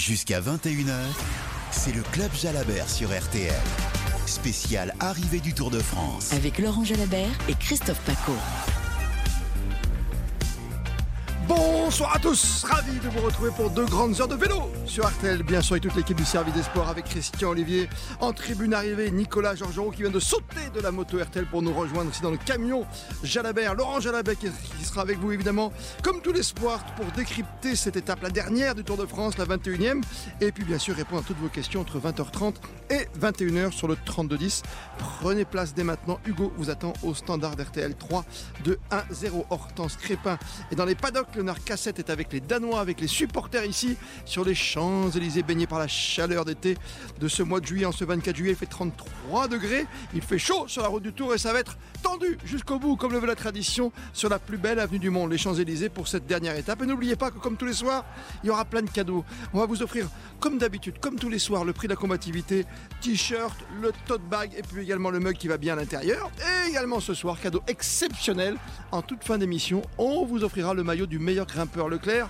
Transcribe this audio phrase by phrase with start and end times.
[0.00, 0.94] Jusqu'à 21h,
[1.70, 3.52] c'est le Club Jalabert sur RTL.
[4.24, 6.32] Spécial arrivée du Tour de France.
[6.32, 8.32] Avec Laurent Jalabert et Christophe Paco.
[11.90, 15.42] Bonsoir à tous, ravi de vous retrouver pour deux grandes heures de vélo sur Artel,
[15.42, 17.88] bien sûr, et toute l'équipe du service des sports avec Christian Olivier.
[18.20, 21.72] En tribune arrivée, Nicolas Georgerot qui vient de sauter de la moto RTL pour nous
[21.72, 22.86] rejoindre aussi dans le camion
[23.24, 23.74] Jalabert.
[23.74, 25.72] Laurent Jalabert qui sera avec vous évidemment,
[26.04, 29.46] comme tous les sports, pour décrypter cette étape, la dernière du Tour de France, la
[29.46, 30.00] 21e.
[30.40, 32.54] Et puis bien sûr, répondre à toutes vos questions entre 20h30
[32.90, 34.62] et 21h sur le 3210.
[34.98, 36.20] Prenez place dès maintenant.
[36.24, 38.24] Hugo vous attend au standard RTL 3
[38.64, 40.38] de 1-0 Hortense Crépin.
[40.70, 44.44] Et dans les paddocks, le Narcas est avec les Danois, avec les supporters ici sur
[44.44, 46.76] les Champs-Élysées, baignés par la chaleur d'été
[47.18, 47.86] de ce mois de juillet.
[47.86, 49.86] En ce 24 juillet, il fait 33 degrés.
[50.14, 52.96] Il fait chaud sur la route du Tour et ça va être tendu jusqu'au bout,
[52.96, 56.08] comme le veut la tradition, sur la plus belle avenue du monde, les Champs-Élysées, pour
[56.08, 56.82] cette dernière étape.
[56.82, 58.04] Et n'oubliez pas que, comme tous les soirs,
[58.42, 59.24] il y aura plein de cadeaux.
[59.52, 60.06] On va vous offrir,
[60.38, 62.66] comme d'habitude, comme tous les soirs, le prix de la combativité,
[63.00, 66.30] t-shirt, le tote bag et puis également le mug qui va bien à l'intérieur.
[66.40, 68.56] Et également ce soir, cadeau exceptionnel.
[68.92, 72.28] En toute fin d'émission, on vous offrira le maillot du meilleur grimpeur Leclerc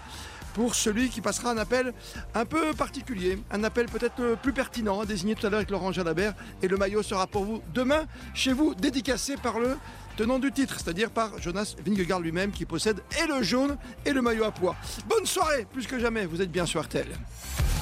[0.55, 1.92] pour celui qui passera un appel
[2.34, 6.34] un peu particulier, un appel peut-être plus pertinent, désigné tout à l'heure avec Laurent Jalabert.
[6.62, 9.77] Et le maillot sera pour vous demain, chez vous, dédicacé par le
[10.16, 14.22] tenant du titre, c'est-à-dire par Jonas Vingegaard lui-même qui possède et le jaune et le
[14.22, 14.77] maillot à poids.
[15.08, 17.08] Bonne soirée, plus que jamais, vous êtes bien sur RTL.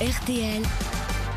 [0.01, 0.63] RTL.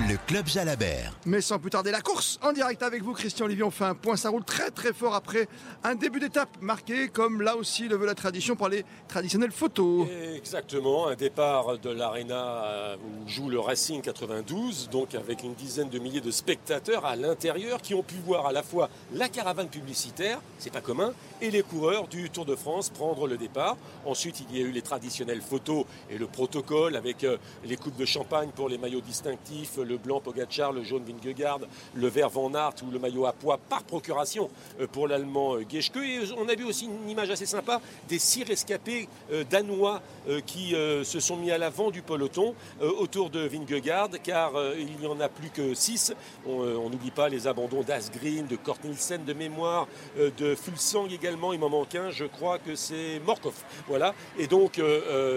[0.10, 1.14] Le Club Jalabert.
[1.26, 3.64] Mais sans plus tarder, la course en direct avec vous, Christian Olivier.
[3.64, 5.48] On fait un point, ça roule très très fort après
[5.84, 10.08] un début d'étape marqué, comme là aussi le veut la tradition, par les traditionnelles photos.
[10.36, 16.00] Exactement, un départ de l'Arena où joue le Racing 92, donc avec une dizaine de
[16.00, 20.40] milliers de spectateurs à l'intérieur qui ont pu voir à la fois la caravane publicitaire,
[20.58, 23.78] c'est pas commun, et les coureurs du Tour de France prendre le départ.
[24.06, 27.98] Ensuite, il y a eu les traditionnelles photos et le protocole avec euh, les coupes
[27.98, 31.60] de champagne pour les maillots distinctifs, le blanc Pogacar, le jaune Vingegaard,
[31.96, 35.66] le vert Van Aert ou le maillot à poids par procuration euh, pour l'allemand euh,
[35.70, 35.98] Geschke.
[35.98, 39.08] Et on a vu aussi une image assez sympa des six rescapés
[39.50, 40.02] danois
[40.46, 45.20] qui se sont mis à l'avant du peloton autour de Vingegaard car il n'y en
[45.20, 46.14] a plus que six.
[46.46, 49.88] On n'oublie pas les abandons d'Asgreen, de Kort Nielsen de mémoire,
[50.18, 51.54] de Fulsang également.
[51.54, 53.56] Il m'en manque un, je crois que c'est Morkov.
[53.88, 54.14] Voilà.
[54.38, 54.82] Et donc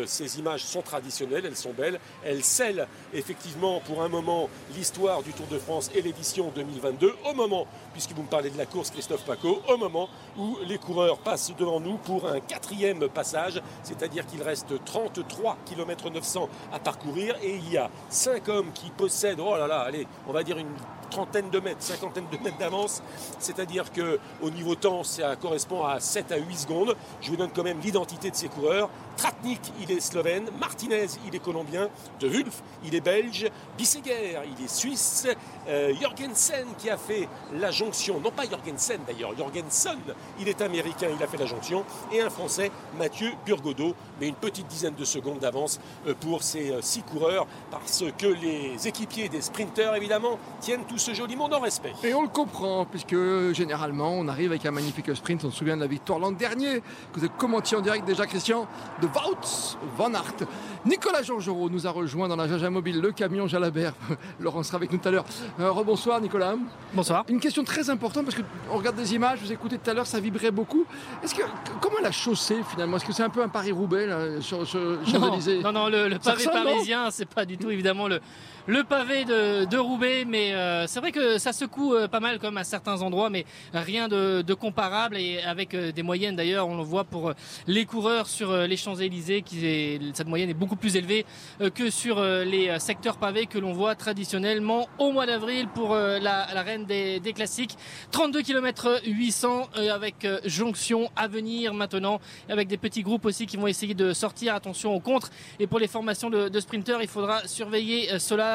[0.06, 4.33] ces images sont traditionnelles, elles sont belles, elles scellent effectivement pour un moment
[4.74, 8.58] l'histoire du Tour de France et l'édition 2022, au moment, puisque vous me parlez de
[8.58, 10.08] la course Christophe Paco, au moment
[10.38, 16.10] où les coureurs passent devant nous pour un quatrième passage, c'est-à-dire qu'il reste 33 km
[16.10, 20.06] 900 à parcourir et il y a cinq hommes qui possèdent, oh là là, allez,
[20.26, 20.74] on va dire une
[21.09, 23.03] trentaine de mètres, cinquantaine de mètres d'avance,
[23.38, 26.97] c'est-à-dire que au niveau temps, ça correspond à 7 à 8 secondes.
[27.20, 28.91] Je vous donne quand même l'identité de ces coureurs.
[29.16, 31.88] Tratnik, il est slovène, Martinez, il est colombien,
[32.20, 33.48] De Wulf, il est belge,
[33.78, 35.28] Bisseguer, il est suisse,
[35.69, 39.98] euh, Jorgensen qui a fait la jonction, non pas Jorgensen d'ailleurs, Jorgensen,
[40.41, 44.34] il est américain, il a fait la jonction, et un français, Mathieu Burgodeau, mais une
[44.34, 49.28] petite dizaine de secondes d'avance euh, pour ces euh, six coureurs, parce que les équipiers
[49.28, 51.93] des sprinteurs, évidemment, tiennent tout ce joli monde en respect.
[52.03, 53.16] Et on le comprend, puisque
[53.53, 55.44] généralement, on arrive avec un magnifique sprint.
[55.44, 58.27] On se souvient de la victoire l'an dernier, que vous avez commenté en direct déjà,
[58.27, 58.66] Christian,
[59.00, 60.47] de Wout Van Aert.
[60.84, 63.94] Nicolas Georgerot nous a rejoint dans la Jaja Mobile, le camion Jalabert.
[64.41, 65.25] Laurent sera avec nous tout à l'heure.
[65.60, 66.55] Euh, rebonsoir, Nicolas.
[66.93, 67.25] Bonsoir.
[67.28, 70.21] Une question très importante, parce qu'on regarde des images, vous écoutez tout à l'heure, ça
[70.21, 70.84] vibrait beaucoup.
[71.22, 71.43] Est-ce que,
[71.81, 75.88] comment la chaussée, finalement Est-ce que c'est un peu un Paris-Roubaix, sur, Champs-Élysées non, non,
[75.88, 78.21] le, pavé parisien, c'est pas du tout, évidemment, le,
[78.66, 82.56] le pavé de, Roubaix, mais euh, c'est vrai que ça secoue euh, pas mal comme
[82.56, 83.44] à certains endroits, mais
[83.75, 87.32] rien de, comparable et avec euh, des moyennes d'ailleurs, on le voit pour
[87.66, 91.26] les coureurs sur les Champs-Élysées, qui cette moyenne est beaucoup plus élevée
[91.75, 96.84] que sur les secteurs pavés que l'on voit traditionnellement au mois d'avril pour la, reine
[96.84, 97.76] des, classiques.
[98.12, 103.66] 32 km 800 avec jonction à venir maintenant, avec des petits groupes aussi qui vont
[103.66, 104.54] essayer de sortir.
[104.54, 105.31] Attention au contre.
[105.58, 108.53] Et pour les formations de, de sprinteurs, il faudra surveiller cela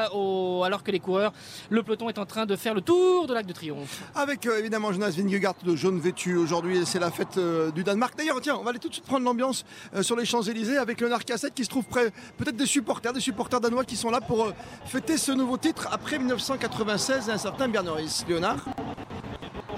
[0.63, 1.33] alors que les coureurs,
[1.69, 4.01] le peloton est en train de faire le tour de l'Arc de Triomphe.
[4.15, 8.17] Avec euh, évidemment Jonas Vingegaard de jaune vêtu aujourd'hui, c'est la fête euh, du Danemark.
[8.17, 9.65] D'ailleurs, tiens, on va aller tout de suite prendre l'ambiance
[9.95, 13.19] euh, sur les Champs-Élysées avec Leonard Cassette qui se trouve près, peut-être des supporters, des
[13.19, 14.51] supporters danois qui sont là pour
[14.85, 17.97] fêter ce nouveau titre après 1996 un certain Bernard
[18.27, 18.65] Léonard?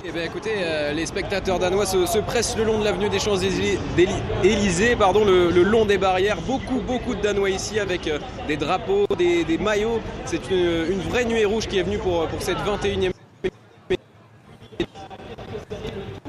[0.03, 0.51] Eh bien, écoutez,
[0.93, 5.97] les spectateurs danois se, pressent le long de l'avenue des Champs-Élysées, pardon, le, long des
[5.97, 6.37] barrières.
[6.41, 8.09] Beaucoup, beaucoup de Danois ici avec
[8.47, 9.99] des drapeaux, des, des maillots.
[10.25, 13.11] C'est une, vraie nuée rouge qui est venue pour, pour cette 21e.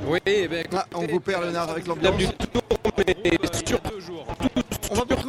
[0.06, 2.16] Oui, eh ben, ah, on vous perd Léonard avec l'ambiance.
[2.18, 2.62] Du tour,
[2.98, 3.16] mais
[3.66, 4.26] sur deux jours.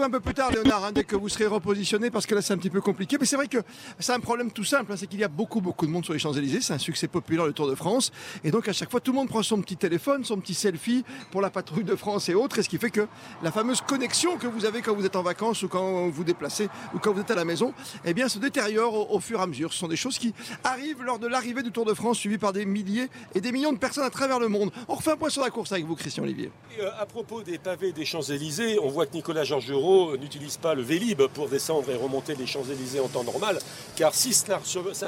[0.04, 2.54] Un peu plus tard, Léonard, hein, dès que vous serez repositionné, parce que là, c'est
[2.54, 3.16] un petit peu compliqué.
[3.18, 3.60] Mais c'est vrai que
[4.00, 6.12] c'est un problème tout simple, hein, c'est qu'il y a beaucoup, beaucoup de monde sur
[6.12, 6.60] les Champs-Élysées.
[6.60, 8.12] C'est un succès populaire, le Tour de France.
[8.44, 11.06] Et donc, à chaque fois, tout le monde prend son petit téléphone, son petit selfie
[11.32, 12.60] pour la patrouille de France et autres.
[12.60, 13.08] Et ce qui fait que
[13.44, 16.24] la fameuse connexion que vous avez quand vous êtes en vacances ou quand vous vous
[16.26, 17.74] déplacez ou quand vous êtes à la maison,
[18.04, 19.72] eh bien, se détériore au, fur et à mesure.
[19.72, 20.34] Ce sont des choses qui
[20.66, 23.72] arrivent lors de l'arrivée du Tour de France, suivi par des milliers et des millions
[23.72, 24.70] de personnes à travers le monde.
[24.90, 26.52] On refait un point sur la course avec vous, Christian Olivier.
[26.82, 30.82] Euh, à propos des pavés des Champs-Élysées, on voit que Nicolas Georgerot n'utilise pas le
[30.82, 33.60] Vélib pour descendre et remonter les Champs-Élysées en temps normal,
[33.96, 34.60] car si ça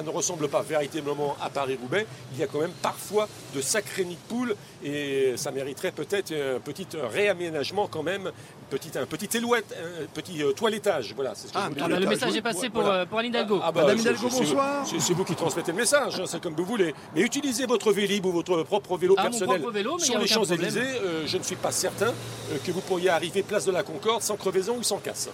[0.04, 4.16] ne ressemble pas véritablement à Paris-Roubaix, il y a quand même parfois de sacrés nids
[4.16, 8.32] de poules et ça mériterait peut-être un petit réaménagement quand même,
[8.70, 11.14] petit, un petit élouette, un petit euh, toilettage.
[11.16, 12.00] Voilà, c'est ce que Ah, je voulais mais dire.
[12.00, 13.00] le message est passé pour, Voilà.
[13.02, 13.60] euh, pour Anne Hidalgo.
[13.64, 14.86] Ah bah, Madame bonsoir.
[15.00, 16.94] C'est vous qui transmettez le message, hein, c'est comme vous voulez.
[17.16, 20.28] Mais utilisez votre Vélib ou votre propre vélo Ah, personnel propre vélo, mais sur les
[20.28, 20.82] Champs-Élysées.
[20.82, 24.22] euh, je ne suis pas certain euh, que vous pourriez arriver place de la Concorde
[24.22, 25.30] sans crevaison ou sans casse.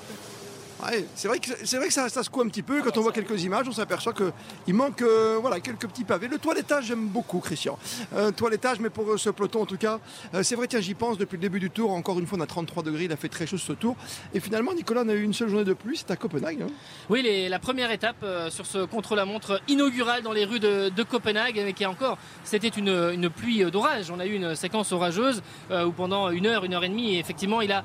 [1.15, 2.81] C'est vrai que, c'est vrai que ça, ça secoue un petit peu.
[2.81, 6.27] Quand on voit quelques images, on s'aperçoit qu'il manque euh, voilà, quelques petits pavés.
[6.27, 7.77] Le toilettage, j'aime beaucoup, Christian.
[8.15, 9.99] Euh, toilettage, mais pour euh, ce peloton, en tout cas,
[10.33, 11.91] euh, c'est vrai, tiens, j'y pense depuis le début du tour.
[11.91, 13.95] Encore une fois, on a 33 degrés, il a fait très chaud ce tour.
[14.33, 16.63] Et finalement, Nicolas, on a eu une seule journée de pluie, c'est à Copenhague.
[16.63, 16.71] hein.
[17.09, 21.85] Oui, la première étape sur ce contre-la-montre inaugural dans les rues de, Copenhague, mais qui
[21.85, 24.11] encore, c'était une, une pluie d'orage.
[24.11, 25.41] On a eu une séquence orageuse
[25.71, 27.83] où pendant une heure, une heure et demie, effectivement, il a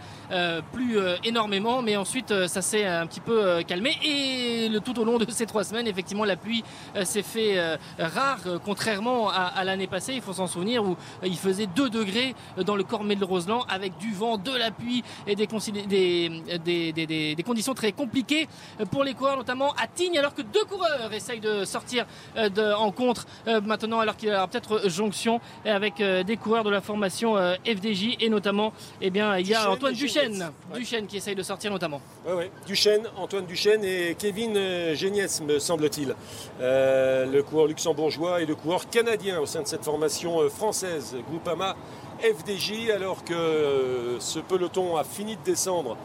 [0.73, 3.97] plu énormément, mais ensuite, ça s'est un petit peu euh, calmé.
[4.05, 6.65] Et le, tout au long de ces trois semaines, effectivement, la pluie
[6.97, 10.15] euh, s'est fait euh, rare, euh, contrairement à, à l'année passée.
[10.15, 13.25] Il faut s'en souvenir où euh, il faisait 2 degrés euh, dans le Cormet de
[13.25, 15.47] Roseland avec du vent, de la pluie et des,
[16.65, 18.49] des, conditions très compliquées
[18.81, 22.07] euh, pour les coureurs, notamment à Tignes, alors que deux coureurs essayent de sortir
[22.37, 26.37] euh, de- en contre euh, maintenant, alors qu'il y aura peut-être jonction avec euh, des
[26.37, 30.51] coureurs de la formation euh, FDJ et notamment, eh bien, il y a Antoine Duchesne.
[30.75, 32.01] Duchesne qui essaye de sortir notamment.
[32.27, 32.51] Ouais, ouais.
[33.17, 36.15] Antoine Duchesne et Kevin euh, Geniès, me semble-t-il.
[36.61, 41.17] Euh, le coureur luxembourgeois et le coureur canadien au sein de cette formation euh, française,
[41.27, 41.75] Groupama
[42.21, 45.97] FDJ, alors que ce peloton a fini de descendre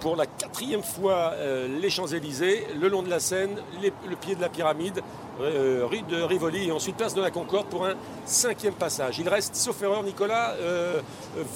[0.00, 1.32] pour la quatrième fois
[1.80, 5.00] les Champs-Élysées, le long de la Seine, le pied de la pyramide,
[5.40, 7.94] euh, rue de Rivoli et ensuite place de la Concorde pour un
[8.24, 9.18] cinquième passage.
[9.18, 11.00] Il reste, sauf erreur Nicolas, euh,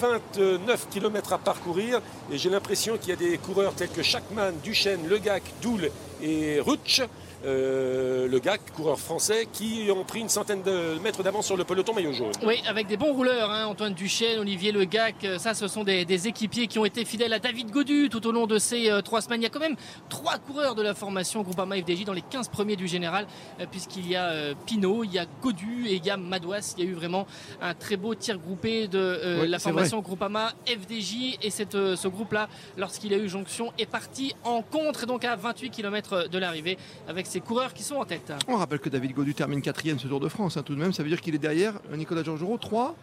[0.01, 2.01] 29 km à parcourir
[2.33, 5.91] et j'ai l'impression qu'il y a des coureurs tels que Schachmann, Duchesne, Le Gac, Doul
[6.23, 7.03] et Rutsch,
[7.47, 11.65] euh, Le Gac, coureur français, qui ont pris une centaine de mètres d'avance sur le
[11.65, 12.33] peloton maillot jaune.
[12.45, 16.05] Oui, avec des bons rouleurs, hein, Antoine Duchesne, Olivier Legac, euh, ça ce sont des,
[16.05, 19.01] des équipiers qui ont été fidèles à David Godu tout au long de ces euh,
[19.03, 19.41] trois semaines.
[19.41, 19.77] Il y a quand même
[20.09, 23.27] trois coureurs de la formation Groupama FDJ dans les 15 premiers du général,
[23.61, 26.75] euh, puisqu'il y a euh, Pinot, il y a Godu et il y a Madouas.
[26.79, 27.27] Il y a eu vraiment
[27.61, 31.97] un très beau tir groupé de euh, Oui, la formation Groupama FDJ et cette, euh,
[31.97, 36.39] ce groupe-là, lorsqu'il a eu jonction, est parti en contre, donc à 28 km de
[36.39, 38.33] l'arrivée, avec ses coureurs qui sont en tête.
[38.47, 40.57] On rappelle que David Godu termine quatrième ce Tour de France.
[40.57, 42.95] hein, tout de même, ça veut dire qu'il est derrière euh, Nicolas Georgerot, 3.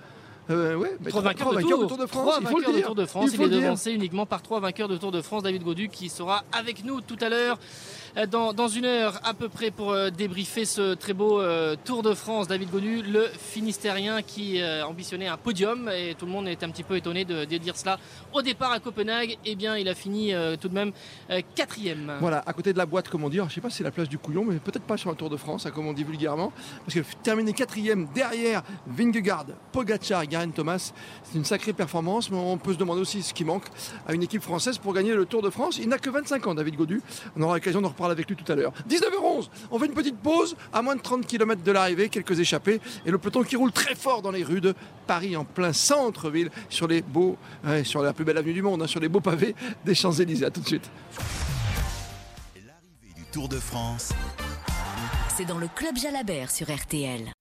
[0.49, 1.83] Euh, ouais, mais Trois vainqueurs, trois de, vainqueurs tour.
[1.83, 2.23] de Tour de France.
[2.23, 2.81] Trois il faut vainqueurs de.
[2.81, 3.29] Tour de France.
[3.33, 5.43] Il est devancé uniquement par trois vainqueurs de Tour de France.
[5.43, 9.33] David Godu qui sera avec nous tout à l'heure euh, dans, dans une heure à
[9.33, 12.47] peu près pour euh, débriefer ce très beau euh, Tour de France.
[12.47, 16.69] David Godu, le Finistérien qui euh, ambitionnait un podium et tout le monde est un
[16.69, 17.99] petit peu étonné de, dire cela.
[18.33, 20.91] Au départ à Copenhague, eh bien il a fini euh, tout de même
[21.29, 22.13] euh, quatrième.
[22.19, 23.37] Voilà, à côté de la boîte, comme on dit.
[23.37, 25.15] Alors, je sais pas si c'est la place du couillon, mais peut-être pas sur un
[25.15, 26.51] Tour de France, hein, comme on dit vulgairement.
[26.85, 30.91] Parce que terminer quatrième derrière Vingegaard, Pogacar, Garen Thomas,
[31.23, 32.31] c'est une sacrée performance.
[32.31, 33.65] Mais on peut se demander aussi ce qui manque
[34.07, 35.77] à une équipe française pour gagner le Tour de France.
[35.77, 37.01] Il n'a que 25 ans, David Godu.
[37.37, 38.73] On aura l'occasion d'en reparler avec lui tout à l'heure.
[38.89, 42.81] 19h11, on fait une petite pause à moins de 30 km de l'arrivée, quelques échappées
[43.05, 44.73] et le peloton qui roule très fort dans les rues de
[45.05, 48.81] Paris, en plein centre-ville, sur les beaux, ouais, sur la plus belle avenue du monde,
[48.81, 49.55] hein, sur les beaux pavés
[49.85, 50.45] des Champs-Élysées.
[50.45, 50.89] À tout de suite.
[52.55, 54.13] L'arrivée du Tour de France,
[55.35, 57.31] C'est dans le Club Jalabert sur RTL.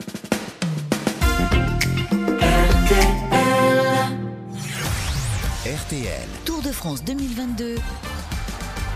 [5.67, 6.29] RTL.
[6.45, 7.76] Tour de France 2022.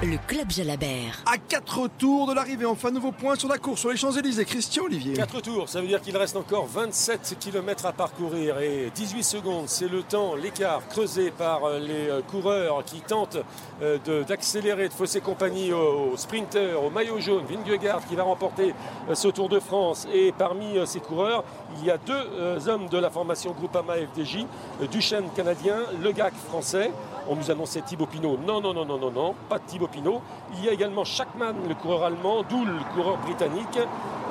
[0.06, 1.22] Le Club Jalabert.
[1.24, 4.44] À 4 tours de l'arrivée, enfin nouveau point sur la course sur les Champs-Élysées.
[4.44, 5.14] Christian Olivier.
[5.14, 9.64] 4 tours, ça veut dire qu'il reste encore 27 km à parcourir et 18 secondes,
[9.66, 13.38] c'est le temps, l'écart creusé par euh, les euh, coureurs qui tentent
[13.80, 18.24] euh, de- d'accélérer, de fausser compagnie aux, aux sprinteurs, au maillot jaune, Vingegaard qui va
[18.24, 18.74] remporter
[19.14, 20.06] ce Tour de France.
[20.12, 21.44] Et parmi ces coureurs,
[21.80, 24.44] il y a deux hommes de la formation Groupama FDJ,
[24.90, 26.90] Duchesne canadien, Le Gac français.
[27.28, 28.38] On nous annonçait Thibaut Pinot.
[28.46, 30.20] Non, non, non, non, non, non, pas Thibaut Pinot.
[30.58, 33.78] Il y a également Schachmann, le coureur allemand, Doul, le coureur britannique,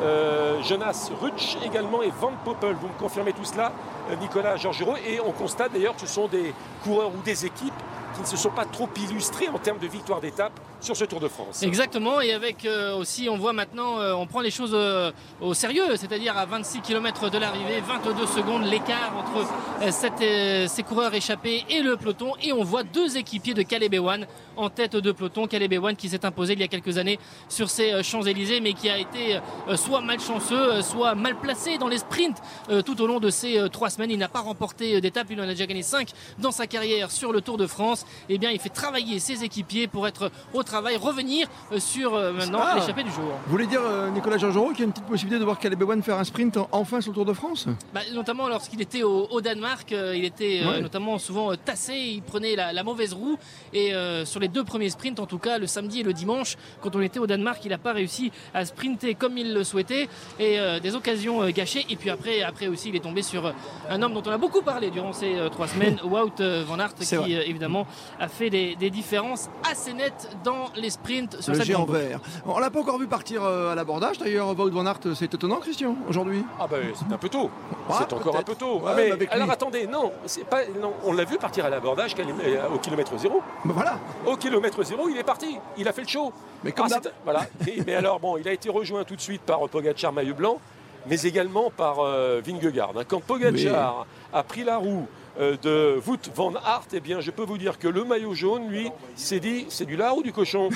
[0.04, 2.76] euh, Jonas Rutsch également et Van Poppel.
[2.76, 3.72] Vous me confirmez tout cela,
[4.20, 4.98] Nicolas Georgerot.
[5.08, 7.74] Et on constate d'ailleurs que ce sont des coureurs ou des équipes
[8.14, 11.20] qui ne se sont pas trop illustrés en termes de victoire d'étape sur ce Tour
[11.20, 11.64] de France.
[11.64, 15.54] Exactement, et avec euh, aussi, on voit maintenant, euh, on prend les choses euh, au
[15.54, 19.48] sérieux, c'est-à-dire à 26 km de l'arrivée, 22 secondes l'écart entre
[19.90, 24.70] ces coureurs échappés et le peloton, et on voit deux équipiers de Caleb Ewan en
[24.70, 28.04] tête de peloton, Caleb Ewan qui s'est imposé il y a quelques années sur ces
[28.04, 29.40] Champs-Élysées, mais qui a été
[29.76, 32.42] soit malchanceux, soit mal placé dans les sprints
[32.86, 35.66] tout au long de ces 300 il n'a pas remporté d'étape, il en a déjà
[35.66, 36.10] gagné 5
[36.40, 38.06] dans sa carrière sur le Tour de France.
[38.30, 42.34] Et bien, il fait travailler ses équipiers pour être au travail, revenir euh, sur euh,
[42.34, 42.76] maintenant ah.
[42.76, 43.24] l'échappée du jour.
[43.46, 45.82] Vous voulez dire, euh, Nicolas Georgerot, qu'il y a une petite possibilité de voir Caleb
[45.82, 47.68] Ewan faire un sprint enfin sur le Tour de France?
[47.94, 52.84] Bah, notamment lorsqu'il était au, Danemark, il était notamment souvent tassé, il prenait la, la
[52.84, 53.38] mauvaise roue.
[53.74, 53.92] Et
[54.26, 57.02] sur les deux premiers sprints, en tout cas le samedi et le dimanche, quand on
[57.02, 60.08] était au Danemark, il n'a pas réussi à sprinter comme il le souhaitait.
[60.40, 61.86] Et des occasions gâchées.
[61.90, 63.54] Et puis après, après aussi, il est tombé sur
[63.90, 67.34] un homme dont on a beaucoup parlé durant ces trois semaines, Wout van Aert, qui
[67.34, 67.86] évidemment
[68.20, 72.20] a fait des, des différences assez nettes dans les sprints sur le géant vert.
[72.46, 74.58] On l'a pas encore vu partir euh, à l'abordage d'ailleurs.
[74.58, 76.44] Wout van Aert, c'est étonnant, Christian, aujourd'hui.
[76.60, 77.50] Ah ben c'est un peu tôt.
[77.90, 78.82] c'est encore un peu tôt.
[78.96, 82.78] mais alors attendez, non, c'est pas, non, on l'a vu partir à l'abordage euh, au
[82.78, 83.42] kilomètre zéro.
[83.66, 84.00] Ben voilà.
[84.26, 85.58] Au kilomètre zéro, il est parti.
[85.78, 86.32] Il a fait le show.
[86.64, 87.42] Mais comme ah, voilà.
[87.86, 90.60] mais alors bon, il a été rejoint tout de suite par Pogacar maillot blanc,
[91.08, 92.94] mais également par euh, Vingegaard.
[93.08, 95.08] Quand Pogacar a pris la roue
[95.40, 98.90] de Wout van Aert, eh bien, je peux vous dire que le maillot jaune, lui,
[99.16, 100.70] s'est dit c'est du lard ou du cochon?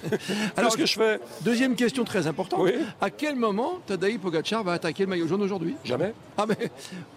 [0.56, 1.20] Alors, ce que je fais?
[1.42, 2.68] Deuxième question très importante.
[3.00, 5.76] À quel moment Tadej Pogacar va attaquer le maillot jaune aujourd'hui?
[5.84, 6.12] Jamais.
[6.36, 6.56] Ah, mais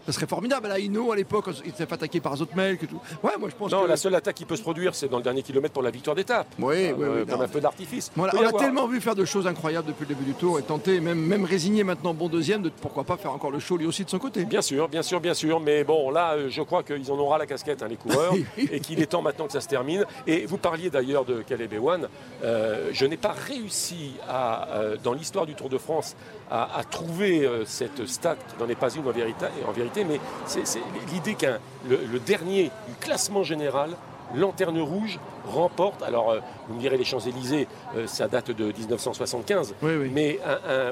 [0.05, 0.67] ça serait formidable.
[0.67, 3.00] Là, Inno, à l'époque, il s'est fait attaquer par Zotmelk et tout.
[3.24, 5.24] Ouais, moi, je pense non, la seule attaque qui peut se produire, c'est dans le
[5.24, 6.48] dernier kilomètre pour la victoire d'étape.
[6.60, 8.12] Oui, oui, euh, Comme un feu d'artifice.
[8.17, 11.00] on a tellement vu faire de choses incroyables depuis le début du tour et tenter,
[11.00, 14.03] même, même résigner maintenant bon deuxième, de pourquoi pas faire encore le show lui aussi
[14.03, 14.45] de son côté.
[14.45, 15.60] Bien sûr, bien sûr, bien sûr.
[15.60, 17.45] Mais bon, là, euh, je crois qu'ils en aura la
[17.81, 20.05] Hein, les coureurs, et qu'il est temps maintenant que ça se termine.
[20.27, 22.07] Et vous parliez d'ailleurs de Caleb Ewan.
[22.43, 26.15] Euh, je n'ai pas réussi à, euh, dans l'histoire du Tour de France
[26.50, 30.81] à, trouver euh, cette stat, n'en est pas une en vérité, en vérité mais c'est
[31.13, 33.91] l'idée qu'un le, dernier du classement général
[34.35, 36.35] Lanterne Rouge remporte, alors
[36.67, 37.67] vous me direz les Champs-Élysées,
[38.05, 40.39] ça date de 1975, mais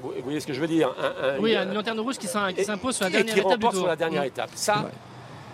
[0.01, 0.93] vous voyez ce que je veux dire
[1.41, 3.51] Oui, une Lanterne Rouge qui s'impose sur la dernière étape.
[3.51, 4.51] Remporte sur la dernière étape.
[4.55, 4.89] Ça,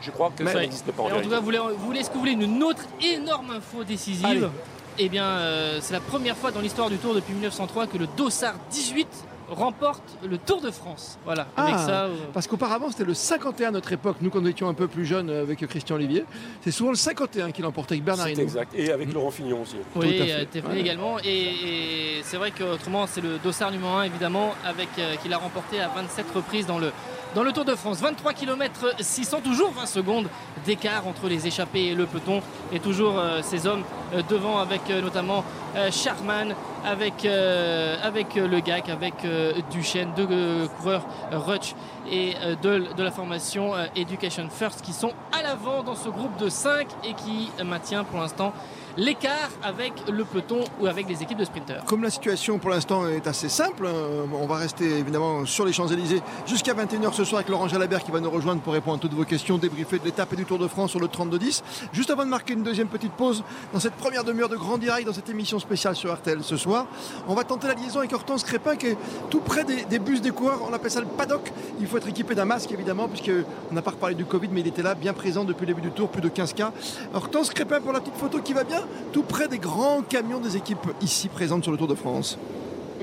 [0.02, 1.04] je crois que ça n'existe pas.
[1.04, 4.50] En, tout cas, vous voulez, est-ce que vous voulez une autre énorme info décisive
[4.98, 8.08] Eh bien, euh, c'est la première fois dans l'histoire du Tour depuis 1903 que le
[8.18, 9.08] Dossard 18
[9.50, 11.20] remporte le Tour de France.
[11.24, 11.48] Voilà.
[11.56, 14.18] avec ah, ça, euh, Parce qu'auparavant, c'était le 51 à notre époque.
[14.22, 16.26] Nous, quand nous étions un peu plus jeunes euh, avec Christian Olivier,
[16.62, 18.74] c'est souvent le 51 qui l'emportait avec Bernard C'est exact.
[18.76, 19.76] Et avec Laurent Fignon aussi.
[19.96, 20.20] Oui,
[20.52, 21.18] Teflé également.
[21.24, 24.90] Et, c'est vrai qu'autrement, c'est le Dossard numéro 1, évidemment, avec
[25.22, 26.92] qu'il a remporté à 27 reprises dans le
[27.36, 28.00] dans le Tour de France.
[28.00, 30.30] 23 km 600, toujours 20 secondes
[30.66, 32.42] d'écart entre les échappés et le peloton.
[32.72, 35.44] Et toujours euh, ces hommes euh, devant avec euh, notamment
[35.92, 39.16] Charman, avec, avec le GAC, avec
[39.72, 40.26] Duchesne, deux
[40.78, 41.76] coureurs Rutsch
[42.10, 46.48] et de, de, la formation Education First qui sont à l'avant dans ce groupe de
[46.48, 48.54] 5 et qui maintient pour l'instant
[48.98, 51.84] l'écart avec le peloton ou avec les équipes de sprinteurs.
[51.86, 55.74] Comme la situation pour l'instant est assez simple, hein, on va rester évidemment sur les
[55.74, 59.00] Champs-Élysées jusqu'à 21h ce soir avec Laurent Jalabert qui va nous rejoindre pour répondre à
[59.00, 61.62] toutes vos questions, débriefer de l'étape et du Tour de France sur le 32-10.
[61.94, 65.08] Juste avant de marquer une deuxième petite pause dans cette première demi-heure de grand direct
[65.08, 66.88] dans cette émission spéciale sur RTL ce soir,
[67.28, 68.98] on va tenter la liaison avec Hortense Crépin qui est
[69.30, 70.62] tout près des, bus des coureurs.
[70.70, 71.52] On appelle ça le paddock.
[71.80, 74.68] Il faut être équipé d'un masque évidemment puisqu'on n'a pas reparlé du Covid mais il
[74.68, 76.72] était là bien présent depuis le début du tour, plus de 15 cas.
[77.14, 80.58] Hortense Crépin pour la petite photo qui va bien tout près des grands camions des
[80.58, 82.38] équipes ici présentes sur le Tour de France.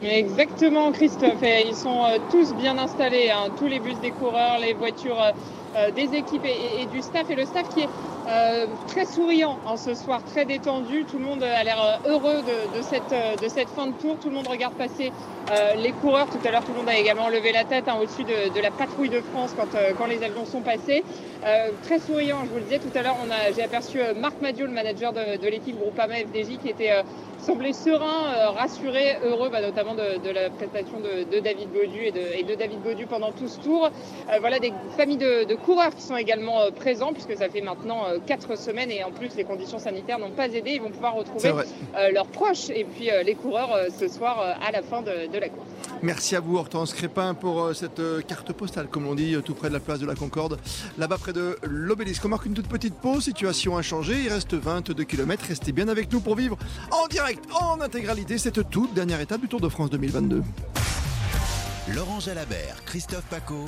[0.02, 1.42] Exactement, Christophe.
[1.42, 3.50] ils sont euh, tous bien installés, hein.
[3.56, 5.30] tous les bus des coureurs, les voitures euh,
[5.94, 7.30] des équipes et, du staff.
[7.30, 7.88] Et le staff qui est
[8.88, 11.04] très souriant en ce soir, très détendu.
[11.04, 14.16] Tout le monde a l'air heureux de, cette, de fin de tour.
[14.20, 15.12] Tout le monde regarde passer
[15.76, 16.26] les coureurs.
[16.26, 18.70] Tout à l'heure, tout le monde a également levé la tête hein, au-dessus de, la
[18.70, 19.54] patrouille de France
[19.98, 21.04] quand, les avions sont passés.
[21.82, 23.16] très souriant, je vous le disais tout à l'heure,
[23.56, 26.92] j'ai aperçu Marc Madio, le manager de, de l'équipe Groupama FDJ, qui était
[27.42, 32.12] semblait serein, euh, rassuré, heureux, bah, notamment de, la prestation de, David Gaudu et
[32.42, 33.90] de, David Gaudu pendant tout ce tour.
[34.30, 38.04] Euh, voilà des familles de, coureurs qui sont également euh, présents puisque ça fait maintenant
[38.26, 40.72] quatre semaines et en plus les conditions sanitaires n'ont pas aidé.
[40.74, 41.52] Ils vont pouvoir retrouver
[42.12, 45.68] leurs proches et puis les coureurs ce soir à la fin de, la course.
[46.02, 49.74] Merci à vous Hortense Crépin pour cette carte postale comme on dit tout près de
[49.74, 50.58] la place de la Concorde,
[50.98, 52.24] là-bas près de l'obélisque.
[52.24, 56.12] On marque une toute petite pause, situation inchangée, il reste 22 km, restez bien avec
[56.12, 56.56] nous pour vivre
[56.90, 60.42] en direct en intégralité cette toute dernière étape du Tour de France 2022.
[61.94, 63.64] Laurent Jalabert, Christophe Paco.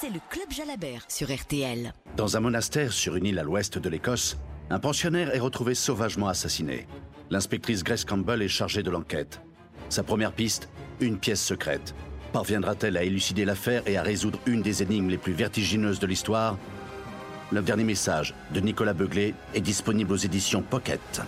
[0.00, 1.92] C'est le Club Jalabert sur RTL.
[2.16, 4.36] Dans un monastère sur une île à l'ouest de l'Écosse,
[4.70, 6.86] Un pensionnaire est retrouvé sauvagement assassiné.
[7.30, 9.40] L'inspectrice Grace Campbell est chargée de l'enquête.
[9.88, 10.68] Sa première piste,
[11.00, 11.96] une pièce secrète.
[12.32, 16.58] Parviendra-t-elle à élucider l'affaire et à résoudre une des énigmes les plus vertigineuses de l'histoire?
[17.50, 21.22] Le dernier message de Nicolas Beuglé est disponible aux éditions Pocket.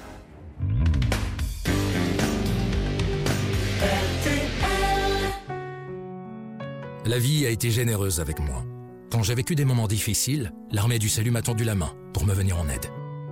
[7.07, 8.63] La vie a été généreuse avec moi.
[9.11, 12.35] Quand j'ai vécu des moments difficiles, l'armée du salut m'a tendu la main pour me
[12.35, 12.87] venir en aide.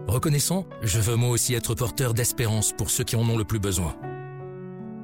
[0.07, 3.59] Reconnaissant, je veux moi aussi être porteur d'espérance pour ceux qui en ont le plus
[3.59, 3.95] besoin.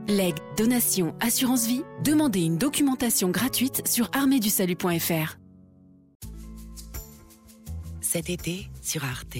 [0.09, 5.37] Leg, donation, assurance vie, demandez une documentation gratuite sur arméedusalut.fr.
[8.01, 9.37] Cet été sur Arte.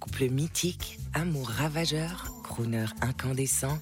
[0.00, 3.78] Couple mythique, amour ravageur, crooner incandescent,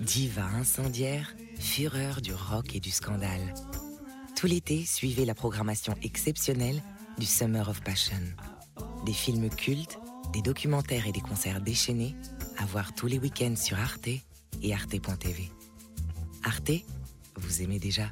[0.00, 3.54] diva incendiaire, fureur du rock et du scandale.
[4.36, 6.82] Tout l'été, suivez la programmation exceptionnelle
[7.18, 8.22] du Summer of Passion.
[9.04, 9.98] Des films cultes,
[10.32, 12.14] des documentaires et des concerts déchaînés
[12.58, 14.08] à voir tous les week-ends sur Arte
[14.62, 15.50] et arte.tv.
[16.44, 16.82] Arte,
[17.36, 18.10] vous aimez déjà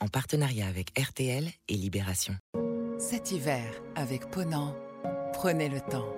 [0.00, 2.36] En partenariat avec RTL et Libération.
[2.98, 4.76] Cet hiver, avec Ponant,
[5.32, 6.08] prenez le temps.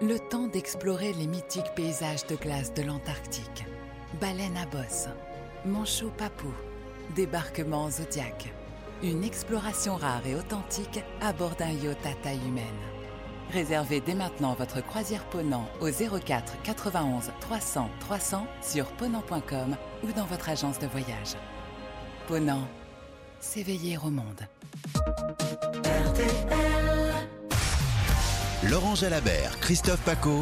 [0.00, 3.64] Le temps d'explorer les mythiques paysages de glace de l'Antarctique.
[4.20, 5.08] Baleine à bosse,
[5.64, 6.52] manchot papou,
[7.14, 8.52] débarquement zodiaque.
[9.02, 12.64] Une exploration rare et authentique à bord d'un yacht à taille humaine.
[13.52, 20.24] Réservez dès maintenant votre croisière Ponant au 04 91 300 300 sur ponant.com ou dans
[20.24, 21.36] votre agence de voyage.
[22.28, 22.66] Ponant,
[23.40, 24.40] s'éveiller au monde.
[28.70, 30.40] Laurent Jalabert, Christophe Paco.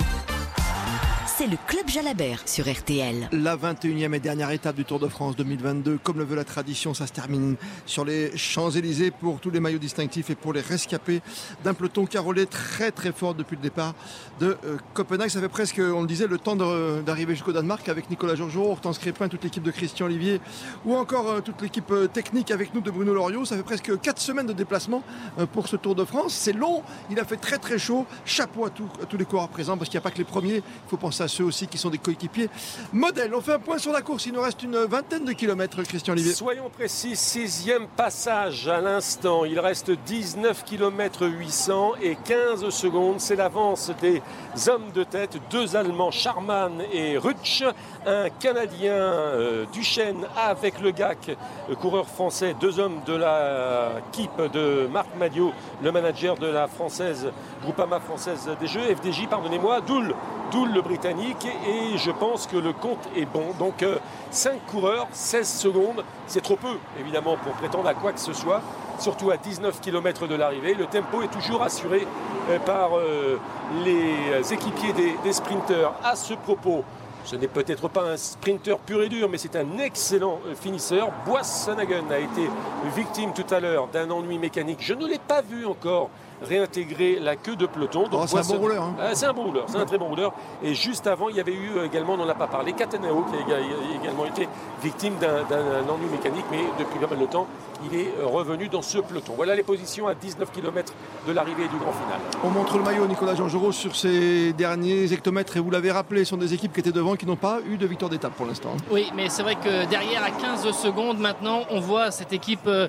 [1.41, 3.31] C'est le Club Jalabert sur RTL.
[3.33, 6.93] La 21e et dernière étape du Tour de France 2022, comme le veut la tradition,
[6.93, 7.57] ça se termine
[7.87, 11.23] sur les Champs-Élysées pour tous les maillots distinctifs et pour les rescapés
[11.65, 13.95] d'un peloton carolé très très fort depuis le départ
[14.39, 15.31] de euh, Copenhague.
[15.31, 18.71] Ça fait presque, on le disait, le temps de- d'arriver jusqu'au Danemark avec Nicolas Georgeot,
[18.73, 20.43] Hortense Crépin, toute l'équipe de Christian Olivier
[20.85, 23.47] ou encore euh, toute l'équipe euh, technique avec nous de Bruno Loriot.
[23.47, 25.03] Ça fait presque 4 semaines de déplacement
[25.39, 26.35] euh, pour ce Tour de France.
[26.35, 28.05] C'est long, il a fait très très chaud.
[28.27, 30.57] Chapeau à, à tous les coureurs présents parce qu'il n'y a pas que les premiers.
[30.57, 32.51] Il faut penser à ceux aussi qui sont des coéquipiers
[32.93, 33.35] modèles.
[33.35, 34.27] On fait un point sur la course.
[34.27, 36.35] Il nous reste une vingtaine de kilomètres, Christian Olivier.
[36.35, 39.45] Soyons précis, sixième passage à l'instant.
[39.45, 43.21] Il reste 19 km 800 et 15 secondes.
[43.21, 44.21] C'est l'avance des
[44.69, 47.63] hommes de tête, deux Allemands, Charman et Rutsch,
[48.07, 51.37] un Canadien, euh, Duchesne, avec le GAC,
[51.81, 57.31] coureur français, deux hommes de l'équipe de Marc Madio, le manager de la française,
[57.63, 60.15] Groupama française des Jeux, FDJ, pardonnez-moi, Doul,
[60.51, 63.53] Doul le Britannique, et je pense que le compte est bon.
[63.59, 63.85] Donc
[64.31, 68.63] 5 coureurs, 16 secondes, c'est trop peu évidemment pour prétendre à quoi que ce soit,
[68.99, 70.75] surtout à 19 km de l'arrivée.
[70.75, 72.07] Le tempo est toujours assuré
[72.51, 73.39] euh, par euh,
[73.85, 75.95] les équipiers des, sprinteurs.
[76.05, 76.85] À ce propos,
[77.25, 81.11] ce n'est peut-être pas un sprinter pur et dur, mais c'est un excellent euh, finisseur.
[81.27, 82.49] Bois Sanagan a été
[82.95, 84.79] victime tout à l'heure d'un ennui mécanique.
[84.81, 86.11] Je ne l'ai pas vu encore
[86.43, 88.05] réintégrer la queue de peloton.
[88.13, 88.95] Oh, c'est un bon rouleur, hein.
[89.01, 90.33] Ah, c'est un bon rouleur, c'est un très bon rouleur.
[90.63, 93.25] Et juste avant, il y avait eu euh, également, on n'en a pas parlé, Cataneo
[93.31, 93.65] qui a éga-
[94.03, 94.49] également été
[94.83, 97.47] victime d'un ennui mécanique, mais depuis pas mal de temps,
[97.91, 99.33] il est euh, revenu dans ce peloton.
[99.37, 100.93] Voilà les positions à 19 km
[101.27, 102.19] de l'arrivée du grand final.
[102.45, 106.31] On montre le maillot Nicolas Georgerot sur ces derniers hectomètres et vous l'avez rappelé, ce
[106.31, 108.71] sont des équipes qui étaient devant qui n'ont pas eu de victoire d'étape pour l'instant.
[108.91, 112.81] Oui, mais c'est vrai que derrière, à 15 secondes maintenant, on voit cette équipe, euh,
[112.81, 112.89] euh,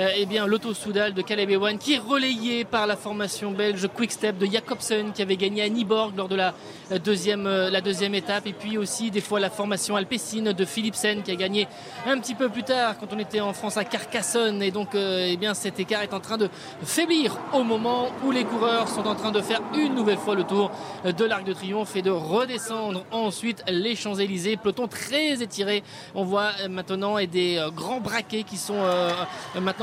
[0.00, 4.12] eh bien, l'Auto Soudal de Caleb Ewan, qui est relayée par la formation belge Quick
[4.12, 6.54] Step de Jacobsen, qui avait gagné à Niborg lors de la
[6.92, 10.64] euh, deuxième, euh, la deuxième étape, et puis aussi des fois la formation Alpecin de
[10.64, 11.66] Philipsen, qui a gagné
[12.06, 15.30] un petit peu plus tard, quand on était en France à Carcassonne, et donc, euh,
[15.32, 16.48] eh bien, cet écart est en train de
[16.84, 20.44] faiblir au moment où les coureurs sont en train de faire une nouvelle fois le
[20.44, 20.70] tour
[21.04, 24.56] de l'Arc de Triomphe et de redescendre ensuite les Champs-Élysées.
[24.58, 25.82] Peloton très étiré.
[26.14, 29.10] On voit maintenant et des grands braquets qui sont euh,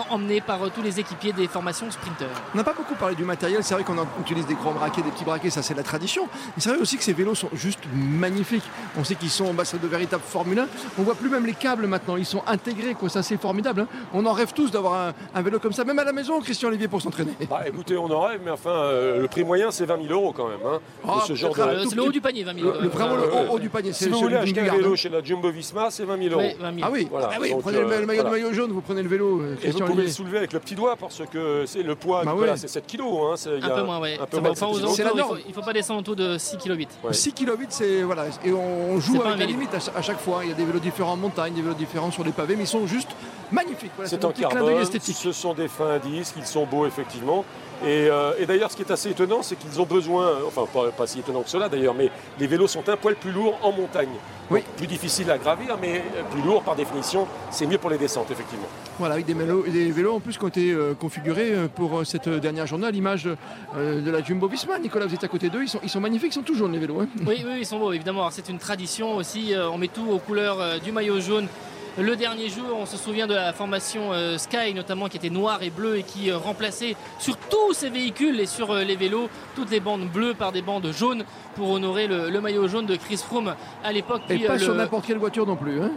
[0.07, 2.29] euh, maintenant emmenés par euh, tous les équipiers des formations sprinteurs.
[2.53, 5.01] On n'a pas beaucoup parlé du matériel, c'est vrai qu'on en utilise des grands braquets,
[5.01, 6.23] des petits braquets, ça c'est la tradition.
[6.55, 8.63] Mais c'est vrai aussi que ces vélos sont juste magnifiques.
[8.97, 10.67] On sait qu'ils sont bah, c'est de véritables Formule 1.
[10.99, 13.09] On voit plus même les câbles maintenant, ils sont intégrés, quoi.
[13.09, 13.81] ça c'est formidable.
[13.81, 13.87] hein.
[14.13, 16.69] On en rêve tous d'avoir un, un vélo comme ça, même à la maison, Christian
[16.69, 17.33] Olivier, pour s'entraîner.
[17.49, 20.33] Bah écoutez, on en rêve, mais enfin, euh, le prix moyen c'est 20 000 euros
[20.35, 20.59] quand même.
[20.65, 23.23] hein, Ah, ce de- C'est le haut du panier, 20 000 Le, le vraiment le
[23.23, 25.09] Euh, haut, haut du panier, Si c'est vous celui voulez du acheter un vélo chez
[25.09, 26.41] la Jumbo Visma, c'est 20 000 euros.
[26.43, 26.79] Oui, 20 000.
[26.83, 28.37] Ah oui, Voilà, ah oui donc, vous prenez le, euh, le maillot, voilà.
[28.37, 30.95] maillot jaune, vous prenez le vélo, euh, Christian pouvez le soulever avec le petit doigt
[30.95, 33.01] parce que c'est le poids, Bah Nicolas, c'est 7 kg.
[33.01, 34.09] Hein, Un peu moins, oui.
[34.21, 34.95] un peu moins va de enfin aux 7 kilos.
[34.95, 35.53] C'est la alentours, il norme.
[35.53, 36.89] faut, pas descendre en dessous de 6 kg 8.
[37.03, 37.13] Ouais.
[37.13, 40.39] 6 kg c'est voilà et on joue avec la limite à, cha- à chaque fois.
[40.43, 42.63] Il y a des vélos différents en montagne, des vélos différents sur les pavés, mais
[42.63, 43.09] ils sont juste
[43.51, 43.91] magnifiques.
[43.95, 45.17] Voilà, C'est en petit clin d'œil carbone, esthétique.
[45.17, 47.45] ce sont des fins disques, ils sont beaux effectivement.
[47.83, 50.89] Et, euh, et d'ailleurs, ce qui est assez étonnant, c'est qu'ils ont besoin, enfin pas,
[50.91, 52.09] pas si étonnant que cela d'ailleurs, mais
[52.39, 54.09] les vélos sont un poil plus lourds en montagne.
[54.51, 54.59] Oui.
[54.59, 58.29] Donc, plus difficile à gravir, mais plus lourd par définition, c'est mieux pour les descentes
[58.31, 58.67] effectivement.
[58.99, 61.99] Voilà, avec des, vélos, des vélos en plus qui ont été euh, configurés euh, pour
[61.99, 63.27] euh, cette dernière journée à l'image
[63.75, 64.77] euh, de la Jumbo Visma.
[64.79, 66.73] Nicolas, vous êtes à côté d'eux, ils sont, ils sont magnifiques, ils sont tout jaunes
[66.73, 67.01] les vélos.
[67.01, 67.07] hein.
[67.25, 68.29] Oui, oui, ils sont beaux, évidemment.
[68.29, 69.53] C'est une tradition aussi.
[69.53, 71.47] euh, On met tout aux couleurs euh, du maillot jaune.
[71.97, 75.63] Le dernier jour, on se souvient de la formation euh, Sky, notamment, qui était noire
[75.63, 79.29] et bleue et qui euh, remplaçait sur tous ces véhicules et sur euh, les vélos
[79.55, 81.23] toutes les bandes bleues par des bandes jaunes
[81.55, 84.23] pour honorer le, le maillot jaune de Chris Froome à l'époque.
[84.29, 85.81] Et Puis, pas sur le- n'importe quelle voiture non plus.
[85.81, 85.91] hein.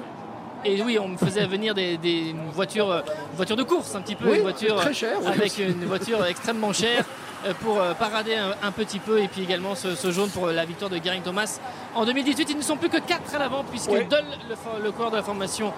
[0.65, 3.03] Et oui, on me faisait venir des, des voitures,
[3.35, 6.73] voitures de course un petit peu, Oui, une voiture très chère, avec une voiture extrêmement
[6.73, 7.05] chère
[7.61, 10.65] pour euh, parader un, un petit peu et puis également ce, ce jaune pour la
[10.65, 11.61] victoire de Geraint Thomas.
[11.95, 13.91] En 2018, ils ne sont plus que 4 à l'avant puisque.
[13.91, 15.73] Doll, le, le coureur de la formation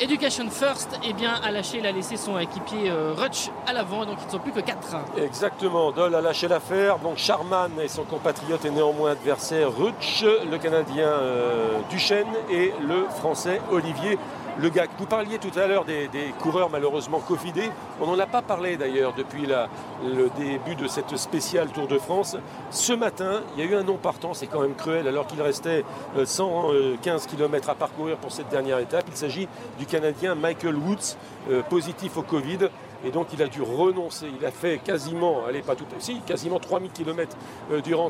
[0.00, 4.04] Education First, eh bien, a lâché, il a laissé son équipier euh, Rutsch à l'avant,
[4.04, 4.76] donc ils ne sont plus que 4.
[5.22, 6.98] Exactement, Doll a lâché l'affaire.
[6.98, 13.06] Donc Charman et son compatriote et néanmoins adversaire Rutsch, le Canadien euh, Duchesne et le
[13.18, 14.18] Français Olivier
[14.58, 14.90] Le Gac.
[14.98, 16.08] Vous parliez tout à l'heure des,
[16.40, 17.70] coureurs malheureusement Covidés.
[18.00, 22.36] On n'en a pas parlé d'ailleurs depuis le début de cette spéciale Tour de France.
[22.70, 25.42] Ce matin, il y a eu un non partant, c'est quand même cruel, alors qu'il
[25.42, 25.84] restait
[26.16, 29.04] euh, 115 km à parcourir pour cette dernière étape.
[29.08, 31.16] Il s'agit du Canadien Michael Woods,
[31.50, 32.68] euh, positif au Covid.
[33.04, 34.26] Et donc il a dû renoncer.
[34.38, 37.36] Il a fait quasiment, allez pas tout, si, quasiment 3000 km
[37.70, 38.08] euh, durant,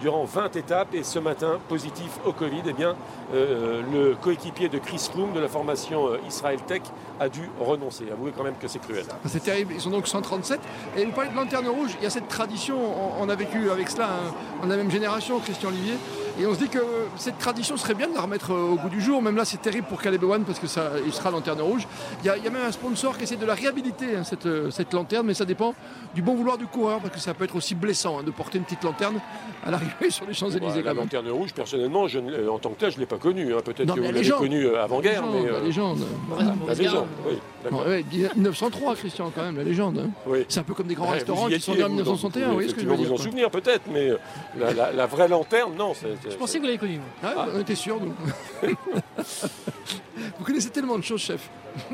[0.00, 0.94] durant 20 étapes.
[0.94, 2.96] Et ce matin, positif au Covid, eh bien,
[3.34, 6.82] euh, le coéquipier de Chris Froome de la formation euh, Israel Tech
[7.20, 8.04] a dû renoncer.
[8.10, 9.04] Avouez quand même que c'est cruel.
[9.26, 10.60] C'est terrible, ils sont donc 137.
[10.96, 12.78] Et vous parlez de lanterne rouge, il y a cette tradition,
[13.20, 15.94] on, a vécu avec cela, hein, on a la même génération, Christian Olivier,
[16.40, 16.78] et on se dit que
[17.16, 19.20] cette tradition serait bien de la remettre euh, au goût du jour.
[19.22, 21.86] Même là, c'est terrible pour Caleb Ewan parce que ça, il sera lanterne rouge.
[22.22, 24.24] Il y, a, il y a même un sponsor qui essaie de la réhabiliter, hein,
[24.24, 25.74] cette, euh, cette lanterne, mais ça dépend
[26.14, 28.58] du bon vouloir du coureur parce que ça peut être aussi blessant hein, de porter
[28.58, 29.20] une petite lanterne
[29.64, 30.60] à l'arrivée sur les Champs-Élysées.
[30.60, 30.96] Voilà, la quand même.
[31.04, 33.52] lanterne rouge, personnellement, je, euh, en tant que tel, je ne l'ai pas connu.
[33.54, 33.58] hein.
[33.64, 34.38] Peut-être que mais vous la l'avez légende.
[34.38, 35.22] connu euh, avant-guerre.
[35.26, 35.98] La mais, légende, euh, la légende.
[36.28, 37.08] Mauvaise- La mauvaise légende, garde.
[37.28, 37.38] oui.
[37.64, 37.86] d'accord.
[37.86, 38.04] Ouais,
[38.36, 39.98] 1903, Christian, quand même, la légende.
[39.98, 40.10] hein.
[40.26, 40.44] Oui.
[40.48, 42.50] C'est un peu comme des grands Ouais, restaurants qui sont en vous, donc 1961, vous
[42.50, 44.10] vous pouvez voyez ce que je veux effectivement dire vous en souvenir peut-être, mais
[44.58, 45.94] la, la- la vraie lanterne, non.
[45.94, 46.98] c'est- Je pensais que vous l'avez connu.
[46.98, 47.06] moi.
[47.36, 48.14] Ah, On était sûrs, nous.
[50.38, 51.48] Vous connaissez tellement de choses, chef.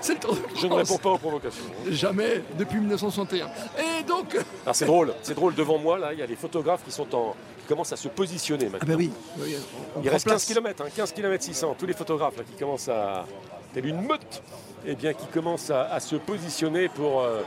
[0.00, 1.64] C'est le Tour de Je ne réponds pas aux provocations.
[1.90, 3.46] Jamais depuis 1961.
[3.78, 4.34] Et donc.
[4.64, 7.14] Alors c'est drôle, c'est drôle devant moi là, il y a les photographes qui sont
[7.14, 8.80] en qui commencent à se positionner maintenant.
[8.82, 9.10] Ah bah oui.
[9.38, 9.56] oui,
[9.96, 10.46] on il reste 15 place.
[10.46, 11.76] km, 15 km 600.
[11.78, 13.26] Tous les photographes là, qui commencent à
[13.72, 14.42] telle une meute,
[14.86, 17.42] eh bien qui commencent à, à se positionner pour euh,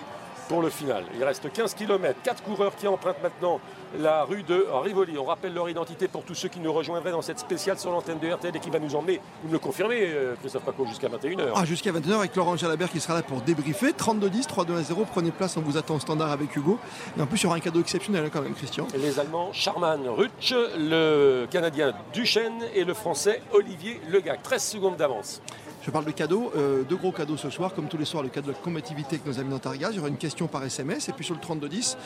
[0.47, 1.03] pour le final.
[1.15, 3.59] Il reste 15 km, 4 coureurs qui empruntent maintenant
[3.99, 5.17] la rue de Rivoli.
[5.17, 8.19] On rappelle leur identité pour tous ceux qui nous rejoindraient dans cette spéciale sur l'antenne
[8.19, 11.09] de RTL et qui va nous emmener, vous me le confirmez, euh, Christophe Paco, jusqu'à
[11.09, 11.51] 21h.
[11.55, 13.91] Ah, jusqu'à 21h avec Laurent Jalabert qui sera là pour débriefer.
[13.91, 15.05] 32-10, 3-2-0.
[15.11, 16.79] Prenez place, on vous attend au standard avec Hugo.
[17.17, 18.87] Et en plus, il y aura un cadeau exceptionnel hein, quand même, Christian.
[18.97, 24.41] Les Allemands Charman Rutsch, le Canadien Duchesne et le Français Olivier Legac.
[24.43, 25.41] 13 secondes d'avance.
[25.85, 28.29] Je parle de cadeaux, euh, deux gros cadeaux ce soir, comme tous les soirs, le
[28.29, 29.89] cadeau de la combativité avec nos amis d'Antargaz.
[29.91, 31.97] Il y aura une question par SMS et puis sur le 3210,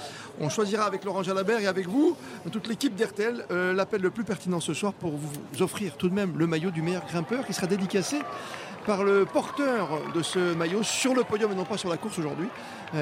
[0.41, 2.17] on choisira avec Laurent Jalabert et avec vous,
[2.51, 6.15] toute l'équipe d'RTL, euh, l'appel le plus pertinent ce soir pour vous offrir tout de
[6.15, 8.17] même le maillot du meilleur grimpeur qui sera dédicacé
[8.87, 12.17] par le porteur de ce maillot sur le podium et non pas sur la course
[12.17, 12.47] aujourd'hui,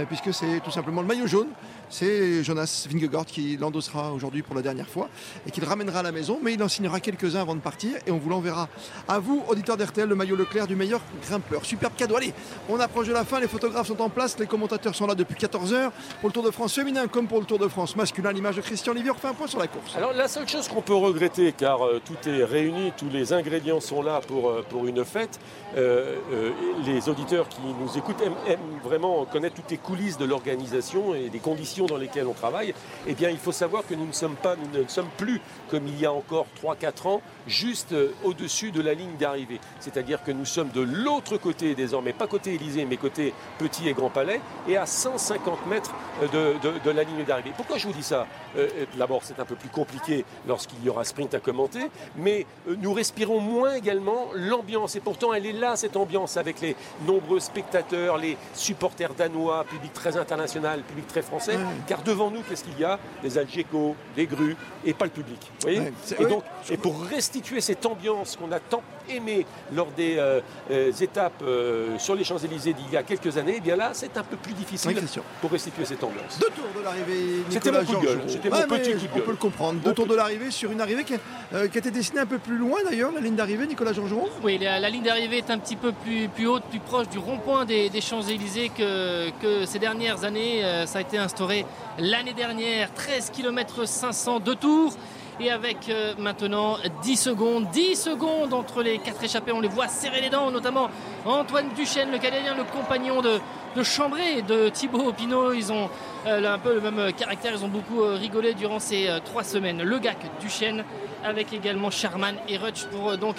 [0.07, 1.49] puisque c'est tout simplement le maillot jaune.
[1.89, 5.07] C'est Jonas Vingegaard qui l'endossera aujourd'hui pour la dernière fois
[5.47, 7.91] et qui le ramènera à la maison, mais il en signera quelques-uns avant de partir
[8.07, 8.67] et on vous l'enverra
[9.07, 11.63] à vous, auditeurs d'RTL, le maillot Leclerc du meilleur grimpeur.
[11.63, 12.15] Superbe cadeau.
[12.15, 12.33] Allez,
[12.69, 15.35] on approche de la fin, les photographes sont en place, les commentateurs sont là depuis
[15.35, 18.31] 14h pour le Tour de France féminin comme pour le Tour de France masculin.
[18.31, 19.95] L'image de Christian Olivier refait un point sur la course.
[19.95, 23.79] Alors la seule chose qu'on peut regretter, car euh, tout est réuni, tous les ingrédients
[23.79, 25.39] sont là pour, euh, pour une fête,
[25.77, 26.51] euh, euh,
[26.85, 31.29] les auditeurs qui nous écoutent aiment, aiment vraiment connaître toutes les coulisses de l'organisation et
[31.29, 32.73] des conditions dans lesquelles on travaille.
[33.07, 35.87] Eh bien, il faut savoir que nous ne sommes pas, nous ne sommes plus comme
[35.87, 39.59] il y a encore 3-4 ans, juste euh, au-dessus de la ligne d'arrivée.
[39.79, 43.93] C'est-à-dire que nous sommes de l'autre côté désormais, pas côté Élysée, mais côté Petit et
[43.93, 45.93] Grand Palais, et à 150 mètres
[46.33, 47.51] euh, de, la ligne d'arrivée.
[47.55, 48.27] Pourquoi je vous dis ça?
[48.57, 52.93] Euh, D'abord, c'est un peu plus compliqué lorsqu'il y aura sprint à commenter, mais nous
[52.93, 54.95] respirons moins également l'ambiance.
[54.95, 59.93] Et pourtant, elle est là, cette ambiance, avec les nombreux spectateurs, les supporters danois, public
[59.93, 61.57] très international, public très français.
[61.87, 62.99] Car devant nous, qu'est-ce qu'il y a?
[63.23, 65.39] Des Algeco, des grues, et pas le public.
[65.41, 65.91] Vous voyez?
[66.19, 70.91] Et, donc, et pour restituer cette ambiance qu'on a tant aimée lors des euh, euh,
[70.99, 74.23] étapes euh, sur les Champs-Élysées d'il y a quelques années, eh bien là, c'est un
[74.23, 76.39] peu plus difficile Oui, pour restituer cette ambiance.
[76.39, 77.43] Deux tours de l'arrivée.
[77.49, 79.23] C'était Nicolas mon coup de gueule, c'était mon Ouais, petit coup de On gueule.
[79.25, 79.79] peut le comprendre.
[79.81, 81.19] Deux tours de l'arrivée sur une arrivée qui, a-
[81.53, 84.27] euh, qui a été dessinée un peu plus loin d'ailleurs, la ligne d'arrivée, Nicolas Georgeron.
[84.43, 87.19] Oui, la, la ligne d'arrivée est un petit peu plus, plus haute, plus proche du
[87.19, 90.63] rond-point des, Champs-Élysées que, que, ces dernières années.
[90.63, 91.65] Euh, ça a été instauré
[91.97, 94.93] l'année dernière, 13 km 500 de tours
[95.39, 99.51] et avec euh, maintenant 10 secondes, 10 secondes entre les quatre échappés.
[99.51, 100.89] On les voit serrer les dents, notamment
[101.25, 103.39] Antoine Duchesne, le Canadien, le compagnon de,
[103.75, 105.53] de Chambray, de Thibaut Pinot.
[105.53, 105.89] Ils ont
[106.25, 109.81] euh, un peu le même caractère, ils ont beaucoup rigolé durant ces trois semaines.
[109.83, 110.83] Le GAC Duchesne
[111.23, 113.35] avec également Sherman et Rutsch pour donc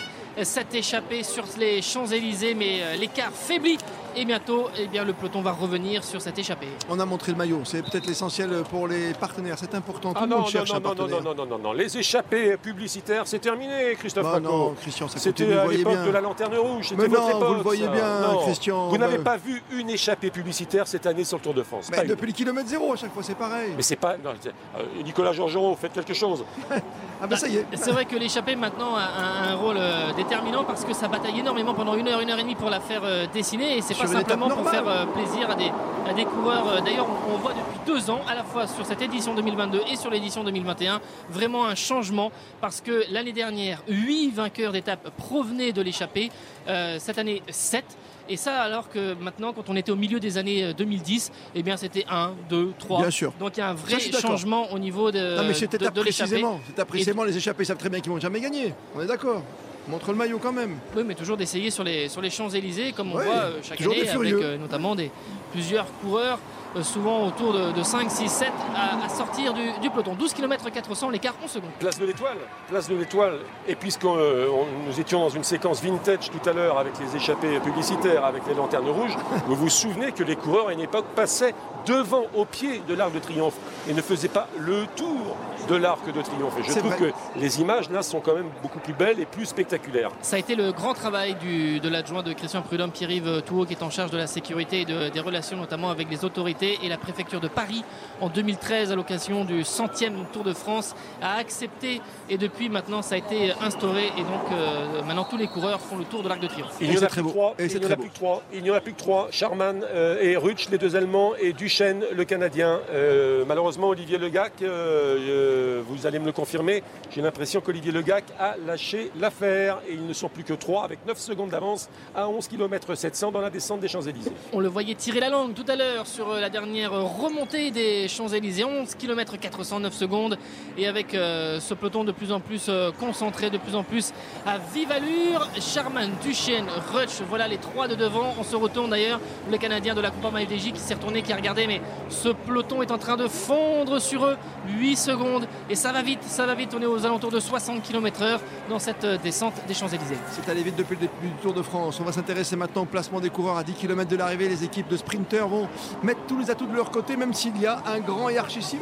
[0.72, 3.78] échappée sur les Champs-Élysées, mais l'écart faiblit
[4.16, 6.68] et bientôt, eh bien, le peloton va revenir sur cette échappée.
[6.88, 9.56] On a montré le maillot, c'est peut-être l'essentiel pour les partenaires.
[9.58, 10.12] C'est important.
[10.12, 11.22] Tout ah le non, monde cherche non, un non, partenaire.
[11.22, 15.18] non, non, non, non, non, Les échappées publicitaires, c'est terminé, Christophe Bah non, Christian, ça
[15.18, 16.88] C'était à l'époque de la lanterne rouge.
[16.88, 17.90] C'était Mais votre non, époque, vous le voyez ça.
[17.90, 18.38] bien, Non.
[18.42, 18.88] Christian.
[18.88, 21.88] Vous n'avez Bah- pas vu une échappée publicitaire cette année sur le Tour de France.
[21.90, 23.72] Mais depuis le kilomètre zéro, à chaque fois, c'est pareil.
[23.76, 24.16] Mais c'est pas.
[24.16, 26.44] non, euh, Nicolas Georgerot, faites quelque chose.
[27.18, 27.64] Ah ben ça y est.
[27.76, 31.40] C'est vrai que l'échappée maintenant a un, un rôle euh, déterminant parce que ça bataille
[31.40, 33.94] énormément pendant une heure, une heure et demie pour la faire euh, dessiner et c'est
[33.94, 35.70] pas simplement pour faire euh, plaisir à des,
[36.08, 36.66] à des coureurs.
[36.68, 39.80] Euh, D'ailleurs, on, on voit depuis deux ans, à la fois sur cette édition 2022
[39.92, 45.72] et sur l'édition 2021, vraiment un changement parce que l'année dernière, 8 vainqueurs d'étapes provenaient
[45.72, 46.30] de l'échappée.
[46.68, 47.84] Euh, cette année, 7.
[48.28, 51.62] Et ça, alors que maintenant, quand on était au milieu des années euh, 2010, eh
[51.62, 53.00] bien, c'était 1, 2, 3.
[53.02, 53.32] Bien sûr.
[53.38, 56.30] Donc il y a un vrai changement au niveau de, Non mais étape de l'échappée.
[56.30, 56.60] précisément.
[56.68, 57.22] Étape précisément.
[57.22, 58.74] Les échappés savent très bien qu'ils vont jamais gagner.
[58.96, 59.42] On est d'accord.
[59.88, 60.78] Montre le maillot quand même.
[60.96, 63.80] Oui, mais toujours d'essayer sur les, sur les Champs-Élysées, comme on Ouais, voit euh, chaque
[63.80, 65.10] année, avec euh, notamment des,
[65.52, 66.40] plusieurs coureurs,
[66.82, 70.14] souvent autour de, de 5, 6, 7, à, à sortir du, du peloton.
[70.14, 71.70] 12 km 400, l'écart 11 secondes.
[71.78, 72.36] Place de l'Étoile.
[72.68, 73.38] Place de l'Étoile.
[73.66, 74.48] Et puisqu'on euh,
[74.86, 78.54] nous étions dans une séquence vintage tout à l'heure avec les échappées publicitaires, avec les
[78.54, 81.54] lanternes rouges, vous vous souvenez que les coureurs à une époque passaient
[81.86, 83.54] devant, au pied de l'Arc de Triomphe
[83.88, 85.36] et ne faisaient pas le tour
[85.68, 86.54] de l'Arc de Triomphe.
[86.58, 87.12] Et je trouve vrai.
[87.12, 90.10] que les images là sont quand même beaucoup plus belles et plus spectaculaires.
[90.22, 93.74] Ça a été le grand travail du- de l'adjoint de Christian Prudhomme, Pierre-Yves Touot, qui
[93.74, 96.88] est en charge de la sécurité et de- des relations notamment avec les autorités et
[96.88, 97.84] la préfecture de Paris
[98.20, 103.14] en 2013 à l'occasion du centième Tour de France a accepté et depuis maintenant ça
[103.14, 106.40] a été instauré et donc euh, maintenant tous les coureurs font le tour de l'Arc
[106.40, 106.76] de Triomphe.
[106.80, 107.54] Il n'y en a très plus que trois.
[107.58, 108.42] Et Il en très a plus que trois.
[108.52, 109.28] Il n'y en a plus que trois.
[109.30, 112.80] Charman euh, et Rutsch, les deux Allemands, et Duchesne, le Canadien.
[112.90, 119.10] Euh, malheureusement, Olivier Legac, vous allez me le confirmer, j'ai l'impression qu'Olivier Legac a lâché
[119.18, 122.94] l'affaire et ils ne sont plus que trois avec 9 secondes d'avance à 11 km
[122.94, 124.32] 700 dans la descente des Champs-Élysées.
[124.52, 128.06] On le voyait tirer la langue tout à l'heure sur euh, la dernière remontée des
[128.06, 128.64] Champs-Élysées.
[128.64, 130.38] 11 km 409 secondes.
[130.78, 134.12] Et avec euh, ce peloton de plus en plus euh, concentré, de plus en plus
[134.46, 135.48] à vive allure.
[135.58, 138.32] Charman, Duchesne, Rutsch, voilà les trois de devant.
[138.38, 139.18] On se retourne d'ailleurs.
[139.50, 141.66] Le Canadien de la Coupe FDJ qui s'est retourné, qui a regardé.
[141.66, 141.80] Mais
[142.10, 144.36] ce peloton est en train de fondre sur eux.
[144.68, 145.48] 8 secondes.
[145.68, 146.72] Et ça va vite, ça va vite.
[146.78, 150.18] On est aux alentours de 60 km/h dans cette euh, descente des Champs-Élysées.
[150.30, 151.98] C'est allé vite depuis le début du Tour de France.
[152.00, 154.48] On va s'intéresser maintenant au placement des coureurs à 10 km de l'arrivée.
[154.48, 155.68] Les équipes de sprinteurs vont
[156.04, 158.78] mettre tous les atouts de leur côté, même s'il y a un grand et.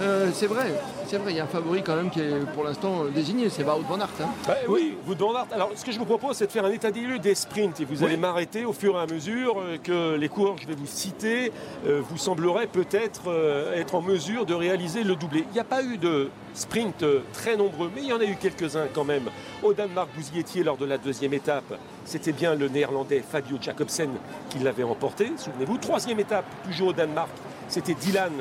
[0.00, 0.72] Euh, c'est vrai,
[1.06, 3.64] c'est vrai, il y a un favori quand même qui est pour l'instant désigné, c'est
[3.64, 4.08] Wout van Aert.
[4.20, 4.28] hein.
[4.46, 5.46] Bah oui, vous Van Aert.
[5.50, 7.80] Alors, ce que je vous propose, c'est de faire un état des lieux des sprints.
[7.80, 10.68] Et vous allez m'arrêter au fur et à mesure euh, que les coureurs que je
[10.68, 11.52] vais vous citer
[11.86, 15.44] euh, vous sembleraient peut-être euh, être en mesure de réaliser le doublé.
[15.50, 18.36] Il n'y a pas eu de sprint très nombreux, mais il y en a eu
[18.36, 19.24] quelques-uns quand même.
[19.64, 21.74] Au Danemark, vous y étiez lors de la deuxième étape.
[22.04, 24.10] C'était bien le néerlandais Fabio Jacobsen
[24.48, 25.32] qui l'avait emporté.
[25.36, 25.78] Souvenez-vous.
[25.78, 27.30] Troisième étape, toujours au Danemark,
[27.68, 28.32] c'était Dylan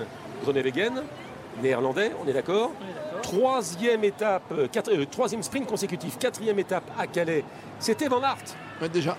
[0.43, 1.01] Groenewegen,
[1.61, 2.71] néerlandais, on est d'accord
[3.21, 7.43] Troisième étape, euh, quatre- euh, troisième sprint consécutif, quatrième étape à Calais,
[7.79, 8.37] c'était Van Aert.
[8.81, 9.17] Ouais, déjà.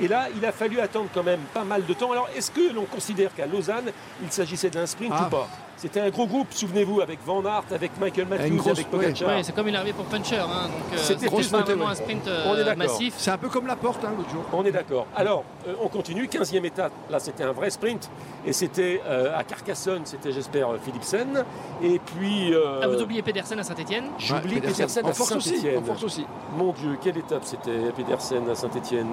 [0.00, 2.12] Et là, il a fallu attendre quand même pas mal de temps.
[2.12, 3.90] Alors, est-ce que l'on considère qu'à Lausanne,
[4.22, 5.24] il s'agissait d'un sprint Ah.
[5.26, 5.48] ou pas?
[5.78, 9.28] C'était un gros groupe, souvenez-vous, avec Van Aert, avec Michael Matthews, grosse- avec Pogacar.
[9.28, 10.38] Ouais, c'est comme une arrivée pour Puncher.
[10.38, 11.90] hein, euh, C'était vraiment ouais.
[11.90, 13.14] un sprint On est euh, massif.
[13.18, 14.42] C'est un peu comme la porte hein, l'autre jour.
[14.54, 15.06] On est d'accord.
[15.14, 16.24] Alors, euh, on continue.
[16.28, 16.92] 15e étape.
[17.10, 18.08] Là, c'était un vrai sprint.
[18.46, 21.44] Et c'était euh, à Carcassonne, c'était, j'espère, Philipsen.
[21.82, 22.54] Et puis.
[22.54, 25.78] euh, Ah, vous oubliez Pedersen à Saint-Etienne J'oublie Ouais, Pedersen en à force aussi, Saint-Étienne.
[25.78, 26.24] en force aussi.
[26.56, 29.10] Mon Dieu, quelle étape c'était Pedersen à Saint-Étienne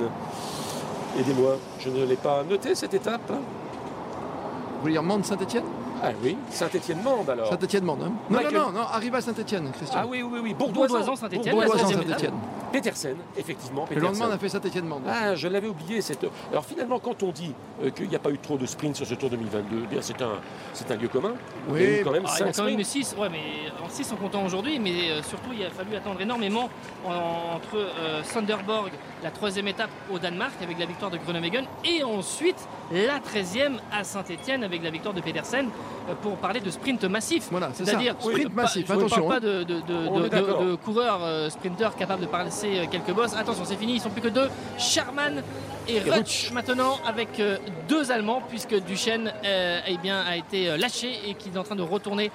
[1.19, 3.29] Aidez-moi, je ne l'ai pas noté cette étape.
[3.29, 5.63] Vous voulez dire Mende Saint-Etienne
[6.05, 7.47] Ah oui, Saint-Étienne-Mende alors.
[7.49, 8.01] Saint-Etienne Mende.
[8.03, 8.11] hein.
[8.29, 9.99] Non, Michael- non, non, non, arrive à Saint-Etienne, Christian.
[10.03, 11.15] Ah oui, oui, oui, Bourdoisan.
[11.15, 12.33] Saint-Étienne, Bourdoisan 16e Saint-Etienne.
[12.73, 13.85] Petersen, effectivement.
[13.89, 14.27] Le lendemain, Petersen.
[14.31, 15.03] on a fait Saint-Etienne Mende.
[15.07, 16.01] Ah, je l'avais oublié.
[16.01, 16.25] Cette...
[16.51, 19.05] Alors finalement, quand on dit euh, qu'il n'y a pas eu trop de sprints sur
[19.05, 20.31] ce Tour 2022, eh bien c'est un,
[20.73, 21.33] c'est un lieu commun.
[21.69, 21.79] Oui.
[21.79, 23.05] Il y a eu quand même Ah, Il y a 5 quand même eu sprints.
[23.05, 26.19] 6, ouais, mais en 6 en comptant aujourd'hui, mais euh, surtout il a fallu attendre
[26.19, 26.69] énormément
[27.05, 28.91] en- entre euh, Sonderborg
[29.23, 34.03] la troisième étape au Danemark avec la victoire de Groenewegen et ensuite la 13e à
[34.03, 35.69] Saint-Etienne avec la victoire de Pedersen
[36.09, 37.47] euh, pour parler de sprint massif.
[37.49, 38.29] Voilà, c'est C'est-à-dire, ça.
[38.29, 39.63] Sprint pas- massif, je ne attention, parle pas hein.
[39.63, 40.63] de, de- On de- d'accord.
[40.63, 43.33] de- de coureurs euh, sprinteurs capables de passer euh, quelques bosses.
[43.35, 44.49] Attention, c'est fini, ils sont plus que deux.
[44.77, 45.41] Charman
[45.87, 50.77] et Rutsch maintenant avec euh, deux Allemands puisque Duchesne euh, eh bien, a été euh,
[50.77, 52.31] lâché et qu'il est en train de retourner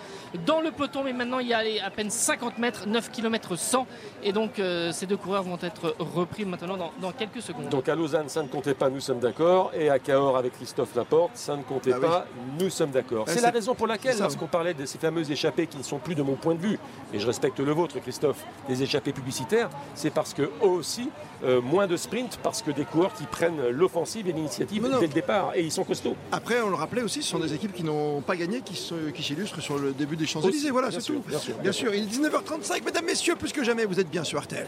[0.47, 1.03] dans le peloton.
[1.05, 3.87] Mais maintenant, il y a allez, à peine 50 mètres, 9 km 100.
[4.23, 7.69] Et donc, euh, ces deux coureurs vont être repris maintenant dans, dans quelques secondes.
[7.69, 9.73] Donc à Lausanne, ça ne comptait pas, nous sommes d'accord.
[9.75, 12.07] Et à Cahors, avec Christophe Laporte, ça ne comptait Ah oui.
[12.07, 12.27] pas,
[12.61, 13.25] nous sommes d'accord.
[13.27, 15.99] Ah, c'est la raison pour laquelle, lorsqu'on parlait de ces fameuses échappées qui ne sont
[15.99, 16.79] plus de mon point de vue,
[17.13, 21.11] et je respecte le vôtre, Christophe, des échappées publicitaires, c'est parce que eux aussi,
[21.45, 23.38] euh, moins de sprint, parce que des coureurs qui prennent
[23.72, 26.16] l'offensive et l'initiative dès le départ, et ils sont costauds.
[26.33, 29.11] Après, on le rappelait aussi, ce sont des équipes qui n'ont pas gagné, qui se-
[29.11, 30.70] qui s'illustrent sur le début des Champs-Élysées.
[30.70, 31.22] Voilà, c'est sûr, tout.
[31.29, 34.11] bien sûr, Bien bien sûr, il est 19h35, mesdames, messieurs, plus que jamais, vous êtes
[34.11, 34.66] bien sur RTL.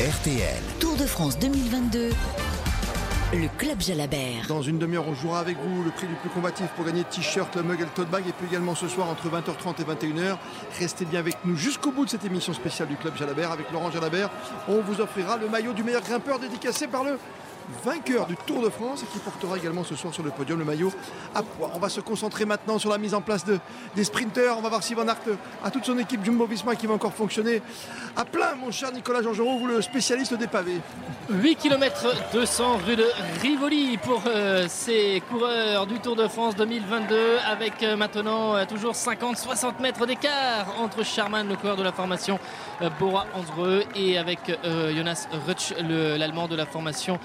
[0.00, 0.62] RTL.
[0.78, 2.10] Tour de France 2022.
[3.32, 4.48] Le Club Jalabert.
[4.48, 7.54] Dans une demi-heure, on jouera avec vous le prix du plus combatif pour gagner t-shirt,
[7.54, 8.24] le mug et le tote bag.
[8.28, 10.36] Et puis également ce soir, entre 20h30 et 21h,
[10.80, 13.52] restez bien avec nous jusqu'au bout de cette émission spéciale du Club Jalabert.
[13.52, 14.30] Avec Laurent Jalabert,
[14.66, 17.20] on vous offrira le maillot du meilleur grimpeur dédicacé par le
[17.84, 20.64] vainqueur du Tour de France et qui portera également ce soir sur le podium le
[20.64, 20.92] maillot
[21.34, 21.70] à poids.
[21.74, 23.58] On va se concentrer maintenant sur la mise en place de,
[23.96, 24.56] des sprinteurs.
[24.58, 25.16] On va voir si Van Aert
[25.64, 27.62] a toute son équipe Jumbo-Visma qui va encore fonctionner
[28.16, 30.80] à plein, mon cher Nicolas Georgerot, vous le spécialiste des pavés.
[31.30, 33.06] 8 km 200 rue de
[33.40, 38.94] Rivoli pour euh, ces coureurs du Tour de France 2022 avec euh, maintenant euh, toujours
[38.94, 42.38] 50-60 mètres d'écart entre Charman, le coureur de la formation
[42.82, 47.18] euh, Bora Hansgrohe et avec euh, Jonas Rutsch, le- l'allemand de la formation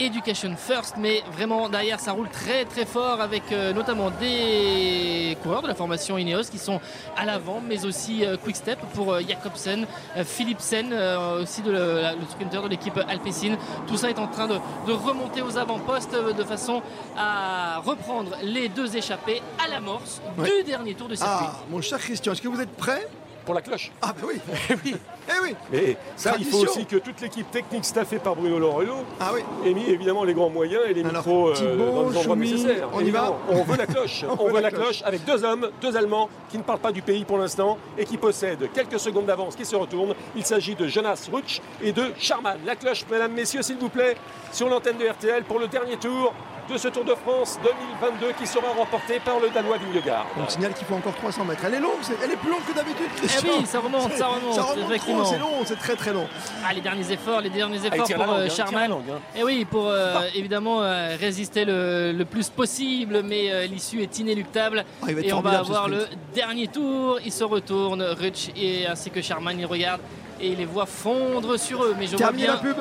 [0.00, 5.62] Education First, mais vraiment derrière ça roule très très fort avec euh, notamment des coureurs
[5.62, 6.80] de la formation Ineos qui sont
[7.16, 9.86] à l'avant, mais aussi euh, Quick Step pour euh, Jacobsen,
[10.16, 10.92] euh, Philipsen
[11.40, 13.56] aussi de le, la- le sprinter de l'équipe Alpecin.
[13.86, 14.54] Tout ça est en train de,
[14.86, 16.82] de remonter aux avant-postes de façon
[17.16, 20.48] à reprendre les deux échappés à l'amorce Ouais.
[20.58, 21.46] du dernier tour de circuit.
[21.48, 23.06] Ah, mon cher Christian, est-ce que vous êtes prêt?
[23.50, 23.90] Pour la cloche.
[24.00, 24.40] Ah, bah oui.
[24.84, 24.94] oui.
[25.28, 25.56] Eh oui.
[25.72, 29.40] Mais ça, il faut aussi que toute l'équipe technique staffée par Bruno Loriot Ah oui.
[29.68, 32.52] ait mis évidemment les grands moyens et les Alors, micros euh, dans les endroits Choumi,
[32.52, 32.88] nécessaires.
[32.92, 33.36] on y va.
[33.48, 34.24] On veut la cloche.
[34.38, 35.02] on, veut la cloche.
[35.04, 38.18] avec deux hommes, deux Allemands qui ne parlent pas du pays pour l'instant et qui
[38.18, 40.14] possèdent quelques secondes d'avance qui se retournent.
[40.36, 42.56] Il s'agit de Jonas Rutsch et de Charman.
[42.64, 44.14] La cloche, mesdames, messieurs, s'il vous plaît,
[44.52, 46.32] sur l'antenne de RTL pour le dernier tour
[46.70, 50.26] de ce Tour de France 2022 qui sera remporté par le Danois Vingegaard.
[50.38, 51.62] On signale qu'il faut encore 300 mètres.
[51.66, 51.90] Elle est longue,
[52.22, 53.48] elle est plus longue que d'habitude, Christian.
[53.54, 55.22] Eh oui, ça remonte, ça remonte, Ça remonte effectivement.
[55.24, 56.26] trop, c'est long, c'est très très long.
[56.64, 58.88] Ah, les derniers efforts, les derniers Ah, efforts pour langue, euh, hein, Charman.
[58.90, 59.18] langue, hein.
[59.36, 64.18] Et oui, pour euh, évidemment euh, résister le, le plus possible, mais euh, l'issue est
[64.18, 64.84] inéluctable.
[65.02, 67.18] Ah, il va être et on va avoir le dernier tour.
[67.24, 70.00] Il se retourne, Rutsch et ainsi que Charman, il regarde
[70.40, 71.94] et il les voit fondre sur eux.
[71.98, 72.76] Mais je vois bien la pub.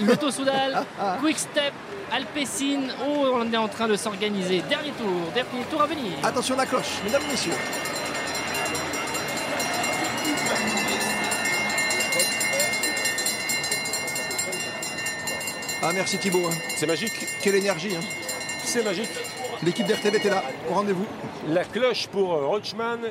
[0.00, 0.84] Imoto Soudal,
[1.20, 1.72] Quick Step,
[2.12, 2.88] Alpecin.
[3.06, 4.62] Oh, on est en train de s'organiser.
[4.68, 6.12] Dernier tour, dernier tour à venir.
[6.22, 7.52] Attention la cloche, mesdames, messieurs.
[15.82, 16.54] Ah merci Thibaut, hein.
[16.76, 17.26] C'est magique.
[17.42, 17.94] quelle énergie.
[17.94, 18.00] hein.
[18.64, 19.08] C'est magique.
[19.64, 21.06] L'équipe d'RTL était là, au rendez-vous.
[21.48, 22.60] La cloche pour euh,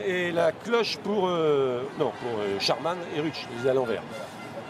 [0.06, 1.28] et la cloche pour.
[1.28, 3.46] euh, non, pour euh, Charman et Rutsch.
[3.66, 4.02] Ai à l'envers.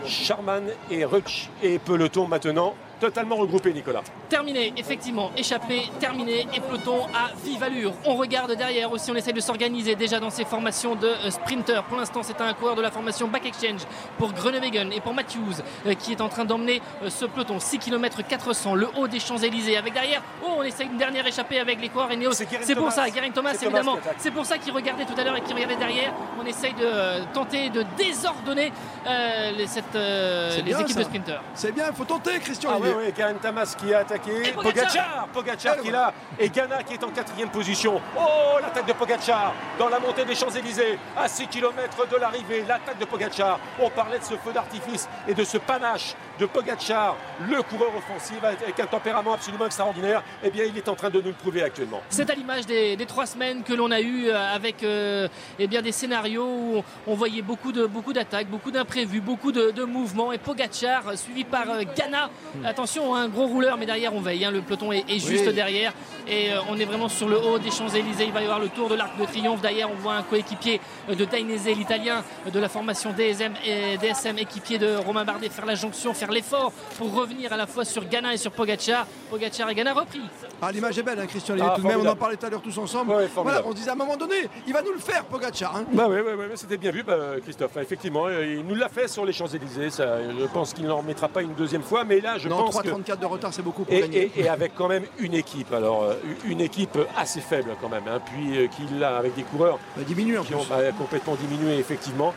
[0.06, 1.50] Charman et Rutsch.
[1.62, 4.02] Et peloton maintenant totalement regroupé, Nicolas.
[4.30, 7.94] Terminé, effectivement, échappé, terminé et peloton à vive allure.
[8.06, 11.84] On regarde derrière aussi, on essaye de s'organiser déjà dans ces formations de euh, sprinters.
[11.84, 13.82] Pour l'instant, c'est un coureur de la formation Back Exchange
[14.18, 17.80] pour Groenewegen et pour Matthews euh, qui est en train d'emmener euh, ce peloton 6
[17.80, 19.78] km 400, le haut des Champs-Élysées.
[19.78, 22.32] Avec derrière, oh, on essaye une dernière échappée avec les coureurs Ineos.
[22.34, 23.08] C'est Geraint C'est pour Thomas.
[23.08, 23.98] ça, Geraint Thomas, évidemment.
[24.18, 26.14] C'est pour ça qu'il regardait tout à l'heure et qu'il regardait derrière.
[26.42, 28.72] On essaye de euh, tenter de désordonner
[29.06, 31.00] euh, les, cette, euh, les bien, équipes ça.
[31.00, 31.44] de sprinters.
[31.54, 32.72] C'est bien, il faut tenter Christian.
[32.74, 34.54] Ah oui, oui, Tamas qui a attaqué.
[34.54, 35.28] Pogacar.
[35.34, 36.14] Pogacar, qui est là.
[36.40, 38.02] Et Ghana qui est en quatrième position.
[38.18, 40.98] Oh, l'attaque de Pogacar dans la montée des Champs-Élysées.
[41.16, 43.60] À 6 km de l'arrivée, l'attaque de Pogacar.
[43.80, 47.16] On parlait de ce feu d'artifice et de ce panache de Pogacar,
[47.50, 50.24] le coureur offensif avec un tempérament absolument extraordinaire.
[50.44, 52.02] Eh bien, il est en train de nous le prouver actuellement.
[52.10, 55.68] C'est à l'image des, des trois semaines que l'on a eues euh, avec euh, eh
[55.68, 59.84] bien, des scénarios où on voyait beaucoup de beaucoup d'attaques, beaucoup d'imprévus, beaucoup de, de
[59.84, 60.32] mouvements.
[60.32, 62.30] Et Pogacar, suivi par euh, Ghana.
[62.78, 64.46] Attention, un gros rouleur, mais derrière on veille.
[64.46, 65.54] hein, le peloton est, est juste Oui.
[65.56, 65.94] derrière.
[66.28, 68.26] Et euh, on est vraiment sur le haut des Champs-Élysées.
[68.26, 69.62] Il va y avoir le tour de l'Arc de Triomphe.
[69.62, 73.98] Derrière, on voit un coéquipier euh, de Dainese, l'italien euh, de la formation DSM, et
[73.98, 77.66] DSM, équipier de Romain Bardet, faire la jonction, faire faire l'effort pour revenir à la
[77.66, 79.08] fois sur Ghana et sur Pogacar.
[79.32, 80.22] Pogacar et Ghana repris.
[80.62, 81.56] Ah, l'image est belle, hein, Christian.
[81.62, 83.10] Ah, tout de même, on en parlait tout à l'heure tous ensemble.
[83.12, 83.64] Ouais, voilà, formidable.
[83.68, 84.36] on se disait à un moment donné,
[84.66, 85.76] il va nous le faire, Pogacar.
[85.76, 85.86] hein.
[85.94, 86.18] Bah oui,
[86.56, 87.78] c'était bien vu, bah, Christophe.
[87.78, 89.90] Effectivement, euh, il nous l'a fait sur les Champs-Élysées.
[89.90, 92.88] Je pense qu'il n'en remettra pas une deuxième fois, mais là, je non, pense que
[92.90, 94.32] 3,34 de retard, c'est beaucoup pour Et, gagner.
[94.36, 96.14] et- et avec quand même une équipe, alors euh,
[96.46, 100.02] une équipe assez faible quand même, hein, puis euh, qu'il a avec des coureurs Bah,
[100.02, 100.38] en qui plus.
[100.56, 100.66] ont
[100.98, 102.34] complètement diminué effectivement.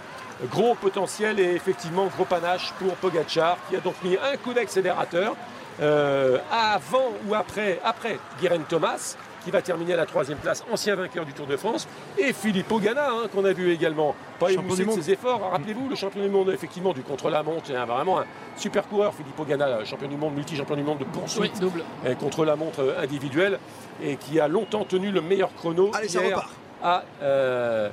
[0.50, 5.36] Gros potentiel et effectivement gros panache pour Pogacar qui a donc mis un coup d'accélérateur
[5.80, 10.94] euh, avant ou après, après Guérin Thomas qui va terminer à la troisième place, ancien
[10.96, 14.84] vainqueur du Tour de France, et Philippe Ogana hein, qu'on a vu également, pas émoussé
[14.84, 15.40] de ses efforts.
[15.52, 18.26] Rappelez-vous, le champion du monde effectivement du contre-la-montre, c'est vraiment un
[18.58, 21.84] super coureur, Philippe Ogana, champion du monde, multi-champion du monde de poursuite Oui, double.
[22.04, 23.58] euh, contre la montre euh, individuelle
[24.02, 26.50] et qui a longtemps tenu le meilleur chrono Allez, ça hier repart.
[26.82, 27.88] à, euh,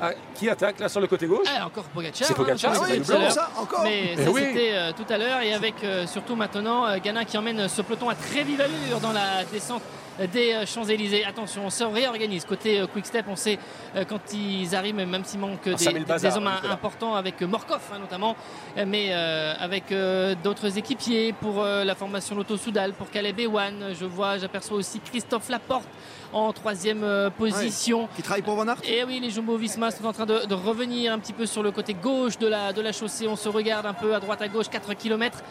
[0.00, 1.46] à- qui attaque là sur le côté gauche.
[1.48, 2.26] Ah, encore Pogacar.
[2.26, 3.12] C'est Pogacar, hein, Ah c'est oui, tout double.
[3.12, 3.32] à comment l'heure.
[3.32, 4.40] ça Encore Mais Eh ça oui.
[4.46, 7.82] c'était euh, tout à l'heure et avec euh, surtout maintenant euh, Ghana qui emmène ce
[7.82, 9.82] peloton à très vive allure dans la descente
[10.32, 11.24] des euh, Champs-Élysées.
[11.24, 12.44] Attention, on se réorganise.
[12.44, 13.58] Côté euh, Quick Step, on sait
[13.96, 16.72] euh, quand ils arrivent, même s'il manque Ah, des, hommes hein, Nicolas.
[16.74, 18.36] importants avec Morkov hein, notamment,
[18.86, 23.94] mais euh, avec euh, d'autres équipiers pour euh, la formation Lotto Soudal, pour Caleb Ewan.
[23.98, 25.88] Je vois, j'aperçois aussi Christophe Laporte
[26.32, 28.08] en troisième euh, position.
[28.16, 30.54] Qui travaille pour Van Aert Et oui, les Jumbo Visma sont en train de, de
[30.54, 33.26] revenir un petit peu sur le côté gauche de la, de la chaussée.
[33.28, 35.42] On se regarde un peu à droite à gauche, 4 km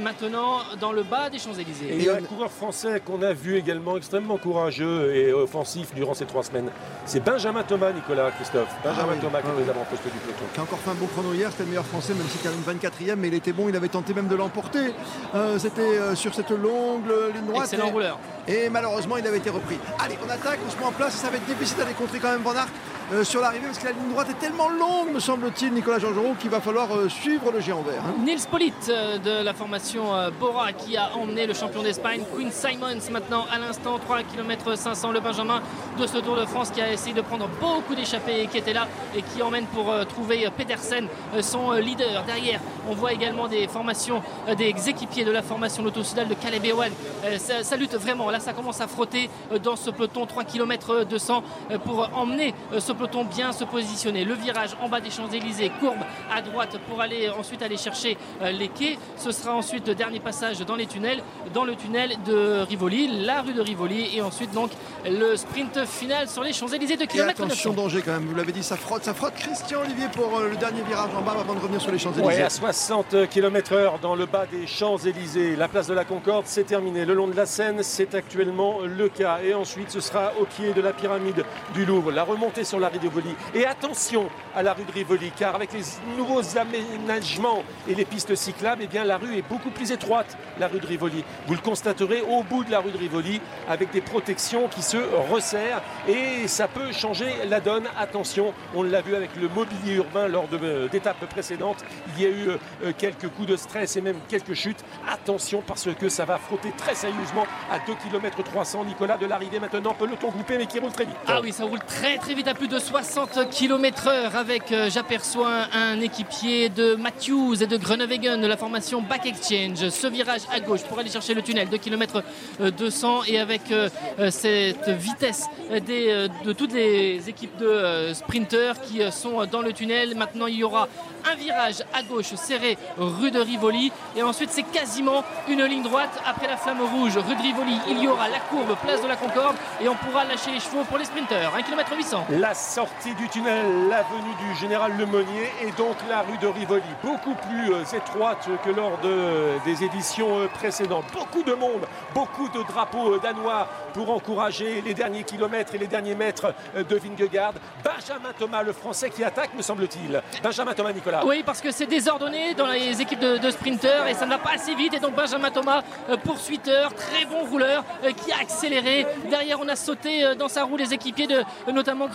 [0.00, 1.88] maintenant dans le bas des Et Champs-Élysées.
[1.92, 6.14] il y a un coureur français qu'on a vu également extrêmement courageux et offensif durant
[6.14, 6.70] ces trois semaines.
[7.04, 8.68] C'est Benjamin Thomas, Nicolas, Christophe.
[8.84, 10.44] Benjamin Ah oui, Thomas qui ah est avant-postes du peloton.
[10.52, 12.62] qui a encore fait un bon chrono hier, c'était le meilleur français, même s'il termine
[12.62, 14.94] 24e, mais il était bon, il avait tenté même de l'emporter.
[15.34, 17.64] Euh, c'était euh, sur cette longue ligne droite.
[17.64, 18.18] Excellent et, rouleur.
[18.46, 19.78] et malheureusement, il avait été repris.
[19.98, 22.18] Allez, on attaque, on se met en place, et ça va être difficile d'aller contrer
[22.18, 22.68] quand même Van Aert
[23.12, 26.34] euh, sur l'arrivée, parce que la ligne droite est tellement longue, me semble-t-il, Nicolas Georgerot,
[26.40, 28.02] qu'il va falloir euh, suivre le géant vert.
[28.06, 28.14] hein.
[28.24, 30.02] Nils Polit euh, de la formation
[30.40, 35.12] Bora qui a emmené le champion d'Espagne, Queen Simons maintenant à l'instant, 3 km 500,
[35.12, 35.60] le Benjamin
[35.98, 38.72] de ce Tour de France qui a essayé de prendre beaucoup d'échappées et qui était
[38.72, 41.06] là et qui emmène pour trouver Pedersen,
[41.40, 42.24] son leader.
[42.24, 44.22] Derrière, on voit également des formations,
[44.56, 46.90] des équipiers de la formation Soudal de Caleb Ewan.
[47.38, 49.28] Ça, lutte vraiment, là ça commence à frotter
[49.62, 54.24] dans ce peloton, 3 km 200 euh, pour emmener ce peloton bien se positionner.
[54.24, 56.00] Le virage en bas des Champs-Élysées, courbe
[56.34, 58.98] à droite pour aller ensuite aller chercher euh, les quais.
[59.16, 61.22] Ce sera ensuite le dernier passage dans les tunnels,
[61.54, 64.70] dans le tunnel de Rivoli, la rue de Rivoli, et ensuite donc
[65.04, 67.82] le sprint final sur les Champs-Élysées de kilomètre attention 900.
[67.82, 69.34] danger quand même, vous l'avez dit, ça frotte, ça frotte.
[69.34, 72.26] Christian Olivier pour euh, le dernier virage en bas avant de revenir sur les Champs-Élysées.
[72.26, 75.56] Ouais, à 60 km/h dans le bas des Champs-Élysées.
[75.56, 77.04] La place de la Concorde, c'est terminé.
[77.04, 79.40] Le long de la Seine, c'est actuellement le cas.
[79.44, 81.44] Et ensuite, ce sera au pied de la pyramide
[81.74, 82.12] du Louvre.
[82.12, 83.34] La remontée sur la de Rivoli.
[83.54, 85.82] Et attention à la rue de Rivoli, car avec les
[86.16, 90.68] nouveaux aménagements et les pistes cyclables, eh bien, la rue est beaucoup plus étroite, la
[90.68, 91.24] rue de Rivoli.
[91.46, 94.96] Vous le constaterez au bout de la rue de Rivoli, avec des protections qui se
[95.30, 95.82] resserrent.
[96.08, 97.84] Et ça peut changer la donne.
[97.98, 101.84] Attention, on l'a vu avec le mobilier urbain lors euh, d'étapes précédentes.
[102.16, 104.84] Il y a eu euh, euh, quelques coups de stress et même quelques chutes.
[105.10, 108.84] Attention parce que ça va frotter très sérieusement à 2 km 300.
[108.84, 111.16] Nicolas de l'arrivée maintenant, peloton groupé mais qui roule très vite.
[111.26, 114.88] Ah oui, ça roule très très vite à plus de 60 km heure avec, euh,
[114.90, 119.88] j'aperçois un équipier de Matthews et de Groenewegen de la formation Back Exchange.
[119.90, 122.22] Ce virage à gauche pour aller chercher le tunnel, 2 km
[122.60, 125.46] 200 et avec euh, euh, cette vitesse
[125.86, 130.14] des, de toutes les équipes de sprinteurs qui sont dans le tunnel.
[130.16, 130.88] Maintenant, il y aura
[131.30, 136.10] un virage à gauche serré rue de Rivoli et ensuite c'est quasiment une ligne droite
[136.26, 137.78] après la flamme rouge rue de Rivoli.
[137.88, 140.84] Il y aura la courbe place de la Concorde et on pourra lâcher les chevaux
[140.84, 141.54] pour les sprinteurs.
[141.54, 142.26] 1 km 800.
[142.30, 147.34] La sortie du tunnel, l'avenue du général Lemonnier et donc la rue de Rivoli, beaucoup
[147.34, 151.04] plus euh, étroite que lors de- des éditions euh, précédentes.
[151.12, 151.82] Beaucoup de monde,
[152.14, 156.96] beaucoup de drapeaux euh, danois pour encourager les derniers kilomètres et les derniers mètres de
[156.96, 157.52] Vingegaard.
[157.84, 160.22] Benjamin Thomas, le français qui attaque, me semble-t-il.
[160.42, 161.26] Benjamin Thomas, Nicolas.
[161.26, 164.52] Oui, parce que c'est désordonné dans les équipes de, sprinteurs et ça ne va pas
[164.54, 164.94] assez vite.
[164.94, 165.82] Et donc Benjamin Thomas,
[166.24, 167.84] poursuiteur, très bon rouleur,
[168.24, 169.06] qui a accéléré.
[169.28, 172.08] Derrière, on a sauté dans sa roue les équipiers de notamment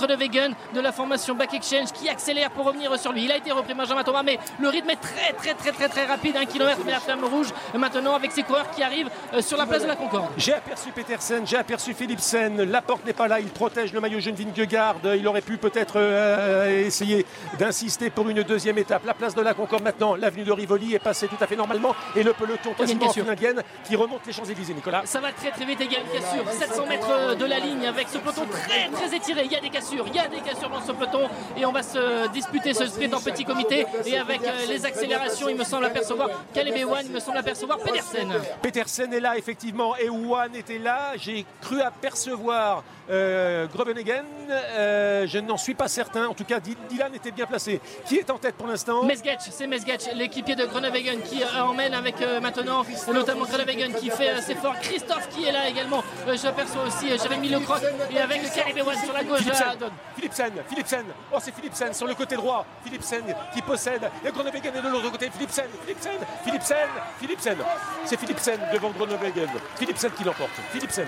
[0.73, 3.25] De la formation Back Exchange qui accélère pour revenir sur lui.
[3.25, 6.05] Il a été repris Benjamin Thomas, mais le rythme est très très très très très
[6.05, 6.35] rapide.
[6.37, 9.57] Un kilomètre mais la flamme rouge euh, maintenant avec ses coureurs qui arrivent euh, sur
[9.57, 10.27] la place de la Concorde.
[10.37, 12.63] J'ai aperçu Petersen, j'ai aperçu Philipsen.
[12.63, 14.97] La porte n'est pas là, il protège le maillot jaune Vingegaard.
[15.15, 17.25] Il aurait pu peut-être euh, essayer
[17.57, 19.05] d'insister pour une deuxième étape.
[19.05, 21.95] La place de la Concorde maintenant, l'avenue de Rivoli est passée tout à fait normalement.
[22.15, 25.01] Et le peloton quasiment en indienne qui remonte les Champs-Élysées, Nicolas.
[25.05, 26.51] Ça va très très vite, a une cassure.
[26.51, 29.43] 700 mètres de la ligne avec ce peloton très très étiré.
[29.45, 31.71] Il y a des cassures, il y a Cadet qui surmonte ce peloton et on
[31.71, 35.63] va se disputer ce sprint en petit comité et avec euh, les accélérations, il me
[35.63, 38.33] semble apercevoir Caleb Ewan, il me semble apercevoir Pedersen.
[38.61, 41.11] Petersen est là effectivement et Wan était là.
[41.17, 44.25] J'ai cru apercevoir euh, Grovenegen.
[44.49, 46.27] Euh, je n'en suis pas certain.
[46.27, 47.79] En tout cas, Dy- Dylan était bien placé.
[48.05, 49.03] Qui est en tête pour l'instant?
[49.03, 54.29] Mesgetch, c'est Mesgetch, l'équipier de Groenewegen qui euh, emmène avec maintenant notamment Groenewegen qui fait
[54.29, 54.75] assez fort.
[54.81, 56.03] Christophe qui est là également.
[56.41, 59.41] J'aperçois aussi Jérémy Lecroc et avec Caleb Ewan sur la gauche.
[60.17, 60.51] Philipsen.
[60.67, 61.05] Philipsen.
[61.31, 62.65] Oh, c'est Philipsen sur le côté droit.
[62.83, 64.09] Philipsen qui possède.
[64.25, 65.29] Et Groenewegen est de l'autre côté.
[65.29, 66.87] Philipsen, Philipsen, Philipsen,
[67.19, 67.57] Philipsen.
[68.05, 69.49] C'est Philipsen devant Groenewegen.
[69.75, 70.49] Philipsen qui l'emporte.
[70.71, 71.07] Philipsen.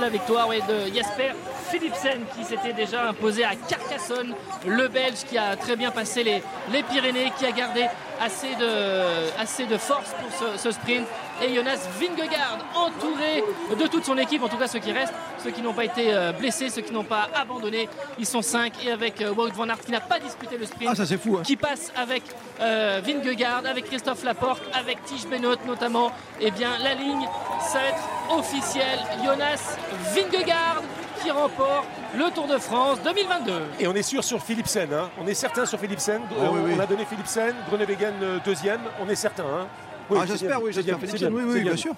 [0.00, 1.32] la victoire de Jasper
[1.70, 4.34] Philipsen qui s'était déjà imposé à Carcassonne,
[4.66, 6.42] le Belge qui a très bien passé les,
[6.72, 7.86] les Pyrénées, qui a gardé
[8.20, 11.06] assez de, assez de force pour ce sprint.
[11.42, 13.42] Et Jonas Vingegaard entouré
[13.78, 16.14] de toute son équipe, en tout cas ceux qui restent, ceux qui n'ont pas été
[16.14, 17.88] euh, blessés, ceux qui n'ont pas abandonné.
[18.18, 20.90] Ils sont 5 et avec euh, Wout van Aert qui n'a pas disputé le sprint.
[20.92, 21.42] Ah, ça, c'est fou, hein.
[21.44, 22.22] Qui passe avec
[22.60, 26.12] euh, Vingegaard, avec Christophe Laporte, avec Tige Benoît notamment.
[26.40, 27.26] Et bien la ligne,
[27.60, 28.98] ça va être officiel.
[29.24, 29.76] Jonas
[30.14, 30.82] Vingegaard
[31.22, 33.52] qui remporte le Tour de France 2022.
[33.80, 34.92] Et on est sûr sur Philipsen.
[34.92, 35.10] hein.
[35.22, 36.20] On est certain sur Philipsen.
[36.30, 36.72] Ah, on, oui, oui.
[36.76, 38.80] on a donné Philipsen, Groenewegen euh, deuxième.
[39.00, 39.44] On est certain.
[39.44, 39.66] hein.
[40.10, 40.98] Oui, Ah, j'espère, oui, j'espère.
[41.32, 41.94] oui, oui, bien sûr.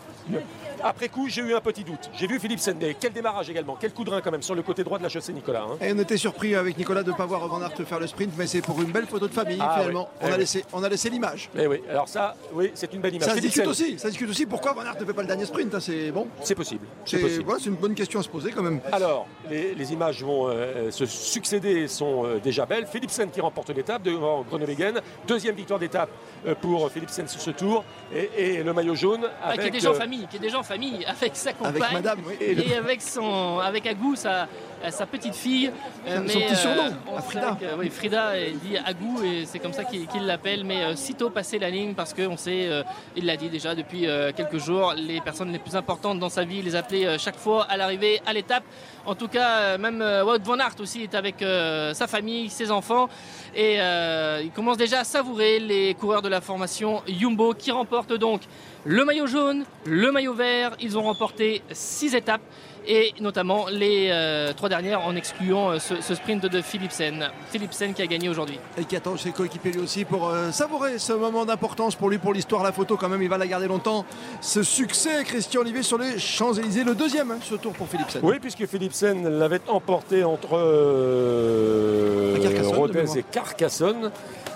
[0.83, 2.11] Après coup, j'ai eu un petit doute.
[2.15, 3.77] J'ai vu Philipsen, mais quel démarrage également.
[3.81, 5.63] Quel coup de rein quand même sur le côté droit de la chaussée, Nicolas.
[5.69, 5.77] hein.
[5.81, 8.33] Et on était surpris avec Nicolas de ne pas voir Van Aert faire le sprint,
[8.37, 10.09] mais c'est pour une belle photo de famille Ah, finalement.
[10.13, 10.19] oui.
[10.23, 10.39] On, Eh a oui.
[10.41, 11.51] laissé, on a laissé l'image.
[11.59, 13.29] Eh oui, alors ça, oui, c'est une belle image.
[13.29, 15.29] Ça se discute aussi, ça se discute aussi pourquoi Van Aert ne fait pas le
[15.29, 15.75] dernier sprint.
[15.75, 16.29] hein, c'est bon.
[16.43, 16.87] C'est possible.
[17.05, 18.81] C'est voilà, une bonne question à se poser quand même.
[18.93, 22.87] Alors, les, les images vont euh, se succéder et sont euh, déjà belles.
[22.87, 25.01] Philipsen qui remporte l'étape devant Groenewegen.
[25.27, 26.11] Deuxième victoire d'étape
[26.47, 27.85] euh, pour Philipsen sur ce tour.
[28.15, 29.61] Et, et le maillot jaune Ah, avec...
[29.63, 31.93] qui est déjà en euh, famille, qui est déjà en famille avec sa compagne Avec
[31.93, 32.37] madame, oui.
[32.41, 34.49] et avec son avec Agou sa,
[34.91, 35.71] sa petite fille.
[36.09, 37.57] Euh, Son petit surnom, sait Frida.
[37.61, 38.33] que- oui, Frida
[38.63, 40.65] dit Agou et c'est comme ça qu'il l'appelle.
[40.65, 42.83] Mais euh, sitôt passé la ligne parce qu'on sait, euh,
[43.17, 46.45] il l'a dit déjà depuis euh, quelques jours, les personnes les plus importantes dans sa
[46.45, 48.65] vie, les appelait euh, chaque fois à l'arrivée à l'étape.
[49.05, 52.51] En tout cas, euh, même euh, Wout van Aert aussi est avec euh, sa famille,
[52.51, 53.09] ses enfants.
[53.55, 58.13] Et euh, il commence déjà à savourer les coureurs de la formation Jumbo qui remportent
[58.13, 58.43] donc
[58.85, 60.73] le maillot jaune, le maillot vert.
[60.81, 62.43] Ils ont remporté six étapes
[62.87, 67.31] et notamment les euh, trois dernières en excluant euh, ce, ce sprint de Philipsen.
[67.51, 68.59] Philipsen qui a gagné aujourd'hui.
[68.79, 72.19] Et qui attend ses coéquipiers lui aussi pour euh, savourer ce moment d'importance pour lui,
[72.19, 72.63] pour l'histoire.
[72.63, 74.05] La photo, quand même, il va la garder longtemps.
[74.41, 78.21] Ce succès, Christian Olivier, sur les Champs-Élysées, le deuxième, hein, ce tour pour Philipsen.
[78.23, 84.11] Oui, puisque Philipsen l'avait emporté entre euh, Carcassonne, Rodez et Carcassonne.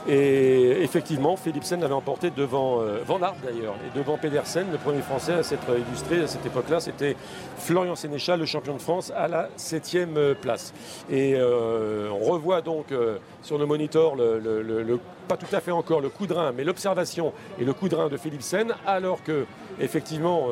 [0.09, 5.03] Et effectivement, Philipsen l'avait emporté devant euh, Van Aert d'ailleurs et devant Pedersen, le premier
[5.03, 6.80] français à s'être illustré à cette époque-là.
[6.80, 7.16] C'était
[7.59, 10.72] Florian Sénéchal, le champion de France, à la septième euh, place.
[11.11, 12.86] Et euh, on revoit donc
[13.42, 14.98] sur le monitor, le,
[15.28, 17.94] pas tout à fait encore le coup de rein, mais l'observation et le coup de
[17.94, 18.18] rein de
[18.86, 19.46] alors que
[19.80, 20.48] effectivement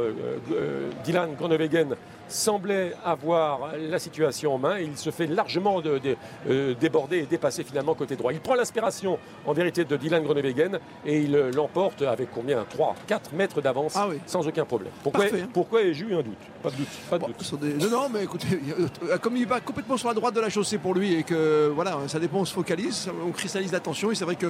[1.04, 1.96] Dylan Groenewegen
[2.28, 6.16] semblait avoir la situation en main et il se fait largement de- de-
[6.48, 8.32] euh, déborder et dépasser finalement côté droit.
[8.32, 12.64] Il prend l'aspiration en vérité de Dylan Groenewegen et il euh, l'emporte avec combien?
[12.68, 14.18] 3, 4 mètres d'avance Ah oui.
[14.26, 14.92] sans aucun problème.
[15.02, 15.48] Pourquoi, Parfait, hein.
[15.52, 16.34] pourquoi eu un doute?
[16.62, 16.88] Pas de doute.
[17.10, 17.60] Pas de doute.
[17.60, 18.60] Des- Non, non, mais écoutez,
[19.22, 21.98] comme il va complètement sur la droite de la chaussée pour lui et que voilà,
[22.08, 24.46] ça dépend, on se focalise, on cristallise l'attention et c'est vrai que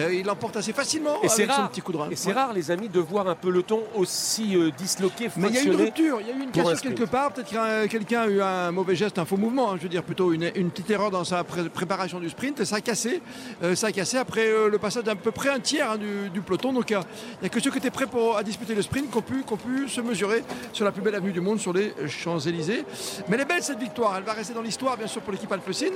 [0.00, 2.08] euh, il l'emporte assez facilement Et c'est avec son rare, petit coup de rein.
[2.10, 2.34] et c'est Ouais.
[2.34, 5.66] rare, les amis, de voir un peloton aussi euh, disloqué, Mais il y a eu
[5.66, 8.40] une rupture, il y a eu une cassure quelque Peut-être que euh, quelqu'un a eu
[8.40, 9.72] un mauvais geste, un faux mouvement.
[9.72, 12.62] hein, je veux dire plutôt une, petite erreur dans sa pré- préparation du sprint.
[12.64, 13.20] Ça a cassé.
[13.64, 16.40] euh, ça a cassé après euh, le passage d'à peu près un tiers hein, du,
[16.40, 16.72] peloton.
[16.72, 16.98] Donc il
[17.42, 19.22] n'y a, que ceux qui étaient prêts pour, à disputer le sprint qui ont,
[19.56, 22.84] pu, se mesurer sur la plus belle avenue du monde, sur les Champs-Élysées.
[23.28, 24.14] Mais elle est belle cette victoire.
[24.16, 25.92] Elle va rester dans l'histoire, bien sûr, pour l'équipe Alpecin.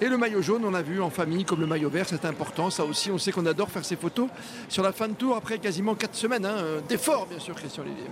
[0.00, 2.70] Et le maillot jaune, on l'a vu en famille, comme le maillot vert, c'est important.
[2.70, 4.28] Ça aussi, on sait qu'on adore faire ces photos
[4.68, 6.56] sur la fin de tour après quasiment 4 semaines hein,
[6.88, 8.06] d'efforts, bien sûr, Christian Olivier.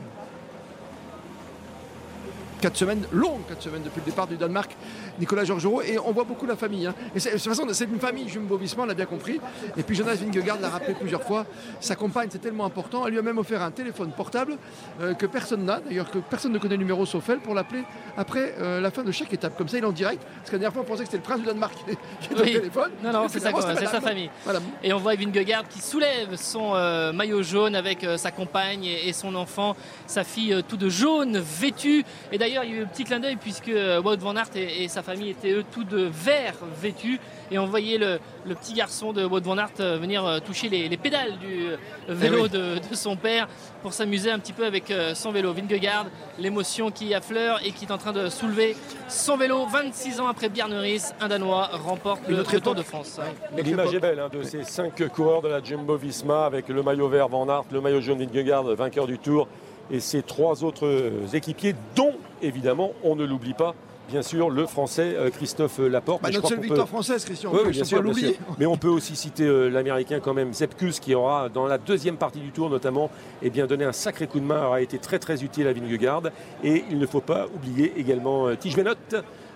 [2.65, 4.75] 4 semaines, longues 4 semaines depuis le départ du Danemark,
[5.19, 6.87] Nicolas Georgerot, et on voit beaucoup la famille.
[6.87, 6.95] hein.
[7.15, 9.41] Et de toute façon, c'est une famille Jumbo Visma, on l'a bien compris.
[9.77, 11.47] Et puis Jonas Vingegaard l'a rappelé plusieurs fois,
[11.81, 13.07] sa compagne, c'est tellement important.
[13.07, 14.57] Elle lui a même offert un téléphone portable
[15.01, 17.83] euh, que personne n'a, d'ailleurs que personne ne connaît le numéro sauf elle, pour l'appeler
[18.17, 19.57] après euh, la fin de chaque étape.
[19.57, 21.19] Comme ça, il est en direct, parce que la dernière fois, on pensait que c'était
[21.19, 21.93] le prince du Danemark qui
[22.33, 22.57] était Oui.
[22.57, 22.91] au téléphone.
[23.03, 24.31] Non, non, c'est c'était c'est sa famille.
[24.45, 24.61] Voilà.
[24.83, 29.13] Et on voit Vingegaard qui soulève son euh, maillot jaune avec sa compagne et, et
[29.13, 32.05] son enfant, sa fille tout de jaune, vêtue.
[32.33, 33.71] Et d'ailleurs, il y a eu un petit clin d'œil puisque
[34.05, 37.67] Wout van Aert et, et sa famille étaient eux tous de vert vêtus et on
[37.67, 40.97] voyait le, le petit garçon de Wout van Aert euh, venir euh, toucher les, les
[40.97, 41.77] pédales du euh,
[42.09, 42.49] vélo Eh oui.
[42.51, 43.47] de, de son père
[43.83, 45.53] pour s'amuser un petit peu avec son vélo.
[45.53, 46.07] Vingegaard,
[46.39, 48.77] l'émotion qui affleure et qui est en train de soulever
[49.09, 49.67] son vélo.
[49.67, 50.83] 26 ans après Bjarne
[51.21, 52.83] un Danois remporte le, Tour de.
[52.83, 53.21] France.
[53.63, 57.09] L'image est belle hein, de ces cinq coureurs de la Jumbo Visma avec le maillot
[57.09, 59.49] vert Van Aert, le maillot jaune Vingegaard, vainqueur du Tour,
[59.91, 63.75] et ces trois autres équipiers, dont évidemment, on ne l'oublie pas,
[64.09, 66.23] bien sûr, le Français euh, Christophe Laporte.
[66.23, 67.51] Bah, Mais notre seule victoire peut- française, Christian.
[67.53, 68.33] Oui, bien sûr, bien.
[68.59, 72.17] Mais on peut aussi citer euh, l'américain quand même, Zepkus, qui aura, dans la deuxième
[72.17, 73.11] partie du tour notamment,
[73.43, 76.23] eh bien, donné un sacré coup de main, aura été très très utile à Vingegaard.
[76.63, 78.77] Et il ne faut pas oublier également euh, Tige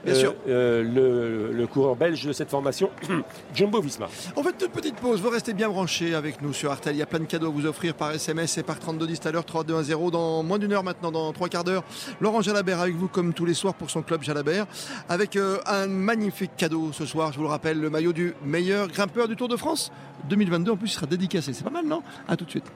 [0.04, 0.34] Bien sûr.
[0.48, 2.90] euh, le, le coureur belge de cette formation,
[3.54, 4.08] Jumbo Visma.
[4.36, 5.20] On fait une toute petite pause.
[5.20, 6.94] Vous restez bien branchés avec nous sur Artel.
[6.94, 9.32] Il y a plein de cadeaux à vous offrir par SMS et par 3210 à
[9.32, 11.82] l'heure 3210 dans moins d'une heure maintenant, dans trois quarts d'heure.
[12.20, 14.66] Laurent Jalabert avec vous comme tous les soirs pour son club Jalabert
[15.08, 17.32] avec euh, un magnifique cadeau ce soir.
[17.32, 19.90] Je vous le rappelle, le maillot du meilleur grimpeur du Tour de France
[20.28, 20.72] 2022.
[20.72, 21.52] En plus, il sera dédicacé.
[21.52, 22.02] C'est pas mal, non?
[22.28, 22.66] À tout de suite.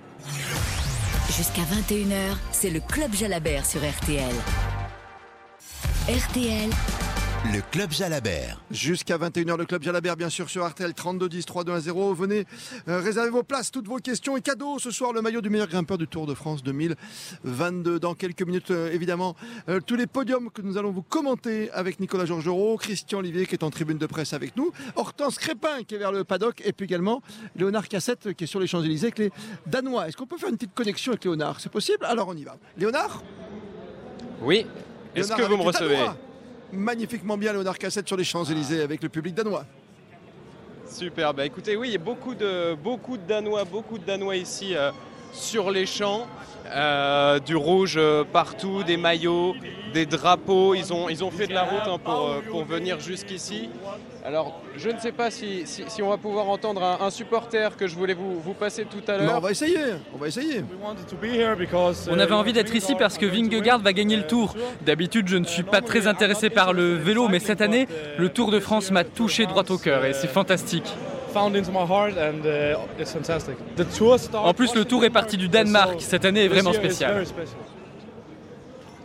[1.36, 4.34] Jusqu'à 21h, c'est le Club Jalabert sur RTL.
[6.08, 6.68] RTL,
[7.50, 8.62] Le Club Jalabert.
[8.70, 12.14] Jusqu'à 21h, le club Jalabert, bien sûr, sur Artel 3210 3210.
[12.14, 12.44] Venez
[12.86, 14.78] euh, réserver vos places, toutes vos questions et cadeaux.
[14.78, 17.98] Ce soir, le maillot du meilleur grimpeur du Tour de France 2022.
[17.98, 19.34] Dans quelques minutes, euh, évidemment,
[19.68, 23.56] euh, tous les podiums que nous allons vous commenter avec Nicolas Georgerot, Christian Olivier qui
[23.56, 26.72] est en tribune de presse avec nous, Hortense Crépin qui est vers le paddock et
[26.72, 27.22] puis également
[27.56, 29.32] Léonard Cassette qui est sur les Champs-Élysées avec les
[29.66, 30.06] Danois.
[30.06, 31.58] Est-ce qu'on peut faire une petite connexion avec Léonard?
[31.58, 32.04] C'est possible?
[32.04, 32.56] Alors on y va.
[32.78, 33.20] Léonard?
[34.40, 34.64] Oui.
[35.16, 35.96] Est-ce que vous me recevez?
[35.96, 36.16] Danois.
[36.72, 39.66] Magnifiquement bien, Léonard Cassette sur les Champs-Élysées avec le public danois.
[40.86, 44.36] Super, bah écoutez, oui, il y a beaucoup de, beaucoup de Danois, beaucoup de Danois
[44.36, 44.90] ici euh,
[45.32, 46.26] sur les champs,
[46.74, 49.54] Euh, du rouge euh, partout, des maillots,
[49.92, 52.98] des drapeaux, ils ont, ils ont fait de la route hein, pour, euh, pour venir
[52.98, 53.68] jusqu'ici.
[54.24, 57.76] Alors, je ne sais pas si, si- si on va pouvoir entendre un, un supporter
[57.76, 59.36] que je voulais vous, vous passer tout à l'heure.
[59.36, 59.76] on va essayer,
[60.14, 60.62] on va essayer.
[62.10, 64.54] On avait envie d'être ici parce que Vingegaard va gagner le Tour.
[64.80, 68.50] D'habitude, je ne suis pas très intéressé par le vélo, mais cette année, le Tour
[68.50, 70.90] de France m'a touché droit au cœur et c'est fantastique.
[74.46, 76.00] En plus, le Tour est parti du Danemark.
[76.00, 77.24] Cette année est vraiment spéciale.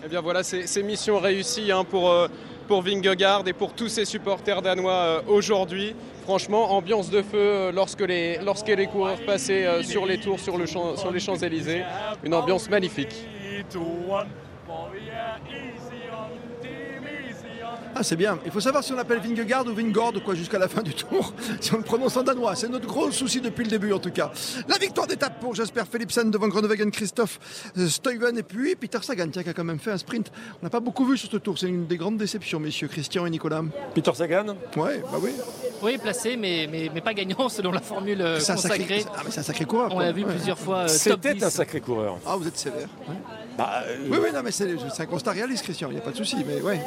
[0.06, 2.28] Eh bien voilà, c'est mission réussie hein, pour, euh,
[2.68, 5.96] pour Vingegaard et pour tous ses supporters danois euh, aujourd'hui.
[6.24, 10.58] Franchement, ambiance de feu euh, lorsque les, lorsque les coureurs passaient sur les tours sur,
[10.58, 11.84] le champ- sur les Champs-Élysées.
[12.24, 13.16] Une ambiance magnifique.
[18.00, 18.38] Ah, c'est bien.
[18.46, 21.34] Il faut savoir si on appelle Vingegaard ou Vingord quoi jusqu'à la fin du tour,
[21.60, 22.56] si on le prononce en danois.
[22.56, 24.32] C'est notre gros souci depuis le début en tout cas.
[24.68, 27.40] La victoire d'étape pour Jasper Philipsen devant Groenewegen, Christophe
[27.78, 30.32] euh, Stuyven et puis Peter Sagan tiens, qui a quand même fait un sprint.
[30.62, 31.58] On n'a pas beaucoup vu sur ce tour.
[31.58, 33.64] C'est une des grandes déceptions, messieurs Christian et Nicolas.
[33.96, 35.32] Peter Sagan Ouais, bah oui.
[35.82, 39.06] Oui, placé, mais, mais, mais pas gagnant selon la formule euh, C'est un sacré- consacrée.
[39.16, 39.90] ah, mais c'est un sacré coureur.
[39.94, 40.34] On l'a vu Ouais.
[40.34, 40.80] plusieurs fois.
[40.80, 41.44] euh, C'était 10.
[41.44, 42.18] un sacré coureur.
[42.26, 42.88] Ah, vous êtes sévère.
[43.08, 43.16] ouais.
[43.58, 45.90] Bah, euh, Oui, oui, non, mais c'est c'est un constat réaliste, Christian.
[45.90, 46.38] Il n'y a pas de souci.
[46.48, 46.80] Mais ouais.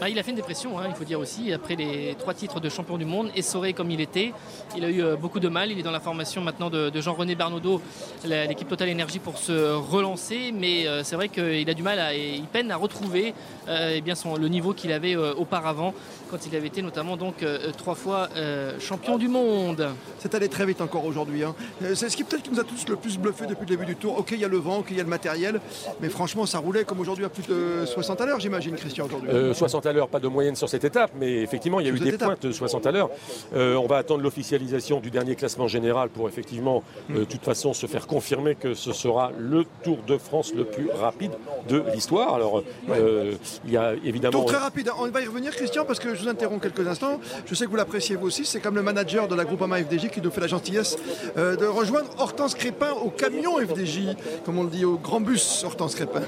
[0.00, 2.58] Bah, il a fait une dépression, hein, il faut dire aussi, après les trois titres
[2.58, 4.32] de champion du monde, essoré comme il était.
[4.74, 5.70] Il a eu euh, beaucoup de mal.
[5.70, 7.82] Il est dans la formation maintenant de, de Jean-René Barnaudot,
[8.24, 10.52] l'équipe Total Énergie, pour se relancer.
[10.54, 13.34] Mais euh, c'est vrai qu'il a du mal, à, et il peine à retrouver
[13.68, 15.92] euh, eh bien son, le niveau qu'il avait euh, auparavant,
[16.30, 19.86] quand il avait été notamment donc euh, trois fois euh, champion du monde.
[20.18, 21.44] C'est allé très vite encore aujourd'hui.
[21.44, 21.54] hein.
[21.94, 23.96] C'est ce qui peut-être qui nous a tous le plus bluffé depuis le début du
[23.96, 24.18] tour.
[24.18, 25.60] Ok, il y a le vent, ok, il y a le matériel,
[26.00, 29.28] mais franchement, ça roulait comme aujourd'hui à plus de 60 à l'heure, j'imagine, Christian, aujourd'hui.
[29.30, 31.92] Euh, 60 à l'heure, pas de moyenne sur cette étape, mais effectivement, il y a
[31.92, 32.28] eu des étape.
[32.28, 33.10] pointes de 60 à l'heure.
[33.54, 37.16] Euh, on va attendre l'officialisation du dernier classement général pour effectivement, Mm.
[37.16, 40.64] euh, de toute façon, se faire confirmer que ce sera le Tour de France le
[40.64, 41.32] plus rapide
[41.68, 42.34] de l'histoire.
[42.34, 43.34] Alors, euh,
[43.64, 44.32] il y a évidemment.
[44.40, 47.20] Tour très rapide, on va y revenir Christian parce que je vous interromps quelques instants.
[47.46, 50.08] Je sais que vous l'appréciez vous aussi, c'est comme le manager de la Groupama FDJ
[50.10, 50.96] qui nous fait la gentillesse
[51.36, 55.62] euh, de rejoindre Hortense Crépin au camion FDJ, comme on le dit au grand bus
[55.64, 56.22] Hortense Crépin.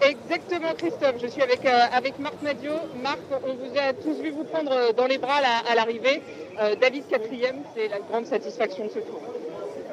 [0.00, 2.72] Exactement Christophe, je suis avec, euh, avec Marc Nadio.
[3.02, 5.40] Marc, on vous a tous vu vous prendre euh, dans les bras
[5.70, 6.22] à l'arrivée.
[6.60, 9.20] Euh, David quatrième, c'est la grande satisfaction de ce tour.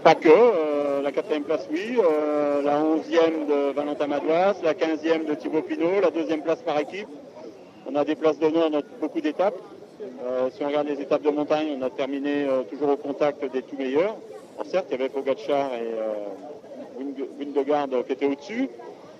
[0.04, 1.98] Pas que, la quatrième place oui,
[2.64, 7.08] la onzième de Valentin Madouas, la quinzième de Thibaut Pinot, la deuxième place par équipe.
[7.86, 9.58] On a des places d'honneur dans beaucoup d'étapes.
[10.54, 13.76] Si on regarde les étapes de montagne, on a terminé toujours au contact des tout
[13.78, 14.16] meilleurs.
[14.58, 15.94] Alors certes, il y avait Pogacar et
[17.38, 18.70] Windegaard qui étaient au-dessus.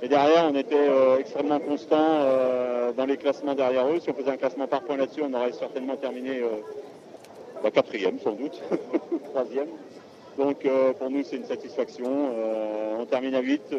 [0.02, 4.00] Et derrière, on était euh, extrêmement constant euh, dans les classements derrière eux.
[4.00, 6.48] Si on faisait un classement par point là-dessus, on aurait certainement terminé euh,
[7.62, 8.62] bah, quatrième sans doute,
[9.34, 9.68] troisième.
[10.38, 10.66] Donc
[10.98, 12.32] pour nous c'est une satisfaction.
[12.98, 13.76] On termine à 8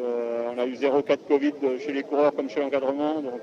[0.54, 3.22] on a eu zéro cas de Covid chez les coureurs comme chez l'encadrement.
[3.22, 3.40] Donc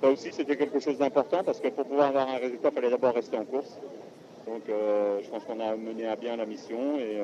[0.00, 2.90] ça aussi, c'était quelque chose d'important parce que pour pouvoir avoir un résultat, il fallait
[2.90, 3.80] d'abord rester en course.
[4.46, 7.18] Donc je pense qu'on a mené à bien la mission et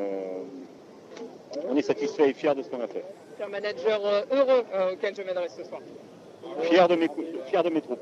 [1.68, 3.04] on est satisfait et fier de ce qu'on a fait.
[3.36, 5.80] C'est un manager heureux auquel je m'adresse ce soir.
[6.62, 7.08] Fier de mes,
[7.46, 8.00] fier de mes troupes.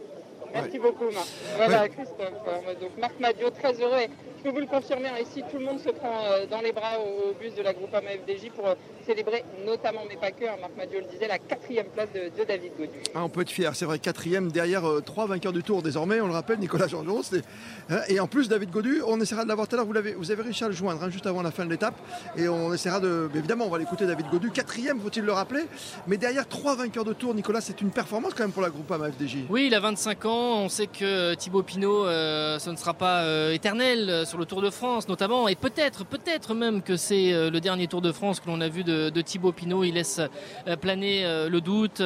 [0.52, 1.26] Merci beaucoup, Marc.
[1.56, 2.80] Voilà, Christophe.
[2.80, 4.06] Donc, Marc Madio, très heureux.
[4.38, 6.70] Je peux vous le confirmer, hein, ici, tout le monde se prend euh, dans les
[6.70, 8.74] bras au, bus de la groupe FDJ pour euh,
[9.04, 12.72] célébrer, notamment, mais pas que, hein, Marc Madio le disait, la quatrième place de, David
[12.78, 12.98] Godu.
[13.16, 16.20] Ah, on peut être fier, c'est vrai, quatrième derrière euh, trois vainqueurs du Tour désormais,
[16.20, 19.66] on le rappelle, Nicolas jean hein, et en plus, David Godu, on essaiera de l'avoir
[19.66, 21.64] tout à l'heure, vous, avez, vous avez réussi à le joindre juste avant la fin
[21.64, 21.96] de l'étape,
[22.36, 23.28] et on essaiera de...
[23.34, 25.64] Évidemment, on va l'écouter, David Godu, quatrième, faut-il le rappeler,
[26.06, 28.92] mais derrière trois vainqueurs de Tour, Nicolas, c'est une performance quand même pour la groupe
[28.92, 29.46] FDJ.
[29.50, 34.26] Oui, il a 25 ans, on sait que Thibaut Pinot, ce ne sera pas éternel
[34.28, 37.88] sur le Tour de France notamment, et peut-être, peut-être même que c'est euh, le dernier
[37.88, 39.84] Tour de France que l'on a vu de, Thibaut Pinot.
[39.84, 40.20] Il laisse
[40.66, 42.00] euh, planer euh, le doute,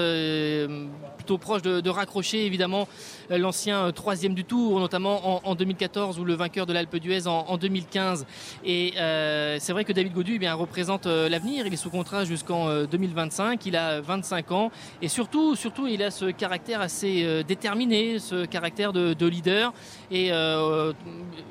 [1.16, 2.88] plutôt proche de, raccrocher évidemment
[3.28, 8.26] l'ancien troisième du Tour, notamment en, 2014 ou le vainqueur de l'Alpe d'Huez en, 2015.
[8.64, 11.66] Et c'est vrai que David Godu eh bien, représente l'avenir.
[11.66, 13.66] Il est sous contrat jusqu'en 2025.
[13.66, 14.70] Il a 25 ans
[15.02, 19.74] et surtout, surtout, il a ce caractère assez déterminé, ce caractère de, de leader.
[20.10, 20.30] Et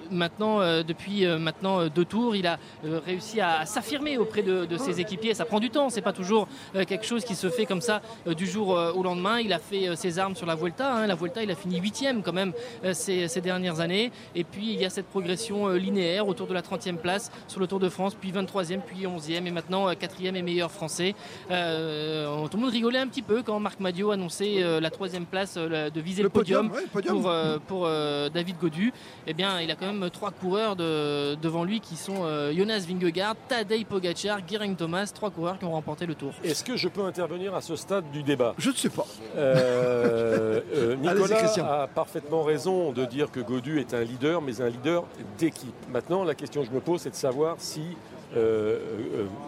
[0.10, 2.58] maintenant, depuis maintenant deux tours, il a
[3.06, 5.34] réussi à, s'affirmer auprès de, ses équipiers.
[5.34, 8.46] Ça prend du temps, c'est pas toujours quelque chose qui se fait comme ça du
[8.46, 9.40] jour au lendemain.
[9.40, 10.94] Il a fait ses armes sur la Vuelta.
[10.94, 11.08] Hein.
[11.08, 12.54] La Vuelta, il a fini huitième quand même
[12.94, 14.12] ces, dernières années.
[14.36, 17.68] Et puis il y a cette progression linéaire autour de la 30e place sur le
[17.68, 21.16] Tour de France, puis 23e, puis 11e et maintenant 4e et meilleur français.
[21.48, 26.02] tout le monde rigolait un petit peu quand Marc Madio annonçait la troisième place de
[26.02, 27.32] viser le, podium, pour,
[27.68, 28.94] pour David Godu.
[29.28, 32.84] Eh bien, il a quand même trois coureurs de, devant lui qui sont euh, Jonas
[32.86, 36.34] Vingegaard, Tadej Pogacar, Geraint Thomas, trois coureurs qui ont remporté le Tour.
[36.44, 38.54] Est-ce que je peux intervenir à ce stade du débat?
[38.58, 39.06] Je ne sais pas.
[39.38, 44.68] Euh, euh, Nicolas a parfaitement raison de dire que Godu est un leader, mais un
[44.68, 45.06] leader
[45.38, 45.74] d'équipe.
[45.90, 47.84] Maintenant, la question que je me pose, c'est de savoir si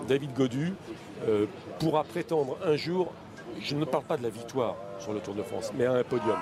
[0.07, 0.73] David Godu
[1.79, 3.11] pourra prétendre un jour,
[3.59, 6.03] je ne parle pas de la victoire sur le Tour de France, mais à un
[6.03, 6.37] podium.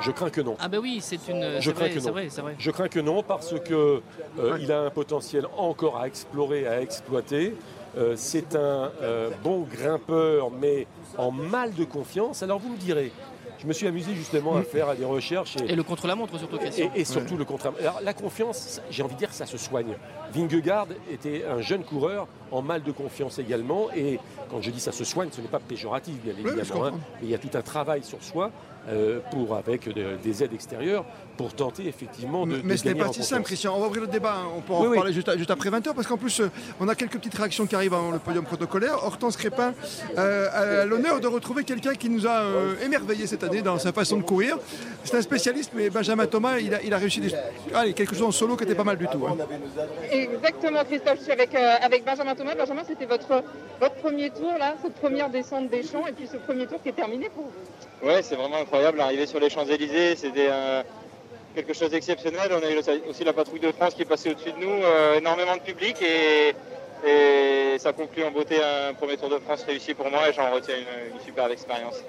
[0.00, 0.56] Je crains que non.
[0.60, 1.60] Ah ben oui, c'est une.
[1.60, 2.10] Je crains que non.
[2.10, 2.28] Vrai,
[2.58, 4.02] Je crains que non parce que
[4.38, 7.54] euh, il a un potentiel encore à explorer, à exploiter.
[7.96, 10.86] Euh, c'est un euh, bon grimpeur, mais
[11.16, 12.42] en mal de confiance.
[12.42, 13.10] Alors vous me direz,
[13.58, 15.56] je me suis amusé justement à faire des recherches.
[15.66, 17.82] Et, le contre-la-montre surtout, Et, et surtout le contre-la-montre.
[17.82, 19.96] Alors la confiance, j'ai envie de dire que ça se soigne.
[20.32, 23.88] Vingegaard était un jeune coureur en mal de confiance également.
[23.96, 24.20] Et
[24.50, 26.84] quand je dis ça se soigne, ce n'est pas péjoratif, bien évidemment.
[26.84, 26.92] Hein.
[27.20, 28.50] mais il y a tout un travail sur soi
[28.88, 29.88] euh, pour, avec
[30.22, 31.04] des aides extérieures
[31.36, 32.60] pour tenter effectivement de.
[32.62, 33.74] Mais ce n'est pas si simple, Christian.
[33.76, 34.36] On va ouvrir le débat.
[34.38, 34.48] Hein.
[34.56, 37.34] On pourra en parler juste, après 20h parce qu'en plus, euh, on a quelques petites
[37.34, 39.02] réactions qui arrivent avant le podium protocolaire.
[39.04, 39.74] Hortense Crépin
[40.16, 42.44] euh, a l'honneur de retrouver quelqu'un qui nous a
[42.84, 44.56] émerveillé cette année dans sa façon de courir.
[45.02, 47.32] C'est un spécialiste, mais Benjamin Thomas, il a, il a réussi des...
[47.74, 49.24] Allez, quelque chose en solo qui était pas mal du tout.
[49.26, 49.36] Hein.
[50.10, 51.18] Exactement, Christophe.
[51.18, 52.54] Je suis avec, avec Benjamin Thomas.
[52.54, 53.42] Benjamin, c'était votre,
[53.80, 56.88] votre premier tour, là, cette première descente des champs, et puis ce premier tour qui
[56.88, 58.06] est terminé pour vous.
[58.06, 58.75] Ouais, c'est vraiment incroyable.
[58.84, 60.50] Arriver sur les Champs-Élysées, c'était
[61.54, 62.50] quelque chose d'exceptionnel.
[62.52, 65.18] On a eu aussi la patrouille de France qui est passée au-dessus de nous, euh,
[65.18, 66.54] énormément de public et,
[67.78, 70.74] ça conclut en beauté un premier Tour de France réussi pour moi et j'en retiens
[70.76, 72.02] une, superbe expérience.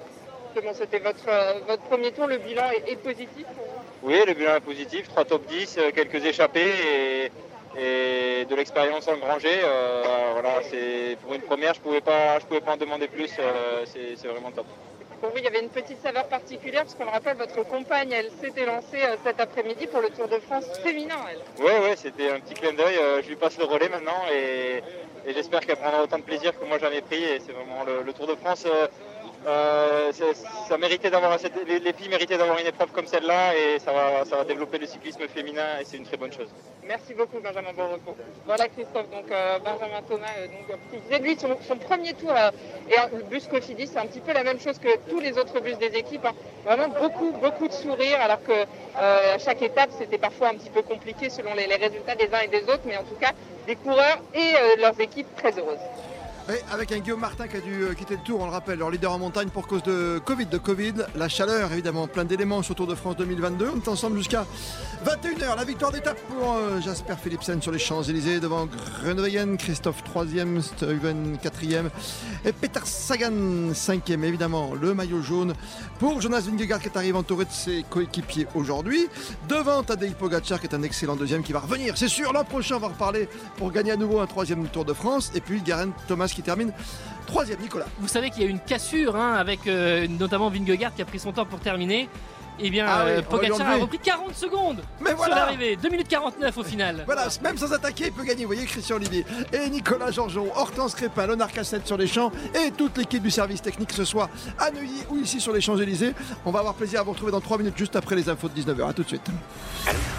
[0.72, 3.46] C'était votre, euh, votre premier tour, le bilan est, positif
[4.02, 6.72] Oui, le bilan est positif, trois top 10, euh, quelques échappés
[7.76, 9.60] et, de l'expérience engrangée.
[10.32, 10.60] voilà,
[11.22, 13.30] pour une première, je ne pouvais, pas, pouvais pas en demander plus,
[13.84, 14.66] c'est vraiment top.
[15.20, 18.12] Pour vous, il y avait une petite saveur particulière, parce qu'on le rappelle, votre compagne,
[18.12, 21.40] elle s'était lancée euh, cet après-midi pour le Tour de France féminin, elle.
[21.58, 22.96] Oui, c'était un petit clin d'œil.
[22.98, 24.80] Euh, je lui passe le relais maintenant et,
[25.26, 27.22] j'espère qu'elle prendra autant de plaisir que moi j'en ai pris.
[27.22, 28.64] Et c'est vraiment le, Tour de France.
[29.46, 30.10] Euh,
[30.68, 34.36] ça méritait d'avoir les, filles méritaient d'avoir une épreuve comme celle-là et ça va, ça
[34.36, 36.48] va développer le cyclisme féminin et c'est une très bonne chose.
[36.82, 38.16] Merci beaucoup Benjamin Borreco.
[38.46, 40.78] Voilà Christophe, donc euh, Benjamin Thomas, euh, donc,
[41.08, 44.58] qui lui son, premier tour et le bus Cofidis, c'est un petit peu la même
[44.58, 46.24] chose que tous les autres bus des équipes.
[46.24, 46.34] Hein.
[46.64, 48.64] Vraiment beaucoup, beaucoup de sourires alors que
[48.96, 52.48] à chaque étape c'était parfois un petit peu compliqué selon les, résultats des uns et
[52.48, 53.32] des autres, mais en tout cas
[53.66, 55.78] des coureurs et leurs équipes très heureuses
[56.70, 58.90] avec un Guillaume Martin qui a dû euh, quitter le tour, on le rappelle, leur
[58.90, 62.74] leader en montagne pour cause de Covid, de Covid, la chaleur évidemment, plein d'éléments sur
[62.74, 63.70] Tour de France 2022.
[63.74, 64.46] On est ensemble jusqu'à
[65.04, 65.56] 21h.
[65.56, 71.36] La victoire d'étape pour euh, Jasper Philipsen sur les Champs-Élysées devant Groenewegen, Christophe 3e, Steven
[71.36, 71.90] 4e
[72.44, 74.24] et Peter Sagan 5e.
[74.24, 75.52] Évidemment, le maillot jaune
[75.98, 79.08] pour Jonas Vingegaard qui est arrivé entouré de ses coéquipiers aujourd'hui.
[79.48, 82.76] Devant Tadej Pogacar qui est un excellent deuxième qui va revenir, c'est sûr, l'an prochain
[82.76, 85.30] on va reparler pour gagner à nouveau un troisième Tour de France.
[85.34, 86.72] Et puis Garen Thomas qui termine
[87.26, 87.58] troisième.
[87.60, 87.86] Nicolas.
[87.98, 91.32] Vous savez qu'il y a une cassure hein, avec notamment Vingegaard qui a pris son
[91.32, 92.08] temps pour terminer.
[92.60, 95.36] Eh bien, Ah oui, euh, Pogacar a repris 40 secondes Mais sur voilà.
[95.36, 95.76] l'arrivée.
[95.76, 97.04] 2 minutes 49 au final.
[97.06, 98.42] Voilà, même sans attaquer, il peut gagner.
[98.44, 102.70] Vous voyez, Christian Olivier et Nicolas Georgeon, Hortense Crépin, Léonard Cassette sur les champs et
[102.72, 104.28] toute l'équipe du service technique ce soir
[104.58, 106.14] à Neuilly ou ici sur les Champs-Élysées.
[106.44, 108.60] On va avoir plaisir à vous retrouver dans 3 minutes juste après les infos de
[108.60, 108.88] 19h.
[108.88, 109.26] A tout de suite.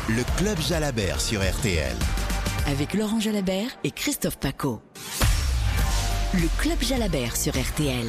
[0.08, 1.96] Le Club Jalabert sur RTL.
[2.68, 4.82] Avec Laurent Jalabert et Christophe Paco.
[6.36, 8.06] Le Club Jalabert sur RTL.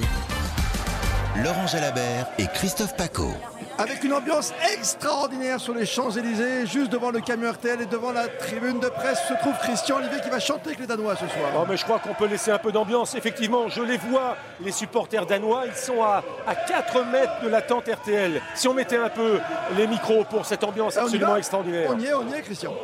[1.43, 3.33] Laurent Jalabert et Christophe Paco.
[3.79, 8.29] Avec une ambiance extraordinaire sur les Champs-Élysées, juste devant le camion RTL et devant la
[8.29, 11.51] tribune de presse se trouve Christian Olivier qui va chanter avec les Danois ce soir.
[11.55, 13.15] Non, mais je crois qu'on peut laisser un peu d'ambiance.
[13.15, 17.63] Effectivement, je les vois, les supporters danois, ils sont à, à 4 mètres de la
[17.63, 18.43] tente RTL.
[18.55, 19.41] Si on mettait un peu
[19.79, 21.89] les micros pour cette ambiance on absolument extraordinaire.
[21.91, 22.75] On y est, on y est, Christian.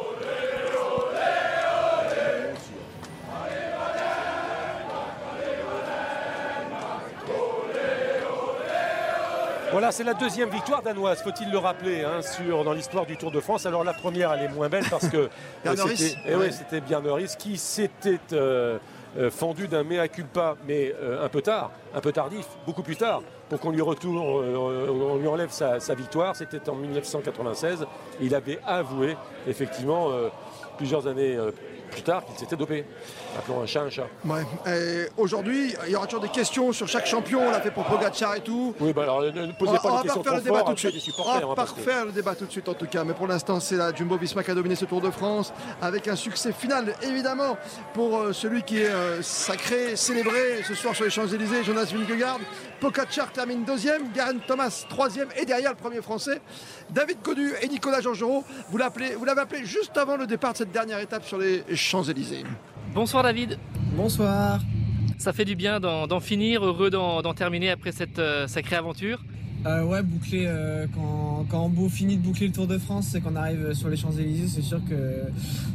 [9.72, 13.30] Voilà, c'est la deuxième victoire danoise, faut-il le rappeler, hein, sur, dans l'histoire du Tour
[13.32, 13.66] de France.
[13.66, 15.16] Alors la première, elle est moins belle parce que
[15.66, 17.12] euh, c'était eh Ouais.
[17.12, 18.78] Riss qui s'était euh,
[19.18, 22.96] euh, fendu d'un mea culpa, mais euh, un peu tard, un peu tardif, beaucoup plus
[22.96, 26.36] tard, pour qu'on lui retourne, on lui enlève sa, sa victoire.
[26.36, 27.86] C'était en 1996.
[28.20, 30.10] Il avait avoué, effectivement,
[30.78, 31.38] plusieurs années
[31.97, 32.84] plus tard, qu'il s'était dopé.
[33.38, 34.07] Appelons un chat un chat.
[34.24, 35.09] Ouais.
[35.16, 37.40] Aujourd'hui, il y aura toujours des questions sur chaque champion.
[37.47, 38.74] On l'a fait pour Pogacar et tout.
[38.80, 40.68] Oui, bah alors ne On posez va, pas on les questions trop le débat fort
[40.68, 41.14] tout de suite.
[41.18, 43.05] On va hein, pas refaire le débat tout de suite en tout cas.
[43.05, 46.07] Mais pour l'instant, c'est la Jumbo Visma qui a dominé ce Tour de France avec
[46.09, 47.57] un succès final évidemment
[47.94, 52.40] pour euh, celui qui est euh, sacré, célébré ce soir sur les Champs-Élysées, Jonas Vingegaard.
[52.80, 56.42] Pogacar termine deuxième, Garen Thomas troisième et derrière le premier français,
[56.90, 58.01] David Codu et Nicolas
[58.76, 62.43] l'appelez, vous l'avez appelé juste avant le départ de cette dernière étape sur les Champs-Élysées.
[62.95, 63.59] Bonsoir David.
[63.97, 64.61] Bonsoir.
[65.18, 69.22] Ça fait du bien d'en finir, heureux d'en d'en terminer après cette euh, sacrée aventure.
[69.64, 73.14] Euh, ouais, boucler, euh, quand, quand on beau- finit de boucler le Tour de France
[73.14, 75.22] et qu'on arrive sur les Champs-Élysées, c'est sûr que,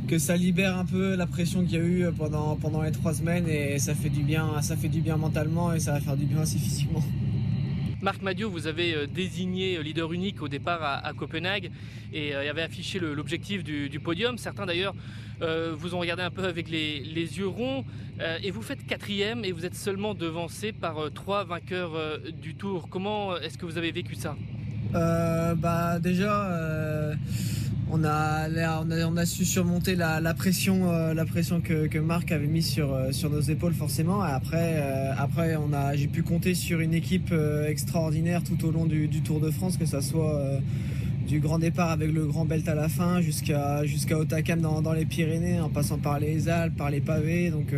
[0.07, 3.13] que ça libère un peu la pression qu'il y a eu pendant, pendant les trois
[3.13, 6.15] semaines et ça fait, du bien, ça fait du bien mentalement et ça va faire
[6.15, 7.03] du bien aussi physiquement.
[8.01, 11.69] Marc Madio, vous avez euh, désigné euh, leader unique au départ à, Copenhague
[12.11, 14.37] et euh, avait affiché l'objectif du, podium.
[14.37, 14.95] Certains d'ailleurs
[15.73, 17.83] vous ont regardé un peu avec les, yeux ronds
[18.43, 22.89] et vous faites quatrième et vous êtes seulement devancé par trois vainqueurs du Tour.
[22.89, 24.35] Comment est-ce que vous avez vécu ça?
[24.93, 27.15] Bah déjà,
[27.91, 28.47] on, a,
[29.05, 33.11] on, a, su surmonter la, pression, euh, la pression que, Marc avait mise sur, euh,
[33.11, 34.25] sur nos épaules forcément.
[34.25, 37.33] Et après, euh, après on a, j'ai pu compter sur une équipe
[37.67, 40.41] extraordinaire tout au long du, Tour de France, que ça soit
[41.27, 44.93] du grand départ avec le grand belt à la fin jusqu'à jusqu'à Otakam dans, dans
[44.93, 47.51] les Pyrénées, en passant par les Alpes, par les pavés.
[47.51, 47.73] Donc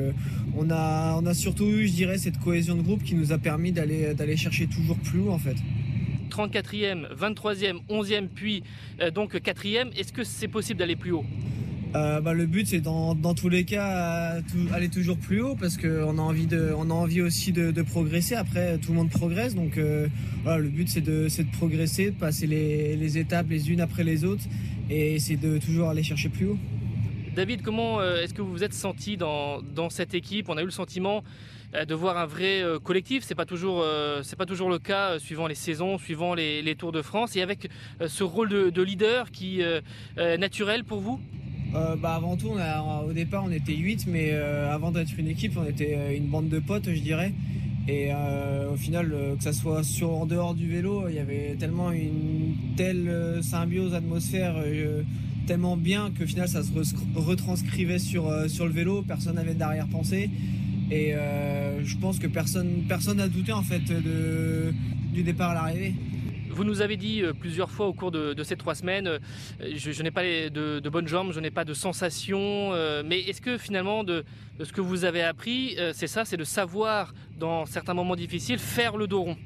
[0.58, 3.38] on a, on a surtout eu, je dirais, cette cohésion de groupe qui nous a
[3.38, 5.58] permis d'aller d'aller chercher toujours plus haut en fait.
[6.38, 8.64] 34e, 23e, 11e, puis
[9.02, 9.92] euh, donc 4e.
[9.98, 11.26] Est-ce que c'est possible d'aller plus haut?
[11.96, 15.42] Euh, bah, le but c'est dans, dans tous les cas euh, tout- aller toujours plus
[15.42, 18.34] haut parce qu'on a envie de on a envie aussi de, de progresser.
[18.34, 20.08] Après tout le monde progresse donc euh,
[20.44, 23.80] voilà, le but c'est de, c'est de progresser de passer les, les étapes les unes
[23.80, 24.46] après les autres
[24.90, 26.58] et c'est de toujours aller chercher plus haut.
[27.36, 30.50] David, comment euh, est-ce que vous vous êtes senti dans, dans cette équipe?
[30.50, 31.24] On a eu le sentiment
[31.74, 33.24] de voir un vrai euh, collectif.
[33.24, 33.46] C'est pas
[33.82, 37.42] euh, pas toujours le cas euh, suivant les saisons, suivant les, Tours de France, et
[37.42, 37.70] avec
[38.02, 39.82] euh, ce rôle de, de leader qui euh,
[40.18, 41.20] euh, naturel pour vous?
[41.76, 45.54] Euh, bah avant tout, au départ, on était 8, mais euh, avant d'être une équipe,
[45.58, 47.34] on était euh, une bande de potes, je dirais.
[47.88, 51.20] Et euh, au final, euh, que ça soit sur, en dehors du vélo, il y
[51.20, 55.02] avait tellement une telle euh, symbiose, atmosphère, euh,
[55.48, 59.04] tellement bien qu'au final, ça se re- retranscrivait sur, euh, sur le vélo.
[59.06, 60.30] Personne n'avait d'arrière-pensée.
[60.92, 65.96] Et euh, je pense que personne personne n'a douté en fait du départ à l'arrivée.
[66.50, 69.20] Vous nous avez dit euh, plusieurs fois au cours de, ces trois semaines, euh,
[69.76, 72.72] je, n'ai pas de, bonnes jambes, je n'ai pas de sensations,
[73.04, 74.24] mais est-ce que finalement de,
[74.64, 78.98] ce que vous avez appris, c'est ça, c'est de savoir dans certains moments difficiles faire
[78.98, 79.38] le dos rond?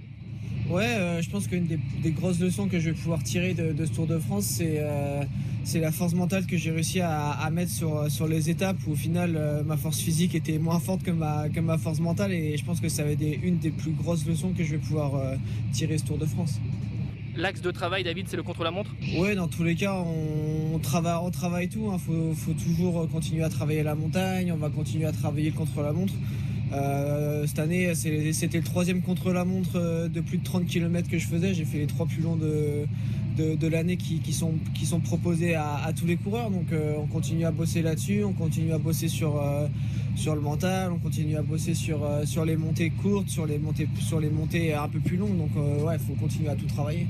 [0.70, 3.72] Ouais, euh, je pense qu'une des, des grosses leçons que je vais pouvoir tirer de,
[3.72, 5.24] de ce Tour de France, c'est euh,
[5.64, 8.92] c'est la force mentale que j'ai réussi à, à mettre sur, sur les étapes où
[8.92, 12.32] au final euh, ma force physique était moins forte que ma, que ma force mentale
[12.34, 14.72] et je pense que ça va être des- une des plus grosses leçons que je
[14.72, 15.36] vais pouvoir euh,
[15.74, 16.60] tirer ce Tour de France.
[17.36, 18.96] L'axe de travail, David, c'est le contre-la-montre?
[19.18, 21.88] Ouais, dans tous les cas, on, on travaille, on travaille tout.
[21.94, 24.52] Il faut, faut toujours continuer à travailler la montagne.
[24.52, 26.14] On va continuer à travailler le contre-la-montre.
[26.74, 31.28] Euh, cette année, c'était le troisième contre-la-montre euh, de plus de 30 km que je
[31.28, 31.54] faisais.
[31.54, 32.86] J'ai fait les trois plus longs de,
[33.38, 36.50] de, l'année qui, sont, qui sont proposés à, tous les coureurs.
[36.50, 39.42] Donc on continue à bosser là-dessus, on continue à bosser sur,
[40.16, 43.88] sur le mental, on continue à bosser sur, sur les montées courtes, sur les montées,
[44.00, 45.38] sur les montées un peu plus longues.
[45.38, 47.08] Donc ouais, il faut continuer à tout travailler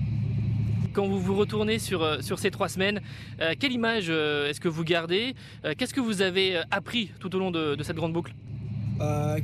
[0.97, 3.01] quand vous vous retournez sur, euh, sur ces trois semaines,
[3.39, 5.35] euh, quelle image euh, est-ce que vous gardez
[5.77, 8.33] Qu'est-ce que vous avez appris tout au long de, cette grande boucle?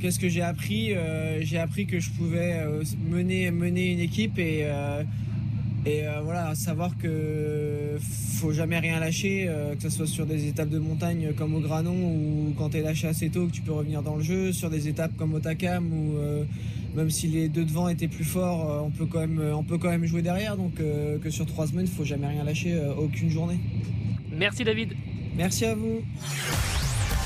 [0.00, 0.92] Qu'est-ce que j'ai appris?
[1.40, 2.60] J'ai appris que je pouvais
[3.08, 4.66] mener, mener une équipe et,
[5.86, 7.96] et voilà, savoir que
[8.38, 11.94] faut jamais rien lâcher, que ce soit sur des étapes de montagne comme au Granon
[11.94, 14.70] ou quand tu es lâché assez tôt que tu peux revenir dans le jeu, sur
[14.70, 16.18] des étapes comme au Takam ou
[16.94, 19.64] même si les deux devant étaient plus forts, euh, on peut quand même, euh, on
[19.64, 20.56] peut quand même jouer derrière.
[20.56, 23.58] Donc euh, que sur trois semaines, il faut jamais rien lâcher, aucune journée.
[24.32, 24.94] Merci David.
[25.36, 26.02] Merci à vous.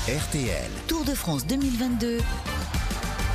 [0.09, 0.71] RTL.
[0.87, 2.17] Tour de France 2022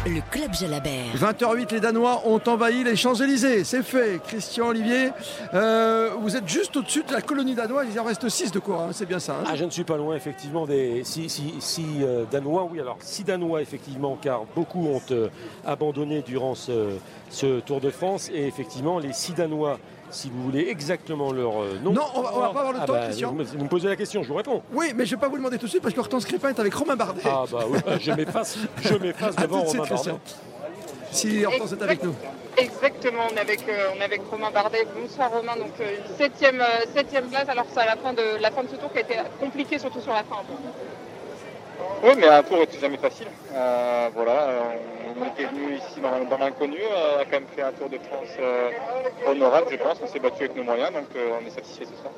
[0.06, 1.14] le club Jalabert.
[1.16, 3.64] 20h08, les Danois ont envahi les Champs-Élysées.
[3.64, 4.20] C'est fait.
[4.22, 5.10] Christian Olivier,
[5.54, 7.86] euh, vous êtes juste au-dessus de la colonie danoise.
[7.90, 9.36] Il en reste 6 de quoi, hein, c'est bien ça.
[9.40, 9.44] Hein.
[9.46, 12.68] ah, je ne suis pas loin, effectivement, des 6 euh, Danois.
[12.70, 15.28] Oui, alors 6 Danois, effectivement, car beaucoup ont euh,
[15.64, 16.90] abandonné durant ce,
[17.30, 18.28] ce, Tour de France.
[18.34, 19.78] Et effectivement, les 6 Danois
[20.14, 21.92] si vous voulez exactement leur euh, nom.
[21.92, 23.34] Non, on va, va pas avoir le ah temps, bah, Christian.
[23.36, 24.62] Vous, me posez la question, je vous réponds.
[24.72, 26.50] Oui, mais je ne vais pas vous demander tout de suite parce que Hortense Crépin
[26.50, 27.22] est avec Romain Bardet.
[27.24, 30.12] Ah bah oui, je m'efface, je m'efface devant Romain Bardet.
[31.10, 32.14] Si Hortense est avec nous.
[32.56, 34.86] Exactement, on est avec, euh, on est avec Romain Bardet.
[34.96, 36.62] Bonsoir Romain, donc euh, septième,
[36.94, 37.48] septième place.
[37.48, 39.78] Alors c'est à la fin de la fin de ce tour qui a été compliqué,
[39.78, 40.36] surtout sur la fin.
[42.04, 43.28] Oui, mais un tour était jamais facile.
[43.54, 44.48] Euh, voilà,
[45.18, 48.28] on était venu ici dans, l'inconnu, on a quand même fait un tour de France
[48.38, 48.70] euh,
[49.26, 49.98] honorable, je pense.
[50.02, 52.12] On s'est battu avec nos moyens, donc euh, on est satisfait ce soir.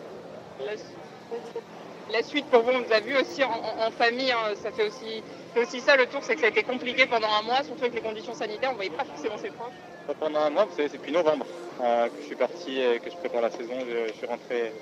[2.11, 5.23] La, suite pour vous, on vous a vu aussi en, famille, hein, ça fait aussi,
[5.57, 7.95] aussi ça le tour, c'est que ça a été compliqué pendant un mois, surtout avec
[7.95, 9.75] les conditions sanitaires, on ne voyait pas forcément ses proches.
[10.19, 11.47] Pendant un mois, vous savez, c'est depuis novembre
[11.79, 13.75] que je suis parti et que je prépare la saison.
[13.81, 14.73] Je, suis rentré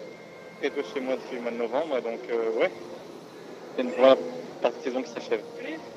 [0.61, 2.21] très peu chez moi depuis le mois de novembre, donc
[2.61, 2.71] ouais,
[4.83, 5.41] saison qui s'achève.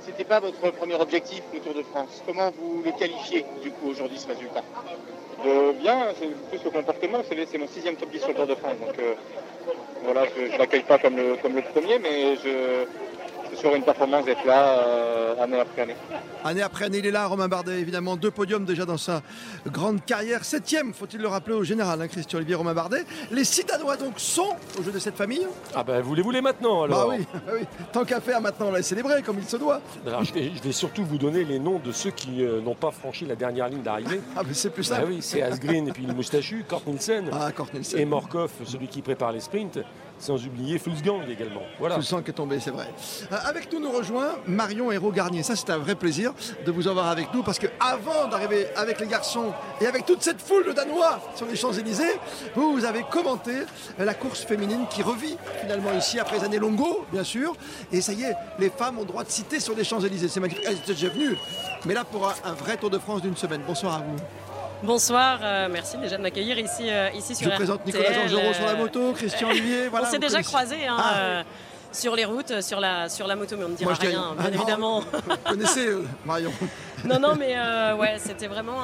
[0.05, 2.23] C'était pas votre premier objectif, le Tour de France.
[2.25, 4.63] Comment vous le qualifiez, du coup, aujourd'hui, ce résultat?
[5.45, 7.19] Euh, Bien, c'est plus le comportement.
[7.29, 8.77] C'est mon sixième top 10 sur le Tour de France.
[8.85, 9.13] Donc euh,
[10.03, 12.85] voilà, je ne l'accueille pas comme le, comme le premier, mais je,
[13.57, 15.95] sur une performance d'être là euh, année après année.
[16.43, 18.15] Année après année, il est là, Romain Bardet, évidemment.
[18.15, 19.21] Deux podiums déjà dans sa
[19.67, 20.45] grande carrière.
[20.45, 23.03] Septième, faut-il le rappeler au général, hein, Christian Olivier Romain Bardet.
[23.31, 25.45] Les six Danois donc sont au jeu de cette famille
[25.75, 27.07] Ah ben, vous les voulez maintenant alors?
[27.07, 27.65] Bah oui, bah oui.
[27.91, 29.81] tant qu'à faire maintenant, on va célébrer comme il se doit.
[30.05, 33.25] Alors, je, vais, surtout vous donner les noms de ceux qui euh, n'ont pas franchi
[33.25, 34.21] la dernière ligne d'arrivée.
[34.35, 34.99] Ah mais c'est plus ça.
[34.99, 37.29] Bah oui, c'est Asgreen et puis le moustachu, Kort Nielsen.
[37.33, 39.79] Ah, Kort Et Morkov, celui qui prépare les sprints
[40.19, 41.61] sans oublier Fulsgang également.
[41.79, 41.97] Voilà.
[41.97, 42.87] Qui est tombé, c'est vrai.
[43.31, 45.43] Euh, avec nous nous rejoint Marion Hérault-Garnier.
[45.43, 46.33] Ça, c'est un vrai plaisir
[46.65, 50.21] de vous avoir avec nous parce que avant d'arriver avec les garçons et avec toute
[50.21, 52.19] cette foule de Danois sur les Champs-Élysées,
[52.55, 53.53] vous, vous avez commenté
[53.99, 57.53] la course féminine qui revit finalement ici après les années longo, bien sûr.
[57.91, 60.27] Et ça y est, les femmes ont droit de citer sur les Champs-Élysées.
[60.27, 60.63] C'est magnifique.
[60.65, 61.37] Elles étaient déjà venues,
[61.85, 63.61] mais là pour un, vrai Tour de France d'une semaine.
[63.65, 64.15] Bonsoir à vous.
[64.83, 68.65] Bonsoir, euh, merci déjà de m'accueillir ici, euh, ici sur Je présente Nicolas Georgerot sur
[68.65, 69.87] la moto, Christian Olivier.
[69.87, 71.17] Voilà, on s'est déjà croisés hein, ah.
[71.17, 71.43] euh,
[71.91, 74.53] sur les routes, sur la, sur la moto, mais on ne dira rien, bien ah,
[74.53, 74.99] évidemment.
[75.11, 75.89] Vous connaissez
[76.25, 76.51] Marion
[77.05, 77.55] Non, non, mais
[77.93, 78.79] ouais, c'était vraiment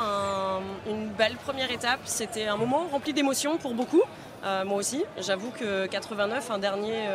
[0.88, 2.00] une belle première étape.
[2.06, 4.02] C'était un moment rempli d'émotions pour beaucoup.
[4.44, 7.08] moi aussi, j'avoue que 89, un dernier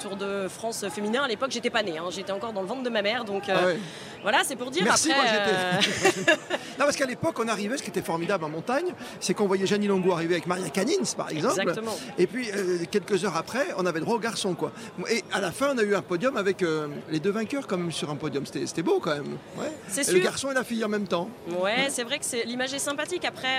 [0.00, 1.22] Tour de France féminin.
[1.24, 1.98] À l'époque, j'étais pas née.
[1.98, 2.06] Hein.
[2.10, 3.24] J'étais encore dans le ventre de ma mère.
[3.24, 4.84] Donc euh, ah voilà, c'est pour dire.
[4.84, 6.30] Merci, moi j'étais.
[6.30, 6.34] Euh,
[6.78, 9.66] non, parce qu'à l'époque, on arrivait, ce qui était formidable en montagne, c'est qu'on voyait
[9.66, 11.60] Jeannie Longo arriver avec Maria Canins, par exemple.
[11.60, 11.96] Exactement.
[12.18, 14.72] Et puis, euh, quelques heures après, on avait droit aux garçons, quoi.
[15.10, 16.64] Et à la fin, on a eu un podium avec
[17.10, 18.44] les deux vainqueurs, comme sur un podium.
[18.46, 19.38] C'était beau quand même.
[19.56, 19.72] Ouais.
[19.88, 20.14] C'est sûr.
[20.14, 21.28] Le garçon et la fille en même temps.
[21.60, 23.24] Ouais, c'est vrai que l'image est sympathique.
[23.24, 23.58] Après,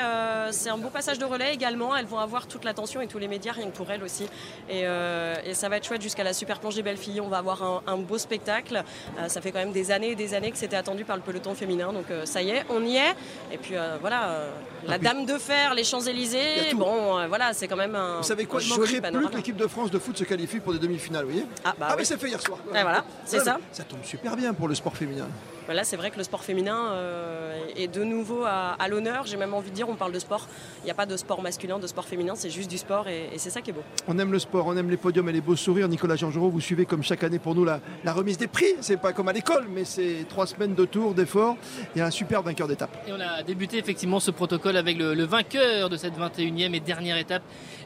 [0.51, 1.95] c'est un beau passage de relais également.
[1.95, 4.27] Elles vont avoir toute l'attention et tous les médias, rien que pour elles aussi.
[4.69, 7.21] Et, et ça va être chouette jusqu'à la super planche des belles filles.
[7.21, 8.83] On va avoir un, beau spectacle.
[9.19, 11.21] Euh, ça fait quand même des années et des années que c'était attendu par le
[11.21, 11.93] peloton féminin.
[11.93, 13.15] Donc euh, ça y est, on y est.
[13.51, 14.45] Et puis euh, voilà,
[14.87, 16.73] la Dame de Fer, les Champs-Élysées.
[16.75, 18.17] Bon, voilà, c'est quand même un.
[18.17, 20.73] Vous savez quoi Il manquerait plus que l'équipe de France de foot se qualifie pour
[20.73, 22.59] des demi-finales, vous voyez Ah, bah ah mais c'est fait hier soir.
[22.69, 23.57] voilà, c'est ça.
[23.71, 25.27] Ça tombe super bien pour le sport féminin.
[25.73, 29.25] Là, c'est vrai que le sport féminin euh, est de nouveau à, l'honneur.
[29.25, 30.47] J'ai même envie de dire, on parle de sport.
[30.81, 33.29] Il n'y a pas de sport masculin, de sport féminin, c'est juste du sport et,
[33.37, 33.83] c'est ça qui est beau.
[34.07, 35.87] On aime le sport, on aime les podiums et les beaux sourires.
[35.87, 38.75] Nicolas Georgerot, vous suivez comme chaque année pour nous la, remise des prix.
[38.81, 41.55] C'est pas comme à l'école, mais c'est trois semaines de tour, d'efforts
[41.95, 42.95] et un super vainqueur d'étape.
[43.07, 47.17] Et on a débuté effectivement ce protocole avec le, vainqueur de cette 21e et dernière
[47.17, 47.43] étape,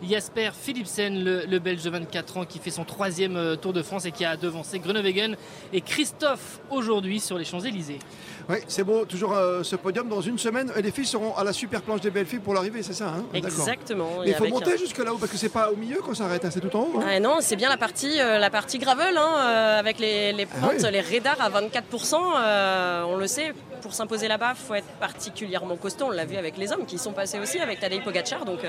[0.08, 4.06] Jasper Philipsen, le, Belge de 24 ans qui fait son troisième euh, Tour de France
[4.06, 5.36] et qui a devancé Groenewegen
[5.74, 8.00] et Christophe aujourd'hui sur les Champs-Élysées.
[8.48, 10.72] Oui, c'est beau, toujours euh, ce podium dans une semaine.
[10.76, 13.08] Et les filles seront à la super planche des belles filles pour l'arrivée, c'est ça
[13.08, 13.24] hein?
[13.34, 14.10] Exactement.
[14.24, 16.46] Mais il faut monter un- jusque là-haut parce que c'est pas au milieu qu'on s'arrête,
[16.46, 17.00] hein, c'est tout en haut.
[17.00, 17.06] hein.
[17.10, 20.46] Ah non, c'est bien la partie, euh, la partie gravel, hein, euh, avec les, les
[20.46, 20.92] pentes, Ah oui.
[20.92, 22.16] les radars à 24%.
[22.38, 26.06] euh, on le sait, pour s'imposer là-bas, il faut être particulièrement costaud.
[26.06, 28.46] On l'a vu avec les hommes qui sont passés aussi, avec Tadej Pogacar.
[28.46, 28.60] Donc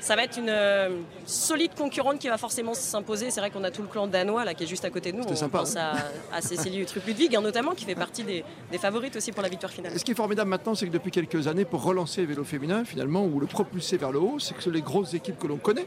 [0.00, 0.88] ça va être une euh,
[1.26, 3.30] solide concurrente qui va forcément s'imposer.
[3.30, 5.16] C'est vrai qu'on a tout le clan danois là, qui est juste à côté de
[5.18, 5.24] nous.
[5.28, 5.92] On sympa, pense hein.
[6.32, 9.48] à, à Cécilie Utrup-Ludwig hein, notamment, qui fait partie des, des favorites aussi pour la
[9.48, 9.92] victoire finale.
[9.94, 12.44] Et ce qui est formidable maintenant, c'est que depuis quelques années, pour relancer le vélo
[12.44, 15.56] féminin, finalement, ou le propulser vers le haut, c'est que les grosses équipes que l'on
[15.58, 15.86] connaît,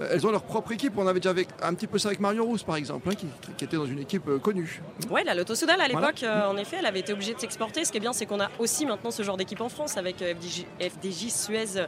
[0.00, 0.94] euh, elles ont leur propre équipe.
[0.96, 3.26] On avait déjà avec, un petit peu ça avec Marion Rousse, par exemple, hein, qui,
[3.56, 4.80] qui était dans une équipe euh, connue.
[5.10, 6.48] Ouais, la Lotto Soudal à l'époque, Voilà.
[6.50, 7.84] en effet, elle avait été obligée de s'exporter.
[7.84, 10.16] Ce qui est bien, c'est qu'on a aussi maintenant ce genre d'équipe en France avec
[10.18, 11.86] FDJ, FDJ Suez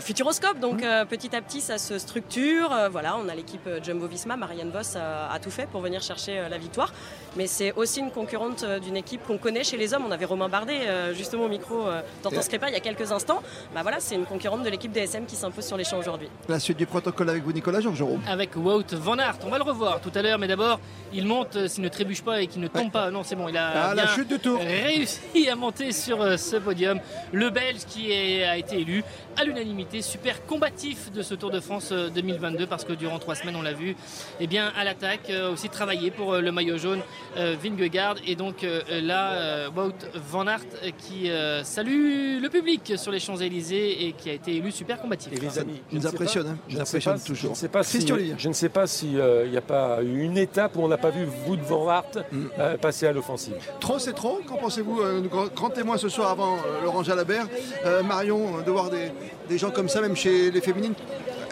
[0.00, 0.60] Futuroscope.
[0.60, 2.72] Donc euh, petit à petit, ça se structure.
[2.72, 4.36] Euh, voilà, on a l'équipe euh, Jumbo Visma.
[4.36, 6.92] Marianne Voss a, a tout fait pour venir chercher euh, la victoire.
[7.36, 10.04] Mais c'est aussi une concurrente euh, d'une équipe qu'on connaît chez les hommes.
[10.06, 13.10] On avait Romain Bardet, euh, justement au micro euh, d'Anton Screpa il y a quelques
[13.12, 13.42] instants.
[13.74, 16.28] Bah voilà, c'est une concurrente de l'équipe DSM qui s'impose sur les champs aujourd'hui.
[16.48, 18.18] La suite du protocole avec vous, Nicolas Georgerot.
[18.28, 19.36] Avec Wout Van Aert.
[19.46, 20.80] On va le revoir tout à l'heure, mais d'abord,
[21.12, 23.10] il monte s'il ne trébuche pas et qu'il ne tombe pas.
[23.10, 24.58] Non, c'est bon, il a Ah, la bien chute du tour.
[24.60, 27.00] réussi à monter sur euh, ce podium.
[27.32, 29.02] Le Belge qui est- a été élu
[29.36, 33.34] à l'unanimité, super combatif de ce Tour de France euh, 2022 parce que durant trois
[33.34, 33.96] semaines, on l'a vu,
[34.40, 37.00] eh bien, à l'attaque, euh, aussi travaillé pour euh, le maillot jaune
[37.36, 38.16] euh, Vingegaard.
[38.26, 39.92] Et donc euh, là, euh, Wout
[40.30, 44.56] Van Aert euh, qui euh, salue le public sur les Champs-Élysées et qui a été
[44.56, 45.32] élu super combatif.
[45.32, 47.44] Et les amis, nous impressionne, pas- hein, je nous ne sais impressionne pas- toujours.
[47.44, 48.34] Je ne sais pas si, Christian Olivier.
[48.38, 49.10] je ne sais pas s'il
[49.50, 52.46] n'y a pas eu une étape où on n'a pas vu Wout van Aert Mm.
[52.58, 53.54] euh, passer à l'offensive.
[53.80, 54.40] Trop, c'est trop.
[54.46, 57.46] Qu'en pensez-vous euh, Grand, grand témoin ce soir avant euh, Laurent Jalabert.
[57.84, 59.10] Euh, Marion, euh, de voir des,
[59.48, 60.94] des gens comme ça, même chez les féminines,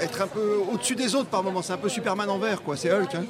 [0.00, 1.62] être un peu au-dessus des autres par moments.
[1.62, 2.76] C'est un peu Superman en vert, quoi.
[2.76, 3.14] C'est Hulk.
[3.14, 3.24] hein.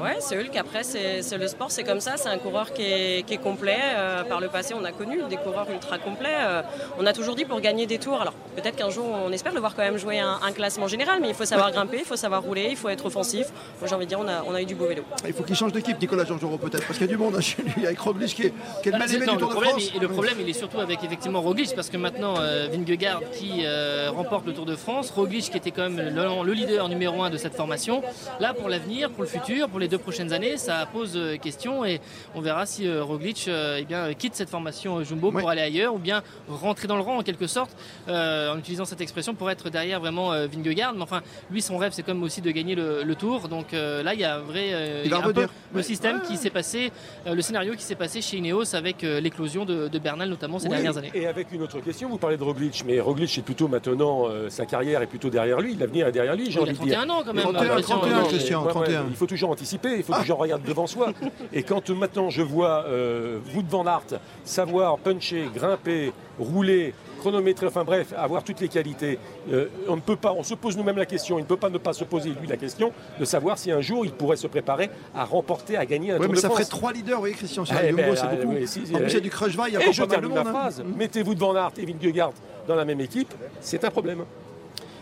[0.00, 0.54] Ouais, c'est Hulk.
[0.56, 2.16] Après, c'est le sport, c'est comme ça.
[2.16, 3.76] C'est un coureur qui est, qui est complet.
[3.96, 6.28] Euh, par le passé, on a connu des coureurs ultra complets.
[6.40, 6.62] Euh,
[6.98, 8.20] on a toujours dit pour gagner des tours.
[8.20, 11.18] Alors, peut-être qu'un jour, on espère le voir quand même jouer un, un classement général,
[11.20, 13.46] mais il faut savoir grimper, il faut savoir rouler, il faut être offensif.
[13.80, 15.02] Moi, j'ai envie de dire, on a, on a eu du beau vélo.
[15.26, 17.40] Il faut qu'il change d'équipe, Nicolas Georgerot, peut-être, parce qu'il y a du monde hein,
[17.40, 18.52] chez lui, avec Roglic qui est,
[18.82, 19.90] qui est le Ah, c'est- mal-aimé non, du le Tour de problème, France.
[19.94, 23.62] il- le problème, il est surtout avec effectivement Roglic, parce que maintenant euh, Vingegaard qui
[23.64, 27.22] euh, remporte le Tour de France, Roglic qui était quand même le, le leader numéro
[27.22, 28.02] un de cette formation.
[28.40, 31.84] Là, pour l'avenir, pour le futur, pour les deux prochaines années, ça pose euh, question
[31.84, 32.00] et
[32.34, 35.94] on verra si euh, Roglic euh, eh bien, quitte cette formation Jumbo pour aller ailleurs
[35.94, 37.70] ou bien rentrer dans le rang en quelque sorte,
[38.08, 40.94] euh, en utilisant cette expression pour être derrière vraiment euh, Vingegaard.
[40.94, 43.48] Mais enfin, lui, son rêve, c'est quand même aussi de gagner le, le Tour.
[43.48, 45.82] Donc euh, là, il y a un vrai, euh, Il y a un peu le
[45.82, 46.92] système qui s'est passé,
[47.26, 50.58] euh, le scénario qui s'est passé chez Ineos avec euh, l'éclosion de, de Bernal notamment
[50.58, 51.10] ces Oui, dernières années.
[51.14, 54.48] Et avec une autre question, vous parlez de Roglic, mais Roglic est plutôt maintenant, euh,
[54.50, 56.78] sa carrière est plutôt derrière lui, l'avenir est derrière lui, j'ai Il envie a de
[56.78, 56.98] dire.
[56.98, 57.96] 31 ans quand même, 31, Christian.
[57.98, 59.04] 31, Non, mais- Christian, Ouais, ouais, 31.
[59.10, 61.12] il faut toujours anticiper, il faut toujours regarder devant soi.
[61.52, 67.66] Et quand euh, maintenant je vois euh, Wout van Aert savoir puncher, grimper, rouler, chronométrer,
[67.66, 69.18] enfin bref, avoir toutes les qualités,
[69.52, 71.68] euh, on ne peut pas, on se pose nous-mêmes la question, il ne peut pas
[71.68, 74.46] ne pas se poser lui la question de savoir si un jour il pourrait se
[74.46, 76.60] préparer à remporter, à gagner un Ouais, Tour mais de ça France.
[76.60, 78.54] ferait trois leaders, vous voyez, Christian, sur Eh ben, c'est euh, beaucoup.
[78.54, 80.02] oui, si, en plus, il y a du Crutchva, il y a Et encore je
[80.02, 80.54] pas mal de termine ma monde.
[80.54, 80.60] hein.
[80.60, 80.84] phrase.
[80.96, 82.32] Mettez-vous de Van Aert et Vingegaard
[82.68, 84.24] dans la même équipe, c'est un problème.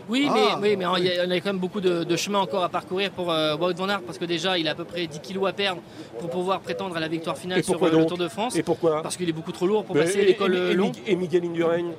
[0.08, 0.34] Oui, Ah.
[0.60, 2.62] mais, oui, mais il y a- on a quand même beaucoup de, de chemin encore
[2.62, 5.06] à parcourir pour euh, Wout van Aert parce que déjà il a à peu près
[5.06, 5.80] 10 kilos à perdre
[6.20, 8.54] pour pouvoir prétendre à la victoire finale sur euh, le Tour de France.
[8.56, 10.56] Et pourquoi Parce qu'il est beaucoup trop lourd pour Mais- passer l'école.
[11.06, 11.90] Et Miguel Indurain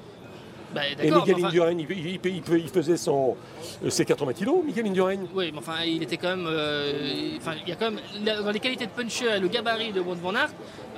[0.74, 3.38] Bah, Et Miguel enfin- Indurain, il, il- il- il- il faisait son,
[3.86, 6.45] euh, ses 80 kilos, Miguel Indurain Oui, mais enfin, il était quand même.
[6.47, 7.99] euh, enfin, il y a quand même
[8.43, 10.49] dans les qualités de puncher, et le gabarit de Wout van Aert,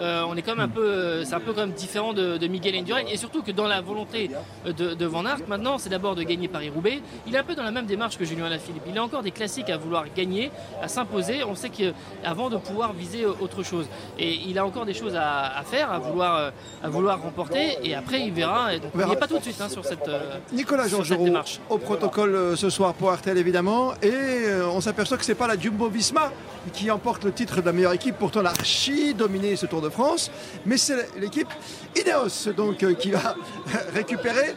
[0.02, 2.38] euh, on est quand même un peu, euh, c'est un peu quand même différent de,
[2.38, 4.32] de Miguel Indurain, et surtout que dans la volonté
[4.66, 7.02] de, de Van Aert, maintenant, c'est d'abord de gagner Paris-Roubaix.
[7.28, 8.84] Il est un peu dans la même démarche que Julien Alaphilippe.
[8.88, 10.50] Il a encore des classiques à vouloir gagner,
[10.82, 11.44] à s'imposer.
[11.44, 13.86] On sait qu'avant de pouvoir viser autre chose,
[14.18, 16.52] et il a encore des choses à, à faire, à vouloir,
[16.84, 18.76] à vouloir remporter, et après il verra.
[18.80, 18.92] Donc.
[18.96, 20.07] Il n'est pas tout de suite sur cette.
[20.07, 20.20] euh,
[20.53, 21.60] Nicolas sur cette Georgerot démarche.
[21.70, 23.93] au protocole euh, ce soir pour Artel évidemment.
[24.01, 26.32] Et euh, on s'aperçoit que c'est pas la Jumbo Visma
[26.72, 28.16] qui emporte le titre de la meilleure équipe.
[28.18, 30.32] Pourtant elle a archi dominé ce Tour de France.
[30.66, 31.49] Mais c'est l'équipe
[31.97, 33.36] Ineos donc qui va
[33.93, 34.53] récupérer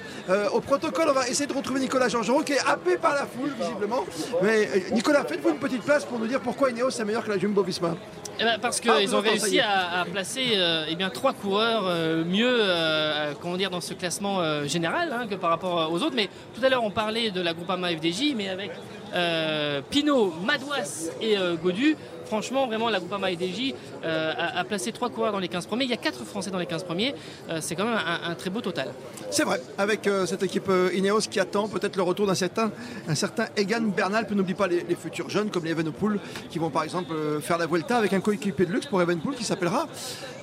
[0.52, 1.06] au protocole.
[1.08, 4.04] On va essayer de retrouver Nicolas Georgerot qui est happé par la foule visiblement.
[4.42, 7.38] Mais Nicolas faites-vous une petite place pour nous dire pourquoi Ineos est meilleur que la
[7.38, 7.94] Jumbo Visma.
[8.40, 11.84] Eh ben, parce Ah, qu'ils ont réussi à, à placer eh bien, trois coureurs
[12.24, 12.60] mieux
[13.40, 16.14] comment dire, dans ce classement euh, hein, que par rapport aux autres.
[16.14, 18.70] Mais tout à l'heure, on parlait de la Groupama FDJ, mais avec
[19.90, 21.96] Pinot, Madouas et Godu
[22.32, 23.74] franchement, vraiment, la Groupama EDJ
[24.04, 25.84] euh, a, placé trois coureurs dans les 15 premiers.
[25.84, 27.14] Il y a quatre Français dans les 15 premiers.
[27.50, 28.88] Euh, c'est quand même un, très beau total.
[29.30, 32.70] C'est vrai, avec euh, cette équipe Ineos qui attend peut-être le retour d'un certain,
[33.06, 34.26] un certain Egan Bernal.
[34.26, 37.12] Puis n'oublie pas les, futurs jeunes comme les Evenepoel qui vont par exemple
[37.42, 39.86] faire la Vuelta avec un coéquipier de luxe pour Evenepoel qui s'appellera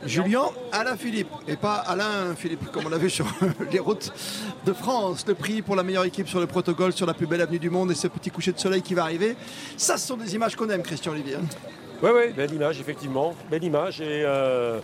[0.06, 1.30] Julien Alain Philippe.
[1.48, 3.26] Et pas Alain Philippe comme on l'a vu sur
[3.72, 4.12] les routes
[4.66, 5.26] de France.
[5.28, 7.70] Le prix pour la meilleure équipe sur le protocole, sur la plus belle avenue du
[7.70, 9.36] monde et ce petit coucher de soleil qui va arriver.
[9.78, 11.38] Ça, ce sont des images qu'on aime, Christian Olivier.
[12.02, 13.36] Oui, oui, belle image, effectivement.
[13.52, 14.00] Belle image.
[14.00, 14.80] Et euh,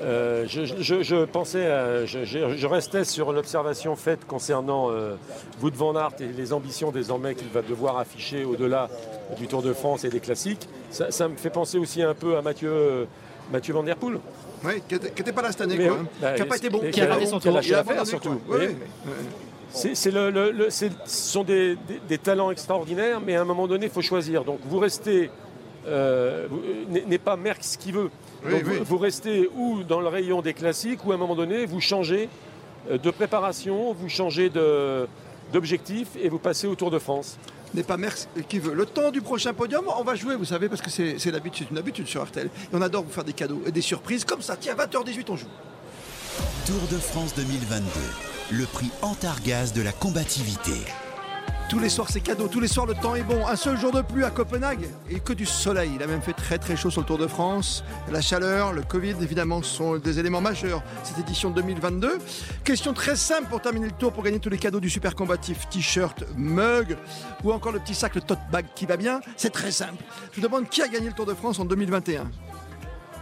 [0.00, 5.16] euh, je, pensais, je, restais sur l'observation faite concernant euh,
[5.60, 8.88] van Aert et les ambitions désormais qu'il va devoir afficher au-delà
[9.36, 10.68] du Tour de France et des classiques.
[10.90, 13.06] Ça, me fait penser aussi un peu à Mathieu,
[13.52, 14.18] Mathieu Van Der Poel.
[14.64, 16.06] Oui, qui n'était pas là cette année, quoi, hein.
[16.20, 16.80] bah, qui n'a pas été bon.
[16.90, 17.52] Qui a, raté son tour.
[17.52, 18.40] lâché l'affaire, surtout.
[19.70, 21.76] C'est le, ce sont des,
[22.08, 24.44] des, talents extraordinaires, mais à un moment donné, il faut choisir.
[24.44, 25.30] Donc vous restez
[25.88, 26.46] euh,
[26.90, 28.10] n'est pas Merckx qui veut.
[28.42, 32.28] vous, restez ou dans le rayon des classiques ou à un moment donné vous changez
[32.90, 34.50] euh, de préparation, vous changez
[35.52, 37.38] d'objectif et vous passez au Tour de France.
[37.74, 38.74] N'est pas Merckx qui veut.
[38.74, 42.06] Le temps du prochain podium, on va jouer, vous savez, parce que c'est une habitude
[42.06, 42.46] sur RTL.
[42.46, 44.56] Et on adore vous faire des cadeaux et des surprises comme ça.
[44.56, 45.46] Tiens, 20h18, on joue.
[46.66, 47.86] Tour de France 2022,
[48.52, 50.72] le prix Antargaz de la combativité.
[51.68, 52.48] Tous les soirs, c'est cadeau.
[52.48, 53.46] Tous les soirs, le temps est bon.
[53.46, 55.92] Un seul jour de pluie à Copenhague et que du soleil.
[55.96, 57.84] Il a même fait très très chaud sur le Tour de France.
[58.10, 62.18] La chaleur, le Covid, évidemment, sont des éléments majeurs cette édition 2022.
[62.64, 65.68] Question très simple pour terminer le tour, pour gagner tous les cadeaux du super combatif
[65.68, 66.96] t-shirt, mug
[67.44, 69.20] ou encore le petit sac, le tote bag qui va bien.
[69.36, 70.02] C'est très simple.
[70.32, 72.30] Je vous demande qui a gagné le Tour de France en 2021.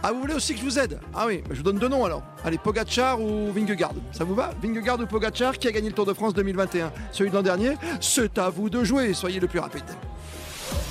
[0.09, 2.05] Ah, vous voulez aussi que je vous aide Ah oui, je vous donne deux noms
[2.05, 2.23] alors.
[2.45, 6.05] Allez, Pogachar ou Vingegaard Ça vous va Vingegaard ou Pogachar qui a gagné le Tour
[6.05, 9.59] de France 2021 Celui de l'an dernier C'est à vous de jouer, soyez le plus
[9.59, 9.83] rapide.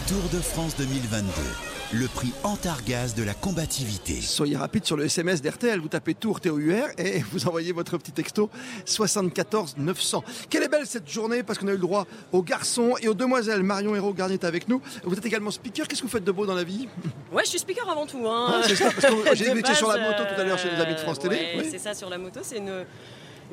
[0.06, 4.20] Tour de France 2022 le prix Antargaz de la combativité.
[4.20, 6.58] Soyez rapide sur le SMS d'RTL, vous tapez Tour TOUR
[6.98, 8.50] et vous envoyez votre petit texto
[8.84, 10.24] 74 900.
[10.50, 13.14] Quelle est belle cette journée parce qu'on a eu le droit aux garçons et aux
[13.14, 13.62] demoiselles.
[13.62, 14.82] Marion Hérault Garnier est avec nous.
[15.04, 15.86] Vous êtes également speaker.
[15.86, 16.88] Qu'est-ce que vous faites de beau dans la vie?
[17.32, 18.26] Ouais, je suis speaker avant tout.
[18.26, 18.46] Hein.
[18.48, 20.94] Ah, c'est ça, parce que j'ai sur la moto tout à l'heure chez les amis
[20.94, 21.54] de France Télé.
[21.56, 21.68] Oui.
[21.70, 22.84] C'est ça, sur la moto, c'est une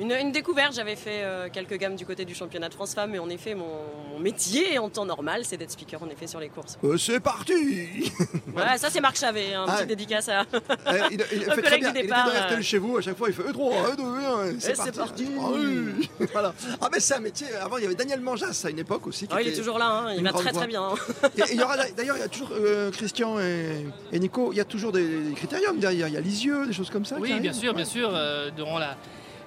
[0.00, 0.74] une, découverte.
[0.74, 3.54] J'avais fait euh, quelques gammes du côté du championnat de France Femmes, mais en effet,
[3.54, 6.78] mon, métier en temps normal, c'est d'être speaker en effet sur les courses.
[6.84, 7.52] Euh, c'est parti
[8.56, 10.44] Ouais, ça c'est Marc Chavet, un hein, petit dédicace à.
[10.86, 11.20] Eh, il,
[11.54, 11.92] fait très bien.
[11.92, 12.62] Départ, il est euh.
[12.62, 15.26] chez vous, à chaque fois il fait E3, E2, c'est parti.
[15.40, 16.54] Ah, voilà.
[16.80, 17.46] ah mais c'est un métier.
[17.60, 19.26] Avant il y avait Daniel Manjas à une époque aussi.
[19.30, 20.14] Ah, il est toujours là, hein.
[20.16, 20.82] il va très très bien.
[20.82, 21.28] Hein.
[21.50, 22.50] il y aura d'ailleurs il y a toujours
[22.92, 25.06] Christian et, Nico, il y a toujours des,
[25.36, 26.08] critériums derrière.
[26.08, 27.16] Il y a Lisieux, des choses comme ça.
[27.18, 28.12] Oui, bien sûr, bien sûr.
[28.56, 28.96] durant la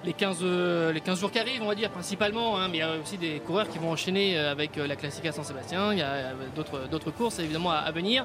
[0.04, 2.80] les 15, euh, les 15 jours qui arrivent, on va dire principalement, hein, mais il
[2.80, 5.98] y a aussi des coureurs qui vont enchaîner euh, avec euh, la Classica Saint-Sébastien, il
[5.98, 8.24] y a d'autres courses évidemment à, venir.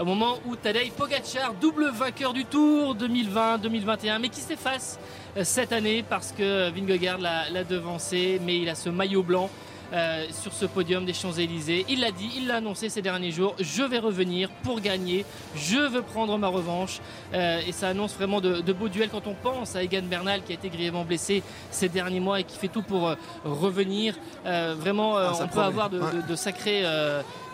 [0.00, 4.98] Au moment où Tadej Pogacar, double vainqueur du Tour 2020-2021, mais qui s'efface
[5.42, 9.50] cette année parce que Vingegaard l'a devancé, mais il a ce maillot blanc
[9.92, 11.84] euh, sur ce podium des Champs-Élysées.
[11.88, 13.54] Il l'a dit, il l'a annoncé ces derniers jours.
[13.60, 15.26] Je vais revenir pour gagner.
[15.54, 17.00] Je veux prendre ma revanche.
[17.34, 20.52] Euh, et ça annonce vraiment de, beaux duels quand on pense à Egan Bernal qui
[20.52, 24.14] a été grièvement blessé ces derniers mois et qui fait tout pour euh, revenir.
[24.44, 26.84] vraiment, ah, on peut avoir de, sacrés,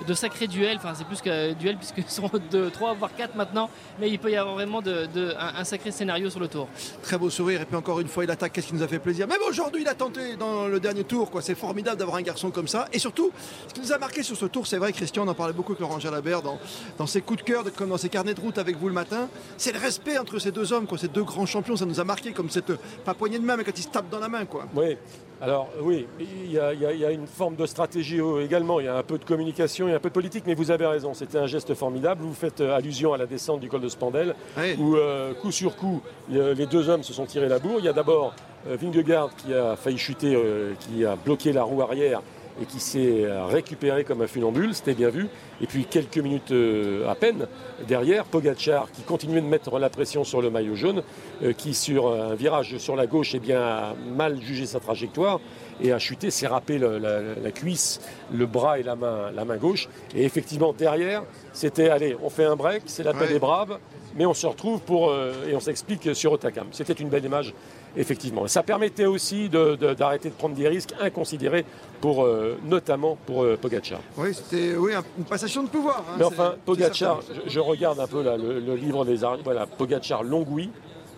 [0.07, 0.77] de sacrés duels.
[0.77, 3.70] Enfin, c'est plus que duels puisque sont de 3 voire 4 maintenant.
[4.01, 5.09] Mais il peut y avoir vraiment de,
[5.39, 6.69] un, sacré scénario sur le tour.
[7.03, 7.62] Très beau sourire.
[7.62, 8.53] Et puis encore une fois, il attaque.
[8.53, 9.27] Qu'est-ce qui nous a fait plaisir?
[9.27, 11.31] Même aujourd'hui, il a tenté dans le dernier tour.
[11.41, 12.89] C'est formidable d'avoir un garçon comme ça.
[12.93, 13.31] Et surtout,
[13.69, 15.73] ce qui nous a marqué sur ce tour, c'est vrai, Christian, on en parlait beaucoup
[15.73, 16.59] avec Laurent Jalabert dans,
[16.99, 19.29] dans ses coups de cœur, comme dans ses carnets de route avec vous le matin,
[19.57, 21.77] c'est le respect entre ces deux hommes, quoi, ces deux grands champions.
[21.77, 22.73] Ça nous a marqué comme cette,
[23.05, 24.45] pas poignée de main, mais quand ils se tapent dans la main.
[24.45, 24.66] Quoi.
[24.75, 24.97] Oui,
[25.40, 29.19] alors oui, il y, a, une forme de stratégie également, il y a un peu
[29.19, 31.47] de communication, il y a un peu de politique, mais vous avez raison, c'était un
[31.47, 32.23] geste formidable.
[32.23, 34.35] Vous faites euh, allusion à la descente du col de Spandel,
[34.78, 37.78] où euh, coup sur coup, les deux hommes se sont tirés la bourre.
[37.78, 38.35] Il y a d'abord
[38.66, 40.36] euh, Vingegaard qui a failli chuter,
[40.81, 42.20] qui a bloqué la roue arrière
[42.60, 45.28] et qui s'est récupéré comme un funambule, c'était bien vu.
[45.60, 47.47] Et puis quelques minutes euh, à peine
[47.86, 51.02] derrière, Pogachar qui continuait de mettre la pression sur le maillot jaune,
[51.43, 55.40] euh, qui sur un virage sur la gauche eh bien, a mal jugé sa trajectoire
[55.80, 58.01] et a chuté, s'est râpé la, cuisse,
[58.32, 59.89] le bras et la main, la main gauche.
[60.14, 61.22] Et effectivement derrière,
[61.52, 63.78] c'était allez, on fait un break, c'est la paix des braves,
[64.16, 66.68] mais on se retrouve pour euh, et on s'explique sur Otakam.
[66.72, 67.55] C'était une belle image
[67.97, 68.47] effectivement.
[68.47, 71.65] Ça permettait aussi d'arrêter de, prendre des risques inconsidérés,
[72.01, 74.01] pour, euh, notamment pour euh, Pogacar.
[74.16, 76.05] Oui, c'était oui, une passation de pouvoir.
[76.09, 79.39] Hein, Mais enfin, Pogacar, je, regarde un peu le, livre des arts.
[79.44, 80.70] Voilà, Pogacar Longui,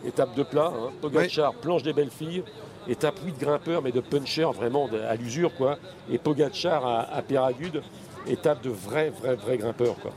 [0.07, 0.73] étape de plat.
[0.75, 0.91] Hein.
[1.01, 2.43] Pogacar planche des belles filles.
[2.89, 5.55] Étape oui de grimpeur, mais de puncher vraiment à l'usure.
[5.55, 5.79] quoi.
[6.11, 7.83] Et Pogacar à, à Péragude.
[8.27, 9.97] étape de vrai, vrai, vrai grimpeur.
[10.01, 10.13] Quoi.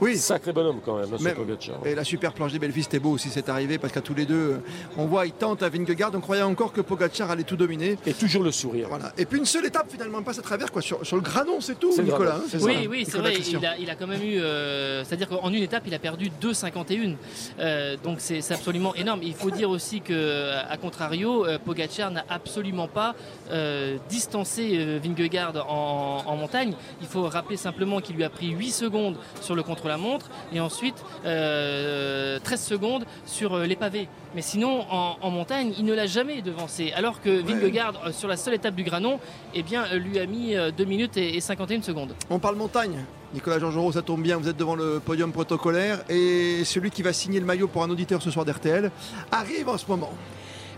[0.00, 0.16] Oui.
[0.16, 1.76] Sacré bonhomme quand même, hein, Mais- Pogacar.
[1.86, 4.26] Et la super planche des Belfis, c'était beau aussi, c'est arrivé parce qu'à tous les
[4.26, 4.60] deux,
[4.96, 6.10] on voit, ils tentent à Vingegaard.
[6.14, 7.96] On croyait encore que Pogacar allait tout dominer.
[8.06, 8.88] Et toujours le sourire.
[8.88, 9.12] Voilà.
[9.18, 11.78] Et puis une seule étape finalement, passe à travers quoi, sur, sur le granon, c'est
[11.78, 12.36] tout, Nicolas.
[12.36, 13.34] hein, Oui, ça, oui, c'est vrai.
[13.38, 14.38] Il a, il a quand même eu.
[14.40, 17.16] euh, C'est-à-dire qu'en une étape, il a perdu 2,51.
[17.58, 19.20] Euh, donc c'est absolument énorme.
[19.22, 23.14] Il faut dire aussi que, à contrario, euh, Pogacar n'a absolument pas
[23.50, 26.74] euh, distancé euh, Vingegaard en, en montagne.
[27.00, 30.96] Il faut rappeler simplement qu'il lui a pris 8 secondes sur le contre-la-montre et ensuite
[31.24, 34.08] euh, 13 secondes sur euh, les pavés.
[34.34, 36.92] Mais sinon, en, en montagne, il ne l'a jamais devancé.
[36.94, 39.18] Alors que Vingegaard, euh, sur la seule étape du Granon,
[39.54, 42.14] eh bien, euh, lui a mis 2 minutes et, et 51 secondes.
[42.30, 43.04] On parle montagne.
[43.34, 47.12] Nicolas Georgerot, ça tombe bien, vous êtes devant le podium protocolaire et celui qui va
[47.12, 48.90] signer le maillot pour un auditeur ce soir d'RTL
[49.30, 50.10] arrive en ce moment.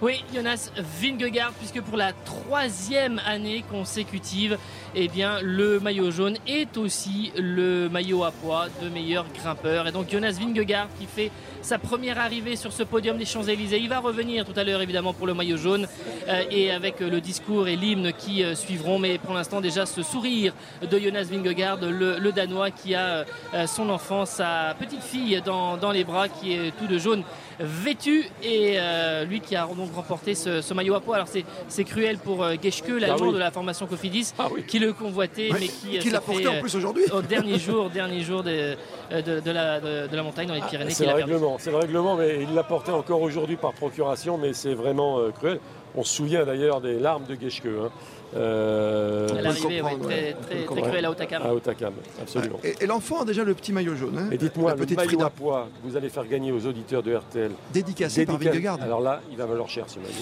[0.02, 4.56] Oui, Jonas Vingegaard, puisque pour la troisième année consécutive,
[4.94, 9.86] eh bien, le maillot jaune est aussi le maillot à poids de meilleur grimpeur.
[9.86, 13.78] Et donc Jonas Vingegaard qui fait sa première arrivée sur ce podium des Champs-Élysées.
[13.78, 15.86] Il va revenir tout à l'heure évidemment pour le maillot jaune
[16.28, 18.98] euh, et avec euh, le discours et l'hymne qui euh, suivront.
[18.98, 23.27] Mais pour l'instant déjà ce sourire de Jonas Vingegaard, le, Danois qui a
[23.66, 27.22] son enfant, sa petite fille dans les bras qui est tout de jaune
[27.61, 31.16] vêtu et euh, lui qui a donc remporté ce, ce maillot à poids.
[31.16, 33.35] Alors c'est, c'est cruel pour euh, Geschke, l'allemand oui.
[33.35, 34.32] de la formation Cofidis,
[34.66, 37.05] qui le convoitait mais qui, euh, qui l'a porté en plus aujourd'hui.
[37.12, 38.77] Au dernier jour, dernier jour de,
[39.11, 41.70] de, de la, de, la montagne dans les Pyrénées Ah, C'est qu'il le règlement, c'est
[41.70, 45.61] le règlement, mais il l'a porté encore aujourd'hui par procuration, mais c'est vraiment cruel.
[45.97, 47.66] On se souvient d'ailleurs des larmes de Geschke.
[47.66, 47.91] Hein.
[48.36, 50.32] Euh, l'arrivée, ouais, très, ouais.
[50.35, 50.89] très, très comprendre.
[50.89, 51.43] cruel à Otakam.
[51.43, 52.59] À Otakam, absolument.
[52.62, 54.16] Et, et l'enfant a déjà le petit maillot jaune.
[54.19, 55.27] hein, Et dites-moi, la le petite maillot Frida.
[55.27, 57.51] à poids que vous allez faire gagner aux auditeurs de RTL.
[57.73, 58.78] Dédicacé par Vingegaard.
[58.82, 60.12] Alors là, il va valoir cher ce maillot.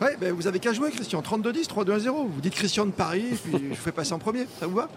[0.00, 1.20] Ouais, ben, vous avez qu'à jouer, Christian.
[1.22, 2.08] 32-10, 3-2-1-0.
[2.28, 4.46] Vous dites Christian de Paris, puis je vous fais passer en premier.
[4.60, 4.88] Ça vous va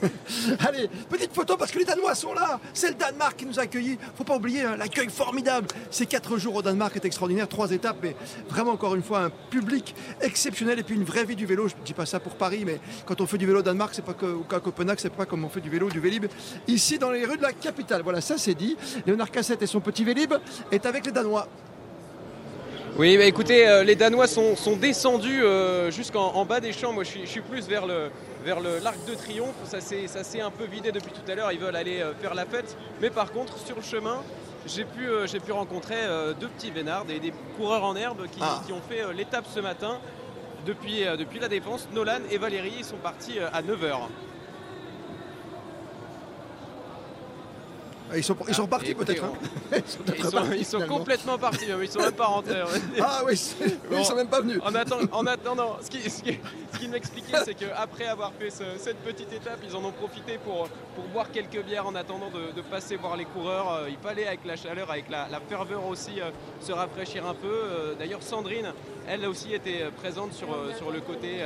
[0.66, 2.58] Allez, petite photo parce que les Danois sont là.
[2.72, 3.98] C'est le Danemark qui nous a accueillis.
[4.16, 5.68] Faut pas oublier hein, l'accueil formidable.
[5.90, 7.48] Ces quatre jours au Danemark est extraordinaire.
[7.48, 8.16] Trois étapes, mais
[8.48, 11.68] vraiment encore une fois un public exceptionnel et puis une vraie vie du vélo.
[11.68, 14.04] Je dis pas ça pour Paris, mais quand on fait du vélo au Danemark, c'est
[14.04, 16.26] pas que, ou Copenhague, c'est pas comme on fait du vélo, du Vélib.
[16.68, 18.02] Ici, dans les rues de la capitale.
[18.02, 18.76] Voilà, ça c'est dit.
[19.06, 20.34] Léonard Cassette et son petit Vélib
[20.70, 21.48] est avec les Danois.
[22.98, 26.92] Oui, bah écoutez, euh, les Danois sont, sont descendus euh, jusqu'en en bas des champs.
[26.94, 28.10] Moi, je suis, je suis plus vers le
[28.42, 29.54] vers le- l'arc de triomphe.
[29.64, 31.52] Ça s'est ça s'est un peu vidé depuis tout à l'heure.
[31.52, 32.74] Ils veulent aller euh, faire la fête.
[33.02, 34.22] Mais par contre, sur le chemin,
[34.66, 35.94] j'ai pu, j'ai pu rencontrer
[36.40, 38.60] deux petits vénards, des, des coureurs en herbe qui, Ah.
[38.66, 39.98] qui ont fait l'étape ce matin.
[40.66, 43.96] Depuis, euh, depuis la défense, Nolan et Valérie sont partis euh, à 9h.
[48.14, 49.24] Ils sont, ils sont écoutez, peut-être.
[49.24, 49.32] hein.
[49.72, 52.62] Ils sont Ils sont, repartis, ils sont complètement partis, ils sont même pas rentrés.
[53.00, 54.60] Ah oui, oui, ils sont même pas venus.
[54.64, 56.38] En, atten- en attendant, ce qui, ce qui-
[56.72, 60.38] ce qu'il m'expliquait, c'est qu'après avoir fait ce- cette petite étape, ils en ont profité
[60.38, 63.70] pour, pour boire quelques bières en attendant de, passer voir les coureurs.
[63.72, 67.46] Euh, Il fallait, avec la chaleur, avec la, ferveur aussi, euh, se rafraîchir un peu.
[67.46, 68.72] Euh, D'ailleurs, Sandrine,
[69.06, 71.42] elle aussi était présente sur, le côté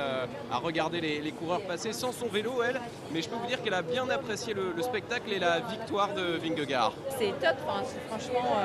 [0.50, 2.80] à regarder les, coureurs passer sans son vélo, elle.
[3.12, 6.14] Mais je peux vous dire qu'elle a bien apprécié le, le spectacle et la victoire
[6.14, 6.92] de Vingegaard.
[7.18, 8.56] C'est top, c'est- franchement,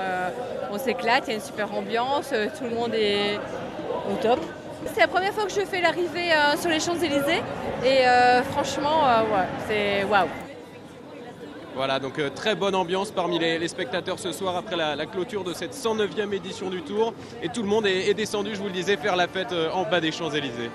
[0.71, 3.37] on s'éclate, il y a une super ambiance, tout le monde est
[4.11, 4.39] au top.
[4.93, 6.29] C'est la première fois que je fais l'arrivée
[6.59, 7.43] sur les Champs-Élysées
[7.83, 8.05] et
[8.51, 9.01] franchement,
[9.67, 10.27] c'est waouh.
[11.75, 15.43] Voilà, donc euh, très bonne ambiance parmi les, spectateurs ce soir après la, la clôture
[15.43, 17.13] de cette 109e édition du Tour.
[17.43, 19.69] Et tout le monde est, est descendu, je vous le disais, faire la fête euh,
[19.71, 20.69] en bas des Champs-Élysées.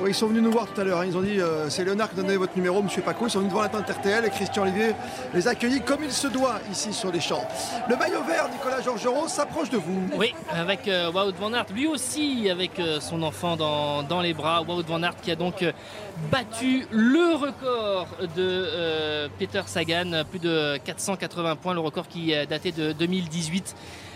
[0.00, 1.00] Oui, ils sont venus nous voir tout à l'heure.
[1.00, 1.04] hein.
[1.06, 3.26] Ils ont dit euh, c'est Léonard qui donnait votre numéro, monsieur Paco.
[3.26, 4.94] Ils sont venus devant la tente RTL et Christian Olivier
[5.34, 7.46] les a accueillis comme il se doit ici sur les champs.
[7.88, 10.08] Le maillot vert, Nicolas Georgerot, s'approche de vous.
[10.16, 14.34] Oui, avec euh, Wout van Aert, lui aussi avec euh, son enfant dans, dans les
[14.34, 14.62] bras.
[14.62, 15.64] Wout van Aert qui a donc
[16.30, 22.92] battu le record de Peter Sagan, plus de 480 points, le record qui datait de
[22.92, 23.74] 2018.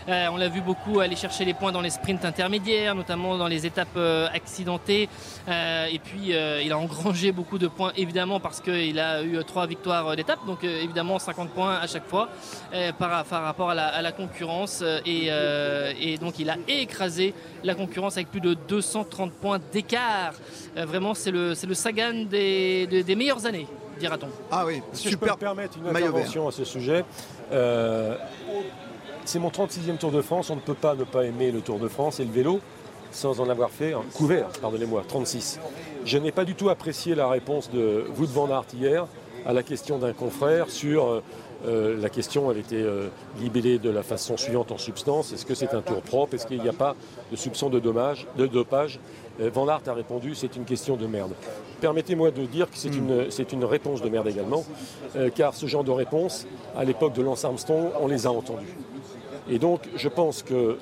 [0.08, 3.48] Euh, on l'a vu beaucoup aller chercher les points dans les sprints intermédiaires, notamment dans
[3.48, 5.08] les étapes euh, accidentées.
[5.48, 9.36] Euh, et puis euh, il a engrangé beaucoup de points évidemment parce qu'il a eu
[9.44, 12.28] trois victoires d'étape, donc euh, évidemment 50 points à chaque fois
[12.72, 14.82] euh, par, par rapport à la, à la concurrence.
[15.04, 17.34] Et, euh, et donc il a écrasé
[17.64, 20.34] la concurrence avec plus de 230 points d'écart.
[20.76, 23.66] Euh, vraiment c'est le, c'est le Sagan des, des- des meilleures années,
[23.98, 24.28] dira-t-on.
[24.52, 27.04] Ah oui, Si je peux me permettre une intervention à ce sujet,
[27.52, 28.16] euh,
[29.26, 30.50] c'est mon 36e Tour de France.
[30.50, 32.60] On ne peut pas ne pas aimer le Tour de France et le vélo
[33.12, 35.58] sans en avoir fait un couvert, pardonnez-moi, 36.
[36.04, 39.06] Je n'ai pas du tout apprécié la réponse de Wout van Aert hier
[39.46, 41.22] à la question d'un confrère sur euh,
[41.66, 43.08] euh, la question avait été euh,
[43.40, 45.32] libellée de la façon suivante en substance.
[45.32, 46.34] Est-ce que c'est un tour propre?
[46.34, 46.94] Est-ce qu'il n'y a pas
[47.30, 49.00] de soupçon de, dommage, de dopage?
[49.40, 51.32] Euh, Van Aert a répondu c'est une question de merde.
[51.80, 54.64] Permettez-moi de dire que c'est une, c'est une réponse de merde également,
[55.34, 58.74] car ce genre de réponse, à l'époque de Lance Armstrong, on les a entendues.
[59.48, 60.78] Et donc, je pense que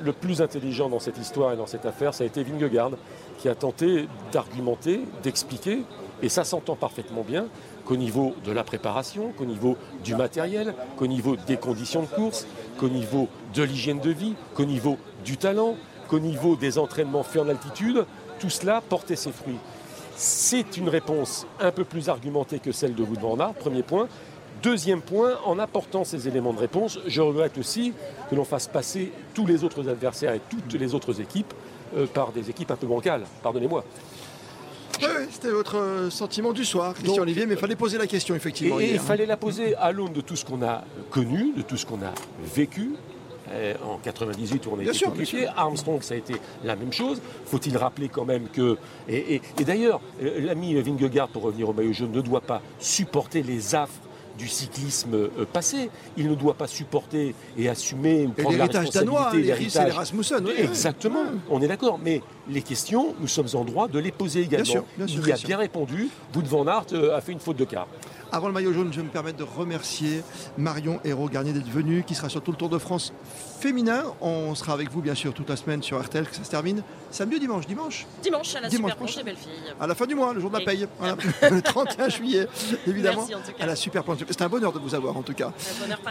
[0.00, 2.92] le plus intelligent dans cette histoire et dans cette affaire, ça a été Vingegaard,
[3.38, 5.82] qui a tenté d'argumenter, d'expliquer,
[6.22, 7.46] et ça s'entend parfaitement bien,
[7.84, 12.46] qu'au niveau de la préparation, qu'au niveau du matériel, qu'au niveau des conditions de course,
[12.78, 15.76] qu'au niveau de l'hygiène de vie, qu'au niveau du talent,
[16.08, 18.04] qu'au niveau des entraînements faits en altitude,
[18.38, 19.58] tout cela portait ses fruits.
[20.14, 24.08] C'est une réponse un peu plus argumentée que celle de Wood van Aert, premier point.
[24.62, 27.92] Deuxième point, en apportant ces éléments de réponse, je regrette aussi
[28.30, 31.52] que l'on fasse passer tous les autres adversaires et toutes les autres équipes
[31.96, 33.84] euh, par des équipes un peu bancales, pardonnez-moi.
[35.00, 38.34] Oui, c'était votre euh, sentiment du soir, Christian Olivier, mais il fallait poser la question,
[38.36, 38.78] effectivement.
[38.78, 39.02] Et il hier.
[39.02, 42.00] fallait la poser à l'aune de tout ce qu'on a connu, de tout ce qu'on
[42.02, 42.12] a
[42.54, 42.92] vécu.
[43.50, 45.46] Euh, en 98 où on a Bien été.
[45.56, 46.34] Armstrong, ça a été
[46.64, 47.20] la même chose.
[47.46, 48.78] Faut-il rappeler quand même que...
[49.08, 53.42] Et, et- et d'ailleurs, l'ami Vingegaard, pour revenir au maillot jaune, ne doit pas supporter
[53.42, 53.92] les affres
[54.38, 55.90] du cyclisme euh, passé.
[56.16, 60.44] Il ne doit pas supporter et assumer ou Et prendre la l'héritage danois, responsabilité, Rasmussen,
[60.44, 60.64] oui, oui.
[60.64, 61.98] Exactement, on est d'accord.
[62.02, 64.64] Mais les questions, nous sommes en droit de les poser également.
[64.64, 66.08] sûr, bien sûr, Il y a bien répondu.
[66.34, 67.86] Van Aert euh, a fait une faute de quart.
[68.30, 70.22] Avant le maillot jaune, je vais me permettre de remercier
[70.56, 73.12] Marion Hérault Garnier d'être venue, qui sera sur tout le Tour de France
[73.62, 74.02] féminin.
[74.20, 76.82] On sera avec vous, bien sûr, toute la semaine sur RTL, que ça se termine
[77.12, 77.66] samedi ou dimanche?
[77.66, 79.74] Dimanche Dimanche à la Dimanche Super des Belles-Filles.
[79.80, 80.88] À la fin du mois, le jour de la paye.
[80.98, 81.16] Voilà.
[81.50, 82.48] le 31 juillet,
[82.88, 83.18] évidemment.
[83.28, 83.62] Merci, en tout cas.
[83.62, 84.18] À la super planche.
[84.28, 85.52] C'est un bonheur de vous avoir, en tout cas.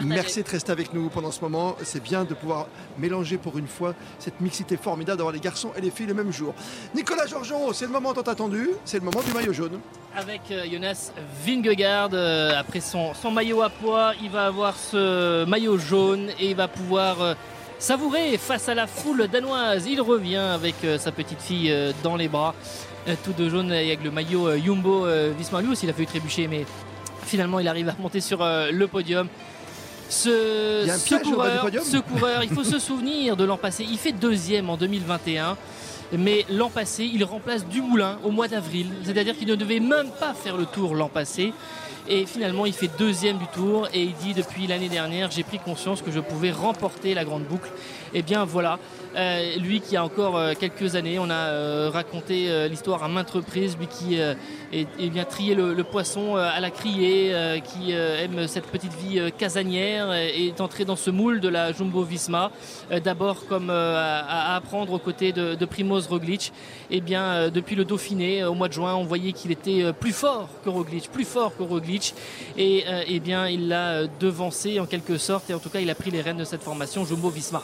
[0.02, 1.76] Merci de rester avec nous pendant ce moment.
[1.82, 2.68] C'est bien de pouvoir
[2.98, 6.32] mélanger pour une fois cette mixité formidable d'avoir les garçons et les filles le même
[6.32, 6.54] jour.
[6.94, 8.70] Nicolas Georgeon, c'est le moment tant attendu.
[8.86, 9.78] C'est le moment du maillot jaune.
[10.14, 11.10] Avec euh, Jonas
[11.44, 16.50] Vingegaard, euh, après son, son maillot à poids, il va avoir ce maillot jaune et
[16.50, 17.34] il va pouvoir euh,
[17.82, 19.86] savourer face à la foule danoise.
[19.86, 22.54] Il revient avec euh, sa petite fille euh, dans les bras,
[23.08, 25.04] euh, tout de jaune et avec le maillot Jumbo
[25.36, 25.60] Visma.
[25.60, 26.64] Lui aussi, il a fait trébucher, mais
[27.24, 28.88] finalement, il arrive à remonter sur le.
[30.08, 33.86] Ce, ce coureur, podium ce coureur, il faut se souvenir de l'an passé.
[33.90, 35.56] Il fait deuxième en 2021.
[36.18, 38.88] Mais l'an passé, il remplace Dumoulin au mois d'avril.
[39.02, 41.54] C'est-à-dire qu'il ne devait même pas faire le tour l'an passé.
[42.08, 43.88] Et finalement, il fait deuxième du tour.
[43.94, 47.44] Et il dit depuis l'année dernière, j'ai pris conscience que je pouvais remporter la grande
[47.44, 47.70] boucle.
[48.14, 48.78] Et bien voilà,
[49.14, 53.30] Euh, lui qui a encore euh, quelques années, on a euh, raconté l'histoire à maintes
[53.30, 57.34] reprises, lui qui est, trié le, poisson à la criée,
[57.64, 62.02] qui aime cette petite vie casanière, et est entré dans ce moule de la Jumbo
[62.02, 62.50] Visma,
[63.04, 66.52] d'abord comme à, apprendre aux côtés de, Primoz Roglic.
[66.92, 70.70] Euh, depuis le Dauphiné, au mois de juin, on voyait qu'il était plus fort que
[70.70, 72.14] Roglic, plus fort que Roglic,
[72.56, 75.94] et eh bien il l'a devancé en quelque sorte, et en tout cas il a
[75.94, 77.62] pris les rênes de cette formation Jumbo Visma.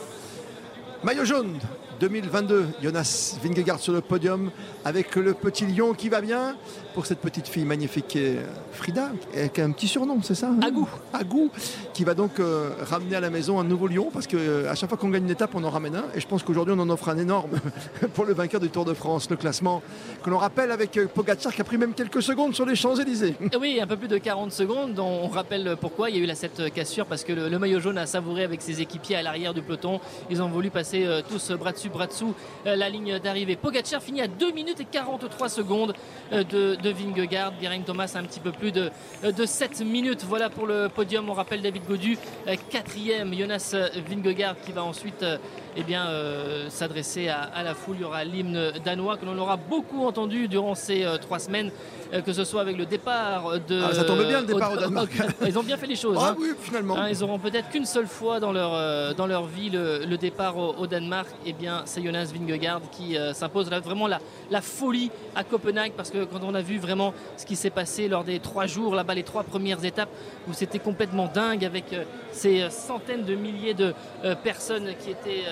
[1.05, 1.61] Maillot jaune
[2.01, 4.51] 2022, Jonas Vingegaard sur le podium
[4.85, 6.57] avec le petit lion qui va bien
[6.99, 8.39] pour cette petite fille magnifique qui est
[8.73, 10.89] Frida, avec un petit surnom, c'est ça Agou.
[11.13, 11.49] Agou,
[11.95, 14.75] qui va donc euh, ramener à la maison un nouveau lion parce que euh, à
[14.75, 16.07] chaque fois qu'on gagne une étape, on en ramène un.
[16.17, 17.61] Et je pense qu'aujourd'hui, on en offre un énorme
[18.15, 19.81] pour le vainqueur du Tour de France, le classement
[20.25, 23.37] que l'on rappelle avec euh, Pogacar qui a pris même quelques secondes sur les Champs-Élysées.
[23.61, 24.99] Oui, un peu plus de 40 secondes.
[24.99, 26.11] On rappelle pourquoi.
[26.11, 28.43] Il y a eu la cette cassure parce que le, le maillot jaune a savouré
[28.43, 30.01] avec ses équipiers à l'arrière du peloton.
[30.31, 32.35] Ils ont voulu passer euh, tous bras dessus, bras dessous
[32.65, 33.55] la ligne d'arrivée.
[33.55, 35.95] Pogacar finit à 2 minutes et 43 secondes
[36.33, 37.53] de, de Vingegaard.
[37.85, 38.91] Thomas un petit peu plus de,
[39.23, 40.25] de 7 minutes.
[40.25, 41.29] Voilà pour le podium.
[41.29, 42.17] On rappelle David Godu,
[42.47, 43.35] euh, quatrième.
[43.35, 43.75] Jonas
[44.09, 45.39] Vingegaard qui va ensuite euh,
[45.77, 47.97] eh bien, euh, s'adresser à, à la foule.
[47.99, 51.71] Il y aura l'hymne danois que l'on aura beaucoup entendu durant ces euh, trois semaines,
[52.13, 53.83] euh, que ce soit avec le départ de.
[53.83, 55.11] Ah, ça tombe bien, le départ au Danemark.
[55.47, 56.19] Ils ont bien fait les choses.
[56.21, 56.37] Ah hein.
[56.39, 56.97] oui, finalement.
[56.97, 60.57] Hein, ils auront peut-être qu'une seule fois dans leur, dans leur vie le, le départ
[60.57, 61.29] au, au Danemark.
[61.47, 63.71] Et bien, c'est Jonas Vingegaard qui s'impose.
[63.71, 64.21] Là, vraiment la,
[64.51, 68.09] la folie à Copenhague parce que quand on a vu vraiment ce qui s'est passé
[68.09, 70.09] lors des trois jours là-bas, les trois premières étapes
[70.49, 71.85] où c'était complètement dingue avec
[72.33, 73.95] ces centaines de milliers de
[74.43, 75.45] personnes qui étaient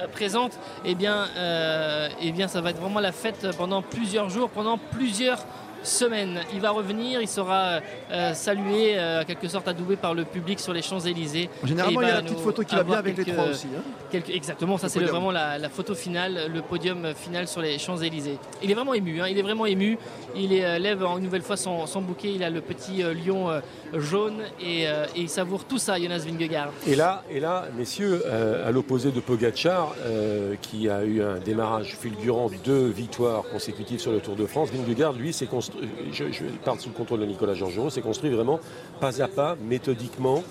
[0.00, 4.30] euh, présentes, et bien, euh, eh bien, ça va être vraiment la fête pendant plusieurs
[4.30, 5.44] jours, pendant plusieurs
[5.82, 6.40] semaine.
[6.54, 7.80] Il va revenir, il sera
[8.12, 11.48] euh, salué, euh, en quelque sorte adoubé par le public sur les Champs-Élysées.
[11.64, 13.82] Généralement, il y a la petite photo qui va bien avec les trois aussi, hein.
[14.10, 18.38] quelques- exactement, ça c'est vraiment la, la photo finale, le podium final sur les Champs-Élysées.
[18.62, 19.98] Il est vraiment ému, hein, il est vraiment ému.
[20.36, 23.12] Il est, euh, lève une nouvelle fois son, son bouquet, il a le petit euh,
[23.14, 23.60] lion euh,
[23.94, 26.70] jaune et, euh, et il savoure tout ça, Jonas Vingegaard.
[26.86, 31.38] Et là, et là messieurs, euh, à l'opposé de Pogacar, euh, qui a eu un
[31.38, 35.69] démarrage fulgurant, deux victoires consécutives sur le Tour de France, Vingegaard, lui, s'est construit
[36.12, 38.60] je, parle sous le contrôle de Nicolas Georgerot, c'est construit vraiment
[39.00, 40.42] pas à pas, méthodiquement,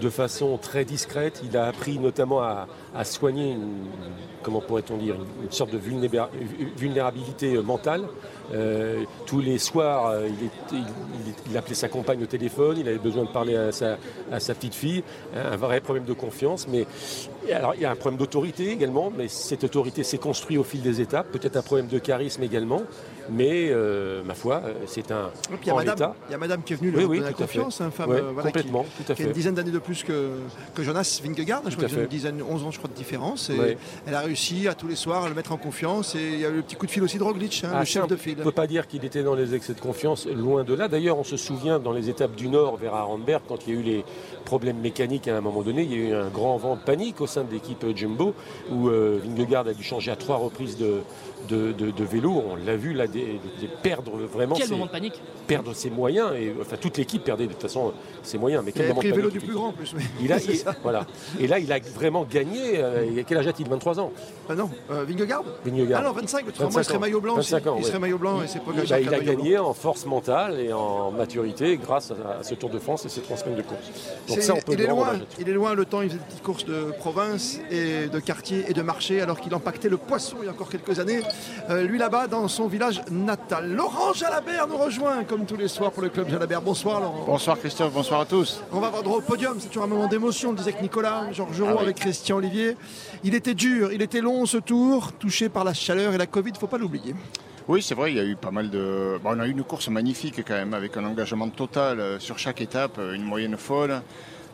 [0.00, 1.42] de façon très discrète.
[1.44, 3.86] Il a appris notamment à, soigner, une,
[4.42, 5.78] comment pourrait-on dire, une, sorte de
[6.76, 8.04] vulnérabilité mentale.
[8.54, 10.28] Euh, tous les soirs, euh,
[11.50, 13.96] il, appelait sa compagne au téléphone, il avait besoin de parler à sa,
[14.54, 15.02] petite fille,
[15.34, 16.68] un vrai problème de confiance.
[16.68, 16.86] Mais
[17.52, 20.82] alors, il y a un problème d'autorité également, mais cette autorité s'est construite au fil
[20.82, 22.82] des étapes, peut-être un problème de charisme également.
[23.30, 25.30] Mais euh, ma foi, euh, c'est un.
[25.62, 27.80] Il y, a madame, il y a Madame qui est venue lui donner la confiance,
[27.80, 29.24] une femme euh, complètement, qui, tout à fait.
[29.24, 30.30] a une dizaine d'années de plus que,
[30.74, 31.62] que Jonas Vingegaard.
[31.68, 33.50] Je crois qu'il a une dizaine, 11 ans, je crois, de différence.
[33.50, 36.14] Et Elle a réussi à tous les soirs à le mettre en confiance.
[36.14, 37.80] Et il y a eu le petit coup de fil aussi de Roglic, hein, ah,
[37.80, 38.34] le chef de file.
[38.36, 40.86] On ne peut pas dire qu'il était dans les excès de confiance, loin de là.
[40.88, 43.80] D'ailleurs, on se souvient dans les étapes du Nord vers Arenberg, quand il y a
[43.80, 44.04] eu les
[44.44, 47.20] problèmes mécaniques à un moment donné, il y a eu un grand vent de panique
[47.20, 48.34] au sein de l'équipe Jumbo,
[48.70, 51.02] où Vingegaard a dû changer à trois reprises de,
[51.48, 52.42] de, vélo.
[52.50, 53.38] On l'a vu là, des,
[53.82, 54.54] perdre vraiment.
[54.56, 56.32] Quel moment de panique Perdre ses moyens.
[56.38, 57.92] Et, enfin, toute l'équipe perdait de toute façon
[58.22, 58.62] ses moyens.
[58.64, 59.94] Mais quel moment pris le vélo du plus grand en plus.
[60.20, 60.38] Il a,
[60.82, 61.06] voilà.
[61.40, 62.76] Et là, il a vraiment gagné.
[62.76, 64.12] Euh, quel âge a-t-il 23 ans
[64.48, 66.00] ah Non, euh, Vingegaard Vingegaard.
[66.02, 66.46] Ah non, 25.
[66.46, 67.36] 25 il serait maillot blanc.
[67.36, 69.74] 25 ans, il serait maillot blanc et c'est pas Il, bah, il a gagné en
[69.74, 73.56] force mentale et en maturité grâce à, ce Tour de France et ces trois semaines
[73.56, 73.90] de course.
[74.28, 76.24] Donc ça, on peut il, est loin, il est loin le temps, il faisait des
[76.26, 80.36] petites courses de province et de quartier et de marché alors qu'il empaquetait le poisson
[80.40, 81.20] il y a encore quelques années.
[81.68, 83.74] Euh, lui là-bas, dans son village natal.
[83.74, 86.62] Laurent Jalabert nous rejoint comme tous les soirs pour le club Jalabert.
[86.62, 87.24] Bonsoir Laurent.
[87.26, 88.62] Bonsoir Christophe, bonsoir à tous.
[88.72, 91.62] On va voir droit au podium, c'est toujours un moment d'émotion, disait que Nicolas, Georges
[91.66, 92.76] ah avec Christian Olivier.
[93.24, 96.50] Il était dur, il était long ce tour, touché par la chaleur et la Covid,
[96.50, 97.14] il ne faut pas l'oublier.
[97.68, 99.18] Oui, c'est vrai, il y a eu pas mal de.
[99.24, 102.60] on a eu une course magnifique quand même, avec un engagement total euh, sur chaque
[102.60, 104.02] étape, une moyenne folle.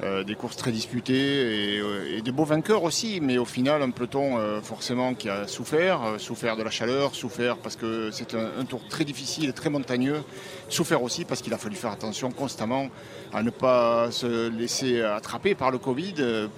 [0.04, 3.90] Euh, des courses très disputées euh, et, de beaux vainqueurs aussi, mais au final un
[3.90, 8.64] peloton euh, forcément qui a souffert, souffert de la chaleur, souffert parce que c'est un,
[8.64, 10.24] tour très difficile et très montagneux,
[10.68, 12.88] souffert aussi parce qu'il a fallu faire attention constamment
[13.32, 16.48] à ne pas se laisser attraper par le Covid.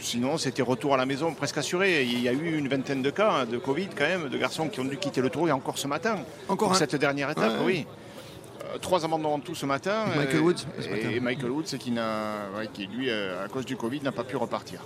[0.00, 2.04] Sinon, c'était retour à la maison presque assuré.
[2.04, 4.68] Il y a eu une vingtaine de cas hein, de Covid quand même, de garçons
[4.68, 6.16] qui ont dû quitter le tour et encore ce matin.
[6.48, 7.86] Encore pour cette dernière étape, oui.
[8.80, 10.04] Trois amendements en tout ce matin.
[10.16, 10.66] Michael Woods.
[11.12, 11.92] Et, Michael Woods qui,
[12.72, 14.80] qui, lui, euh, à cause du Covid, n'a pas pu repartir.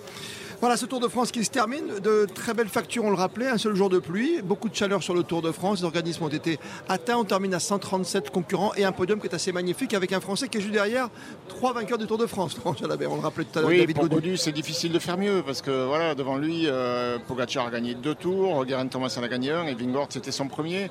[0.60, 2.00] Voilà ce Tour de France qui se termine.
[2.02, 5.04] De très belles factures, on le rappelait, un seul jour de pluie, beaucoup de chaleur
[5.04, 5.78] sur le Tour de France.
[5.78, 6.58] Les organismes ont été
[6.88, 7.16] atteints.
[7.16, 10.48] On termine à 137 concurrents et un podium qui est assez magnifique avec un Français
[10.48, 11.10] qui est juste derrière
[11.46, 12.56] trois vainqueurs du Tour de France.
[12.64, 13.70] on le rappelait tout à l'heure.
[13.70, 17.68] Oui, David pour c'est difficile de faire mieux parce que voilà, devant lui, euh, Pogacar
[17.68, 20.90] a gagné deux tours, Guerin Thomas en a gagné un et Vingord c'était son premier.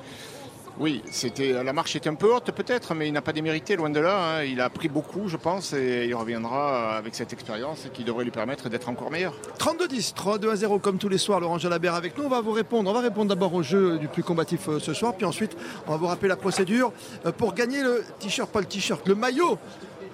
[0.80, 3.90] Oui, c'était la marche était un peu haute peut-être, mais il n'a pas démérité, loin
[3.90, 4.38] de là.
[4.38, 4.44] Hein.
[4.44, 8.30] Il a appris beaucoup, je pense, et il reviendra avec cette expérience qui devrait lui
[8.30, 9.34] permettre d'être encore meilleur.
[9.58, 12.24] 32-10, 3-2 à 0 comme tous les soirs, Laurent Jalabert avec nous.
[12.24, 12.88] On va vous répondre.
[12.90, 15.56] On va répondre d'abord au jeu du plus combatif euh, ce soir, puis ensuite
[15.88, 16.92] on va vous rappeler la procédure
[17.26, 19.58] euh, pour gagner le t-shirt, pas le t-shirt, le maillot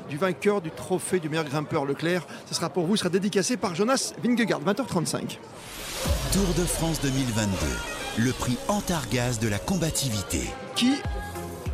[0.09, 2.27] du vainqueur du trophée du meilleur grimpeur Leclerc.
[2.47, 5.39] Ce sera pour vous, sera dédicacé par Jonas Vingegaard, 20h35.
[6.33, 10.43] Tour de France 2022 le prix Antargaz de la combativité.
[10.77, 10.95] Qui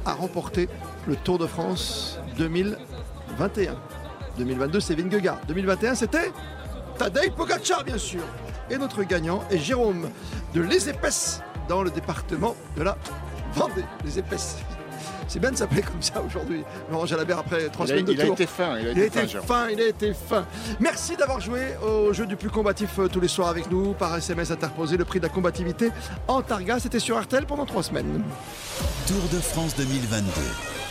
[0.06, 0.68] a remporté
[1.06, 3.76] le Tour de France 2021
[4.38, 5.38] 2022, c'est Vingegaard.
[5.48, 6.32] 2021, c'était
[6.96, 8.22] Tadej Pogacar, bien sûr.
[8.70, 10.08] Et notre gagnant est Jérôme
[10.54, 12.96] de Les Épaisses, dans le département de la
[13.52, 13.84] Vendée.
[14.04, 14.56] Les Épaisses.
[15.30, 16.64] C'est bien de s'appeler comme ça aujourd'hui.
[16.90, 18.30] Laurent Jalabert, après trois semaines de il tour.
[18.30, 20.44] A été fin, il a été, fin, Il a été fin.
[20.80, 24.16] Merci d'avoir joué au jeu du plus combatif euh, tous les soirs avec nous par
[24.16, 24.96] SMS interposé.
[24.96, 25.90] Le prix de la combativité
[26.26, 28.24] en Targa, c'était sur Artel pendant trois semaines.
[29.06, 30.24] Tour de France 2022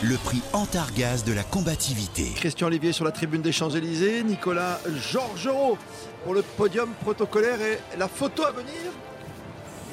[0.02, 2.32] le prix Antargaz de la combativité.
[2.34, 5.76] Christian Olivier sur la tribune des Champs-Élysées, Nicolas Georgerot
[6.24, 8.92] pour le podium protocolaire et la photo à venir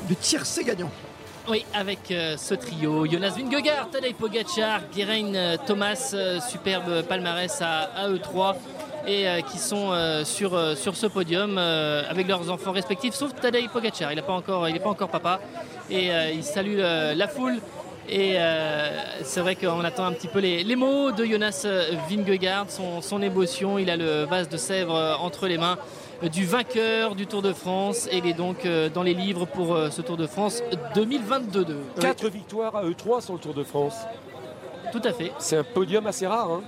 [0.08, 0.90] du tiercé gagnant.
[1.50, 7.62] Oui, avec euh, ce trio, Jonas Vingegaard, Tadej Pogacar, Geraint euh, Thomas, euh, superbe palmarès
[7.62, 8.58] à, eux trois
[9.08, 9.94] et qui sont
[10.26, 14.12] sur, sur ce podium avec leurs enfants respectifs, sauf Tadej Pogacar.
[14.12, 15.40] Il n'est pas, encore, papa
[15.90, 17.62] et il salue la foule.
[18.10, 18.36] Et
[19.24, 21.66] c'est vrai qu'on attend un petit peu les, mots de Jonas
[22.10, 23.80] Vingegaard, son, son émotion.
[23.80, 25.78] Il a le vase de Sèvres entre les mains
[26.24, 29.76] du vainqueur du Tour de France et il est donc euh, dans les livres pour
[29.76, 30.64] euh, ce Tour de France
[30.96, 31.78] 2022.
[32.00, 33.96] Quatre victoires à E3 sur le Tour de France.
[34.92, 35.32] Tout à fait.
[35.38, 36.52] C'est un podium assez rare.
[36.52, 36.64] Hein.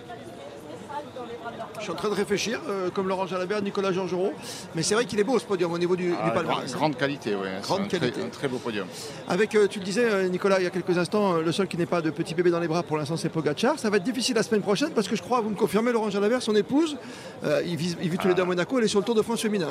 [1.80, 4.34] Je suis en train de réfléchir, euh, comme Laurent Jalabert, Nicolas Georgerot.
[4.76, 6.72] Mais c'est vrai qu'il est beau ce podium au niveau du, Ah, du palmarès.
[6.74, 7.48] grande, qualité, oui.
[7.62, 8.22] Grande un très- qualité.
[8.22, 8.86] un très beau podium.
[9.30, 11.78] Avec, euh, tu le disais, euh, Nicolas, il y a quelques instants, le seul qui
[11.78, 13.80] n'est pas de petit bébé dans les bras pour l'instant, c'est Pogacar.
[13.80, 16.10] Ça va être difficile la semaine prochaine parce que je crois, vous me confirmez, Laurent
[16.10, 16.98] Jalabert, son épouse,
[17.46, 19.42] euh, ils vivent tous les deux à Monaco, elle est sur le Tour de France
[19.42, 19.70] féminin.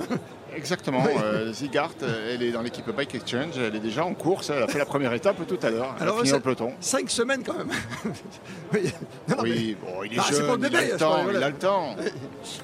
[0.56, 1.02] Exactement.
[1.04, 1.52] Oui.
[1.52, 1.90] Zigart,
[2.32, 3.58] elle est dans l'équipe Bike Exchange.
[3.58, 4.50] Elle est déjà en course.
[4.50, 5.94] Elle a fait la première étape tout à l'heure.
[5.98, 6.72] Elle Alors, a fini c'est- au peloton.
[6.80, 7.68] Cinq semaines quand même.
[8.72, 8.92] oui,
[9.28, 11.54] Non, non, oui, mais- bon, il est Ah, jeune, pour le bébé, il a le
[11.54, 11.94] temps.
[11.98, 12.16] Il a le temps.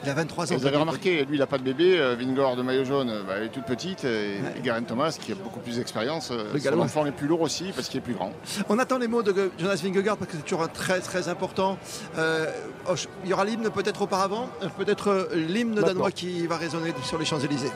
[0.04, 0.56] Il a 23 ans.
[0.56, 1.98] Vous avez remarqué, lui, il n'a pas de bébé.
[1.98, 4.04] euh, Vingor de maillot jaune, euh, bah, elle est toute petite.
[4.04, 4.08] Et,
[4.44, 4.54] Ouais.
[4.58, 7.72] et Garen Thomas, qui a beaucoup plus d'expérience, euh, son enfant est plus lourd aussi
[7.74, 8.32] parce qu'il est plus grand.
[8.68, 11.78] On attend les mots de Jonas Vingegaard parce que c'est toujours un très très important.
[12.18, 12.46] Euh,
[12.88, 12.94] oh,
[13.24, 14.48] il y aura l'hymne peut-être auparavant,
[14.78, 17.72] peut-être l'hymne danois qui va résonner sur les Champs-Élysées.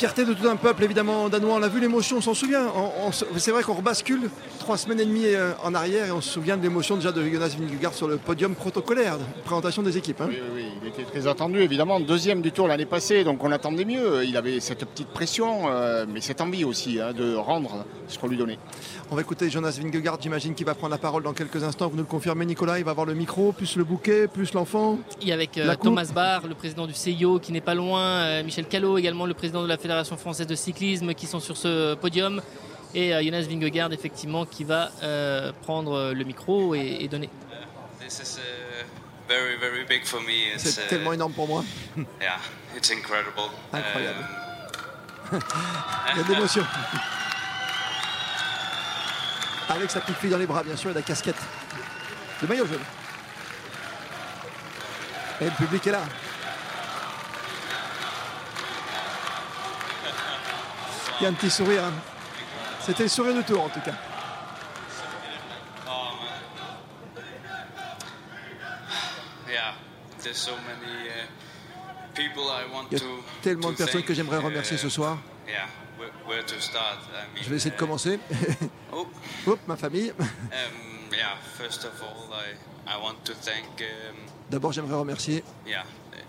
[0.00, 1.56] Fierté de tout un peuple, évidemment, danois.
[1.56, 2.64] On l'a vu, l'émotion, on s'en souvient.
[2.74, 6.10] On- on se- c'est vrai qu'on rebascule trois semaines et demie euh, en arrière et
[6.10, 9.82] on se souvient de l'émotion déjà de Jonas Vingegaard sur le podium protocolaire, de présentation
[9.82, 10.22] des équipes.
[10.22, 10.28] hein.
[10.30, 12.00] Oui, oui, oui, il était très attendu, évidemment.
[12.00, 14.24] Deuxième du tour l'année passée, donc on attendait mieux.
[14.24, 18.28] Il avait cette petite pression, euh, mais cette envie aussi hein, de rendre ce qu'on
[18.28, 18.58] lui donnait.
[19.10, 21.88] On va écouter Jonas Vingegaard, j'imagine, qui va prendre la parole dans quelques instants.
[21.88, 24.98] Vous nous le confirmez, Nicolas, il va avoir le micro, plus le bouquet, plus l'enfant.
[25.20, 25.74] Et avec euh.
[25.82, 29.34] Thomas Barr, le président du CIO qui n'est pas loin, euh, Michel Callot également, le
[29.34, 32.42] président de la Fédération française de cyclisme qui sont sur ce podium.
[32.94, 37.30] Et euh, Jonas Vingegaard effectivement qui va euh, prendre le micro et, et donner.
[38.00, 38.84] This is uh,
[39.28, 40.52] very, very big for me.
[40.54, 41.64] It's, C'est uh, tellement énorme pour moi.
[42.20, 42.38] Yeah,
[42.76, 43.50] it's incredible.
[43.72, 44.24] Incroyable.
[45.30, 45.38] Um,
[46.12, 46.64] Il y a de l'émotion.
[49.68, 51.36] Avec sa petite fille dans les bras, bien sûr, et la casquette
[52.42, 52.80] de maillot jaune.
[55.40, 56.02] Et le public est là.
[61.20, 61.84] Il y a un petit sourire.
[61.84, 61.92] hein.
[62.80, 63.92] C'était le sourire du tour, en tout cas.
[65.86, 65.90] oh
[69.46, 69.74] uh, Il y a
[73.42, 75.18] tellement de personnes que j'aimerais remercier uh, ce soir.
[77.36, 78.18] Je vais essayer de commencer.
[78.92, 79.06] Oh.
[79.46, 80.12] Hop, ma famille.
[80.18, 81.10] Um, um,
[84.50, 85.44] D'abord, j'aimerais remercier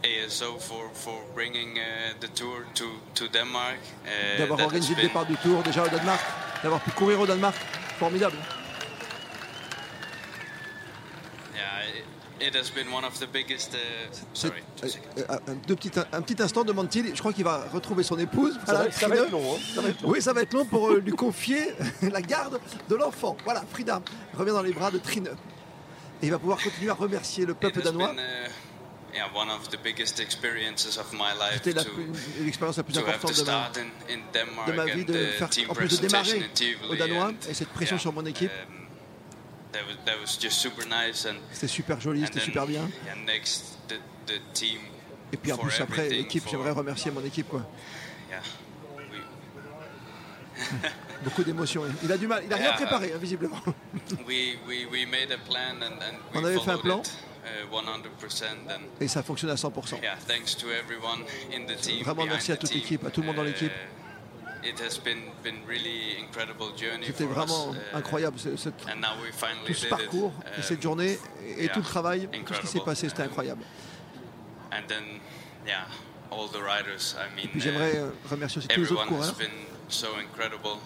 [0.04, 2.86] ASO for, for bringing uh, the tour to,
[3.16, 3.78] to Denmark.
[4.06, 6.22] Uh, d'avoir organisé le départ du tour déjà au Danemark,
[6.64, 7.56] d'avoir pu courir au Danemark.
[8.00, 8.38] Formidable.
[11.54, 11.84] Yeah,
[12.42, 13.76] it, it has been one of the biggest.
[13.76, 13.78] Uh,
[14.12, 15.26] C'est- sorry, two seconds.
[15.48, 17.14] un, deux petits- un petit instant, demande-t-il.
[17.16, 18.58] Je crois qu'il va retrouver son épouse.
[18.66, 19.24] Ça va- ça va Frida.
[19.26, 19.60] être long, hein.
[19.76, 20.10] Ça va être long.
[20.10, 22.60] Oui, ça va être long pour euh, lui confier la garde
[22.90, 23.38] de l'enfant.
[23.44, 24.02] Voilà, Frida
[24.34, 25.30] revient dans les bras de Trine.
[26.24, 28.10] Et il va pouvoir continuer à remercier le peuple danois.
[28.14, 28.22] been
[31.54, 31.74] C'était
[32.44, 36.50] l'expérience la plus importante de ma, de vie, de faire, en plus de démarrer
[36.90, 38.52] au Danois et cette pression sur mon équipe.
[38.52, 38.82] um,
[39.72, 42.90] that was that was just super nice and C'était super joli, c'était super bien.
[45.34, 47.48] Et puis en plus après, l'équipe, j'aimerais remercier mon équipe.
[47.48, 47.66] Quoi.
[51.24, 51.84] Beaucoup d'émotions.
[52.04, 53.60] Il a du mal, il a rien préparé, hein, visiblement.
[56.34, 57.02] On avait fait un plan.
[57.44, 60.02] Uh, 100% and Et ça fonctionne à 100%.
[60.02, 61.24] yeah, thanks to everyone
[61.54, 62.04] in the team.
[62.04, 63.72] Vraiment merci à toute l'équipe, à tout le monde dans l'équipe.
[63.72, 69.88] Uh, it has been been really incredible journey C'était vraiment uh, incroyable ce, tout ce
[69.88, 71.18] parcours et cette journée
[71.58, 73.64] et, tout le travail, tout ce qui s'est passé, c'était incroyable.
[74.72, 75.04] And then,
[75.66, 75.86] yeah,
[76.32, 77.16] all the riders.
[77.18, 79.34] I mean, Et puis j'aimerais uh, euh, remercier aussi tous les autres coureurs.
[79.36, 79.50] been
[79.90, 80.78] so incredible.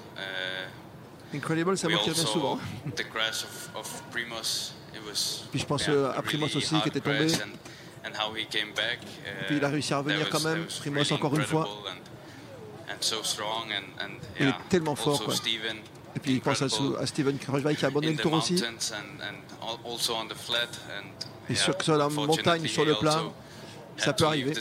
[1.34, 2.60] We mot qui revient souvent.
[5.06, 7.28] Primos, Puis je pense, euh, à Primoz really aussi, qui était tombé.
[7.28, 9.00] back.
[9.02, 11.68] uh, Et puis il a réussi à revenir quand même, really encore une fois.
[14.40, 15.36] Il est tellement fort, quoi.
[15.36, 15.78] Steven,
[16.16, 16.70] Et puis il pense à,
[17.06, 18.54] Steven Krajvaj qui a abandonné le tour aussi.
[18.54, 21.06] mountains and, and al- also on the flat and
[21.50, 23.24] Et sur, sur la montagne, sur le plat,
[23.98, 24.54] ça peut arriver.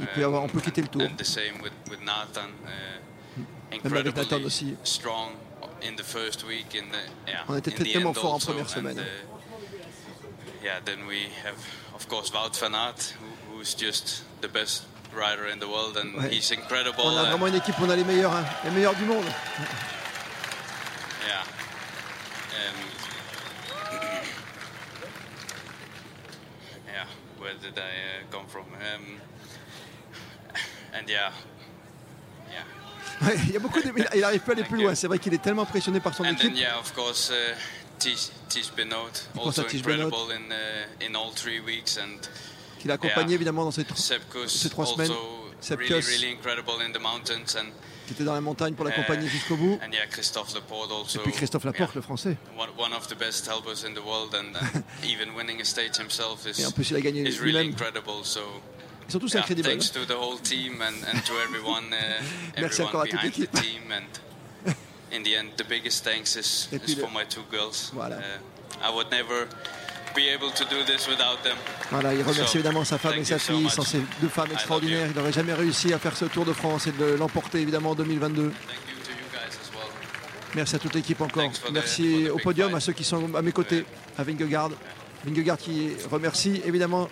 [0.00, 1.02] Il peut avoir, on peut quitter le tour.
[1.02, 1.06] Uh,
[3.84, 4.76] Même avec Nathan aussi.
[7.48, 9.02] On était tellement fort en première semaine.
[10.64, 11.56] Yeah, then we have,
[11.94, 13.26] of course, Wout van Aert, who,
[13.58, 14.84] who's just the best
[15.14, 16.28] rider in the world, and Ouais.
[16.30, 17.04] he's incredible.
[17.04, 19.24] On a vraiment une équipe, on a les meilleurs, hein, les meilleurs du monde.
[21.26, 21.42] Yeah.
[22.54, 23.84] Um,
[26.86, 27.06] yeah.
[27.38, 28.64] Where did I uh, come from?
[28.74, 29.20] Um,
[30.94, 31.30] and yeah.
[32.50, 32.64] Yeah.
[33.28, 33.92] Ouais, il y a beaucoup de...
[34.14, 34.94] Il n'arrive pas à aller plus loin.
[34.94, 36.48] C'est vrai qu'il est tellement impressionné par son And équipe.
[36.50, 37.54] then yeah, of course, uh,
[38.48, 42.18] Ties Benoit, also Ties incredible in uh, in all three weeks, and
[42.78, 45.10] qu'il a accompagné yeah, évidemment dans ces, tr- Sepkus ces trois semaines.
[45.60, 47.72] Sepkus, really really incredible in the mountains, and
[48.06, 49.78] qui était dans la montagne pour l'accompagner uh, jusqu'au bout.
[49.82, 51.20] And yeah, Christophe Laporte also.
[51.20, 52.36] Et puis Christophe Laporte, le français.
[52.58, 56.46] One, of the best helpers in the world, and, and even winning a stage himself
[56.46, 57.70] is, Et en plus, il a gagné is really lui-même.
[57.70, 58.24] incredible.
[58.24, 58.40] So,
[59.08, 59.64] Ils sont tous yeah, incroyables.
[59.64, 62.22] Thanks to the whole team and, and to everyone, uh,
[62.60, 63.50] Merci everyone encore à toute l'équipe.
[65.14, 65.20] Team.
[65.20, 67.42] And in the end, the biggest thanks is, Et puis is le- for my two
[67.50, 67.90] girls.
[67.94, 68.16] Voilà.
[68.16, 68.20] Uh,
[68.82, 69.46] I would never
[70.14, 71.56] be able to do this without them.
[71.90, 73.68] Voilà, il remercie So, évidemment sa femme et sa so fille.
[73.70, 76.86] Sans ces deux femmes extraordinaires, il n'aurait jamais réussi à faire ce Tour de France
[76.86, 78.42] et de l'emporter évidemment en 2022.
[78.42, 79.88] Thank you to you guys as well.
[80.54, 81.50] Merci à toute l'équipe encore.
[81.72, 82.76] Merci the au podium, fight.
[82.76, 83.84] à ceux qui sont à mes côtés,
[84.18, 84.70] à Vingegaard.
[85.26, 87.08] Vingegaard qui remercie évidemment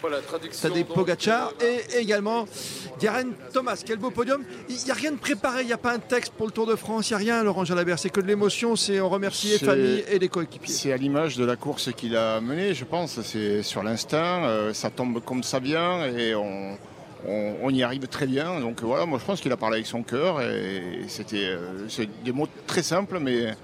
[0.60, 2.47] Tadej Pogacar et également
[2.98, 3.82] Diaren Thomas.
[3.84, 4.43] Quel beau podium.
[4.68, 6.66] Il n'y a rien de préparé, il n'y a pas un texte pour le Tour
[6.66, 7.98] de France, il n'y a rien Laurent Jalabert.
[7.98, 10.72] C'est que de l'émotion, c'est on remercie les familles et les coéquipiers.
[10.72, 13.20] C'est à l'image de la course qu'il a menée, je pense.
[13.22, 16.76] C'est sur l'instinct, euh, ça tombe comme ça vient et on,
[17.26, 18.60] on- on y arrive très bien.
[18.60, 22.09] Donc voilà, moi je pense qu'il a parlé avec son cœur et c'était euh, c'est
[22.24, 23.55] des mots très simples mais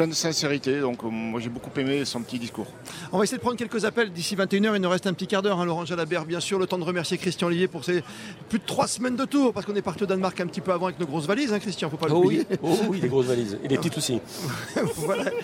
[0.00, 0.80] plein de sincérité.
[0.80, 2.66] Donc euh, moi j'ai beaucoup aimé son petit discours.
[3.12, 4.74] On va essayer de prendre quelques appels d'ici 21h.
[4.76, 6.58] Il nous reste un petit quart d'heure, hein, Laurent Jalabert, bien sûr.
[6.58, 8.02] Le temps de remercier Christian Olivier pour ses
[8.48, 10.72] plus de trois semaines de tour, parce qu'on est parti au Danemark un petit peu
[10.72, 12.46] avant avec nos grosses valises, hein, Christian, faut pas Oh oui, l'oublier.
[12.62, 13.58] oh oui, des grosses valises.
[13.62, 14.20] Et des petites aussi.
[14.96, 15.24] voilà.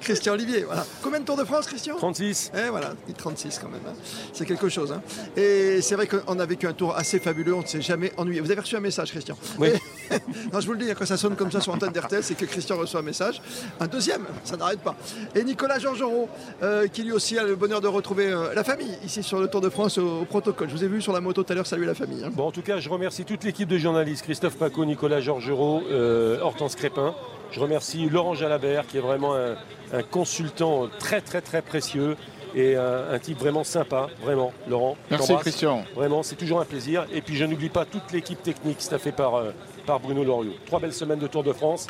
[0.00, 0.86] Christian Olivier, voilà.
[1.02, 1.96] Combien de Tours de France, Christian?
[1.96, 2.52] 36.
[2.54, 3.80] Eh voilà, il 36 quand même.
[3.88, 3.94] hein.
[4.32, 4.92] C'est quelque chose.
[4.92, 5.02] hein.
[5.36, 8.40] Et c'est vrai qu'on a vécu un tour assez fabuleux, on ne s'est jamais ennuyé.
[8.40, 9.36] Vous avez reçu un message, Christian?
[9.58, 9.68] Oui.
[10.10, 10.14] Et-
[10.52, 12.44] non, je vous le dis, quand ça sonne comme ça sur antenne d'RTL, c'est que
[12.44, 13.40] Christian reçoit un message.
[13.80, 14.94] Un deuxième, ça n'arrête pas.
[15.34, 16.28] Et Nicolas Georgerot,
[16.62, 19.48] euh, qui lui aussi a le bonheur de retrouver euh, la famille ici sur le
[19.48, 20.68] Tour de France au, au protocole.
[20.68, 22.22] Je vous ai vu sur la moto tout à l'heure, saluer la famille.
[22.24, 22.30] hein.
[22.32, 26.40] Bon, en tout cas, je remercie toute l'équipe de journalistes, Christophe Paco, Nicolas Georgerot, euh,
[26.40, 27.14] Hortense Crépin.
[27.50, 29.54] Je remercie Laurent Jalabert, qui est vraiment un,
[29.92, 32.16] un consultant très, très, très précieux
[32.56, 34.96] et un, un type vraiment sympa, vraiment, Laurent.
[35.10, 35.34] Merci.
[35.38, 35.84] Christian.
[35.96, 37.06] Vraiment, c'est toujours un plaisir.
[37.12, 39.50] Et puis, je n'oublie pas toute l'équipe technique staffée par, euh,
[39.84, 40.54] par Bruno Loriot.
[40.66, 41.86] Trois belles semaines de Tour de France.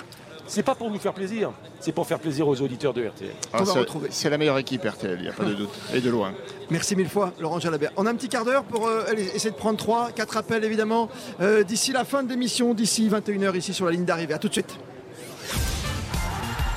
[0.47, 3.31] C'est pas pour nous faire plaisir, c'est pour faire plaisir aux auditeurs de RTL.
[3.55, 5.71] Ah, c'est- c'est la meilleure équipe RTL, il n'y a pas de doute.
[5.95, 6.35] Et de loin.
[6.69, 7.93] Merci mille fois, Laurent Jalabert.
[7.97, 10.63] On a un petit quart d'heure pour euh, allez, essayer de prendre trois, quatre appels
[10.63, 11.09] évidemment,
[11.41, 14.35] euh, d'ici la fin de l'émission, d'ici 21h ici sur la ligne d'arrivée.
[14.35, 14.79] A tout de suite.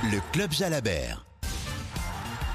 [0.03, 1.25] Le Club Jalabert.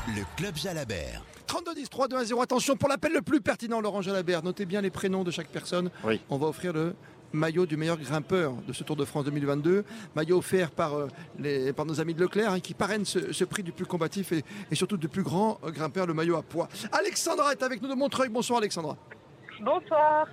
[0.08, 1.22] Le Club Jalabert.
[1.46, 2.40] 32 10 3 2 1 0.
[2.40, 4.42] Attention pour l'appel le plus pertinent, Laurent Jalabert.
[4.42, 5.90] Notez bien les prénoms de chaque personne.
[6.30, 6.94] On va offrir le
[7.32, 9.84] maillot du meilleur grimpeur de ce Tour de France 2022.
[10.14, 13.44] Maillot offert par, euh, les, par nos amis de Leclerc hein, qui parrainent ce, ce
[13.44, 16.42] prix du plus combatif et, et surtout du plus grand euh, grimpeur, le maillot à
[16.42, 16.68] poids.
[16.92, 18.28] Alexandra est avec nous de Montreuil.
[18.28, 18.96] Bonsoir Alexandra.
[19.60, 20.26] Bonsoir.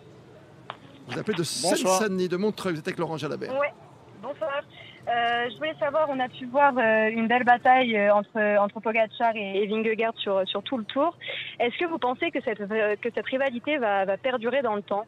[1.08, 1.44] Vous appelez de.
[1.44, 2.74] Seine-Saint-Denis, de Montreuil.
[2.74, 3.58] Vous êtes avec Laurent Jalabert.
[3.60, 3.74] Ouais,
[4.22, 4.62] bonsoir.
[5.08, 8.80] Euh, je voulais savoir, on a pu voir euh, une belle bataille euh, entre, entre
[8.80, 11.18] Pogacar et, et Vingegaard sur, sur tout le tour.
[11.60, 14.84] Est-ce que vous pensez que cette, euh, que cette rivalité va, va perdurer dans le
[14.84, 15.06] temps?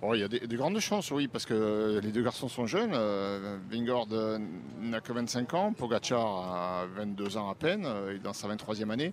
[0.00, 2.66] Bon, il y a des, des grandes chances, oui, parce que les deux garçons sont
[2.66, 2.92] jeunes.
[2.94, 4.38] Euh, Vingord euh,
[4.80, 8.48] n'a que 25 ans, Pogacar a 22 ans à peine, euh, il est dans sa
[8.48, 9.12] 23e année.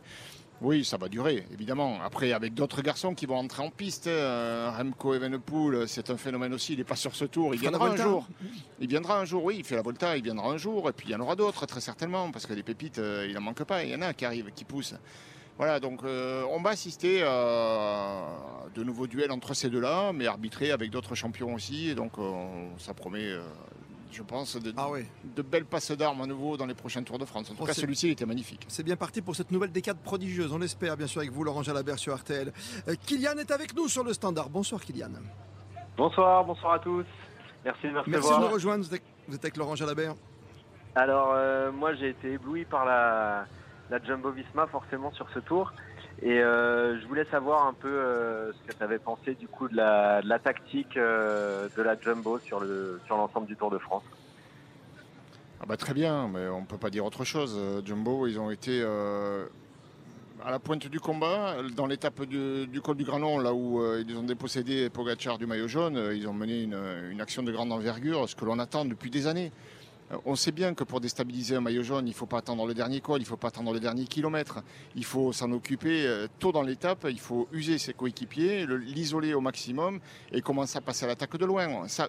[0.61, 1.99] Oui, ça va durer, évidemment.
[2.03, 6.53] Après, avec d'autres garçons qui vont entrer en piste, euh, Remco Evenepoel, c'est un phénomène
[6.53, 8.27] aussi, il n'est pas sur ce tour, il viendra un jour.
[8.80, 11.09] Il viendra un jour, oui, il fait la Volta, il viendra un jour, et puis
[11.09, 13.64] il y en aura d'autres, très certainement, parce que les pépites, euh, il n'en manque
[13.65, 14.95] pas, il y en a qui arrivent, qui poussent.
[15.57, 18.21] Voilà, donc euh, on va assister à
[18.75, 22.67] de nouveaux duels entre ces deux-là, mais arbitrés avec d'autres champions aussi, et donc euh,
[22.77, 23.41] ça promet, euh,
[24.11, 24.71] je pense, de,
[25.35, 27.49] de belles passes d'armes à nouveau dans les prochains Tours de France.
[27.49, 28.65] En tout Oh, cas, celui-ci il était magnifique.
[28.67, 30.53] C'est bien parti pour cette nouvelle décade prodigieuse.
[30.53, 32.53] On l'espère, bien sûr, avec vous, Laurent Jalabert sur RTL.
[32.88, 34.49] Euh, Kylian est avec nous sur le standard.
[34.49, 35.09] Bonsoir, Kylian.
[35.97, 37.05] Bonsoir, bonsoir à tous.
[37.65, 38.85] Merci de me Merci de nous rejoindre.
[38.85, 40.13] Vous êtes, vous êtes avec Laurent Jalabert.
[40.93, 43.45] Alors, euh, moi, j'ai été ébloui par la,
[43.89, 45.73] la Jumbo Visma, forcément, sur ce tour.
[46.22, 49.68] Et euh, je voulais savoir un peu euh, ce que tu avais pensé du coup
[49.68, 54.03] de la, tactique euh, de la Jumbo sur le sur l'ensemble du Tour de France.
[55.61, 57.59] Ah bah très bien, mais on ne peut pas dire autre chose.
[57.85, 61.55] Jumbo, ils ont été à la pointe du combat.
[61.76, 65.68] Dans l'étape du, du col du Granon, là où ils ont dépossédé Pogacar du maillot
[65.68, 69.26] jaune, ils ont mené une action de grande envergure, ce que l'on attend depuis des
[69.26, 69.51] années.
[70.11, 72.65] Euh, On sait bien que pour déstabiliser un maillot jaune, il ne faut pas attendre
[72.65, 74.59] le dernier col, il ne faut pas attendre le dernier kilomètre.
[74.95, 79.34] Il faut s'en occuper euh, tôt dans l'étape, il faut user ses coéquipiers, le- l'isoler
[79.34, 79.99] au maximum
[80.31, 81.88] et commencer à passer à l'attaque de loin.
[81.88, 82.07] Ça,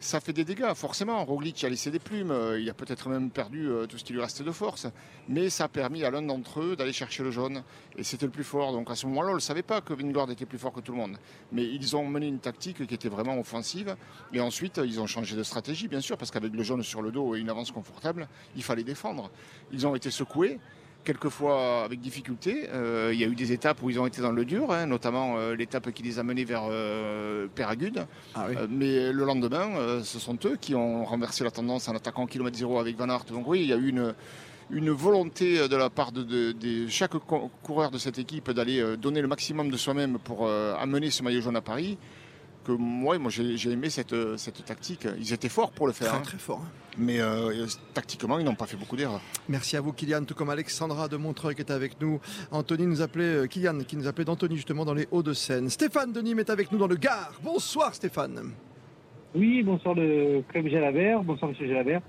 [0.00, 1.24] ça fait des dégâts, forcément.
[1.24, 4.12] Roglic a laissé des plumes, euh, il a peut-être même perdu euh, tout ce qui
[4.12, 4.86] lui restait de force.
[5.28, 7.62] Mais ça a permis à l'un d'entre eux d'aller chercher le jaune.
[7.96, 8.72] Et c'était le plus fort.
[8.72, 10.92] Donc à ce moment-là, on ne savait pas que Vingegaard était plus fort que tout
[10.92, 11.16] le monde.
[11.50, 13.96] Mais ils ont mené une tactique qui était vraiment offensive.
[14.32, 17.10] Et ensuite, ils ont changé de stratégie, bien sûr, parce qu'avec le jaune sur le
[17.10, 19.30] dos et une avance confortable, il fallait défendre.
[19.72, 20.58] Ils ont été secoués
[21.06, 22.68] quelquefois avec difficulté.
[22.74, 24.84] Euh, il y a eu des étapes où ils ont été dans le dur, hein,
[24.84, 28.06] notamment euh, l'étape qui les a menés vers euh, Péragude.
[28.50, 29.68] Euh, mais le lendemain,
[30.02, 33.24] ce sont eux qui ont renversé la tendance en attaquant kilomètre zéro avec Van Aert.
[33.30, 34.14] Donc oui, il y a eu une,
[34.70, 38.96] une volonté de la part de, de- de chaque co- coureur de cette équipe d'aller
[38.98, 41.96] donner le maximum de soi-même pour amener ce maillot jaune à Paris.
[42.66, 45.06] Que moi, moi j'ai aimé cette, euh, cette tactique.
[45.20, 46.08] Ils étaient forts pour le faire.
[46.08, 46.22] Très, hein.
[46.22, 46.70] très fort, hein.
[46.98, 47.64] Mais euh,
[47.94, 49.20] tactiquement, ils n'ont pas fait beaucoup d'erreurs.
[49.48, 52.18] Merci à vous Kylian, tout comme Alexandra de Montreuil qui est avec nous.
[52.50, 55.70] Anthony nous appelait, euh, Kylian qui nous appelait d'Anthony justement dans les Hauts-de-Seine.
[55.70, 57.34] Stéphane de Nîmes est avec nous dans le Gard.
[57.40, 58.50] Bonsoir Stéphane.
[59.36, 61.22] Oui, bonsoir le club Jalabert.
[61.22, 62.00] Bonsoir Monsieur Jalabert.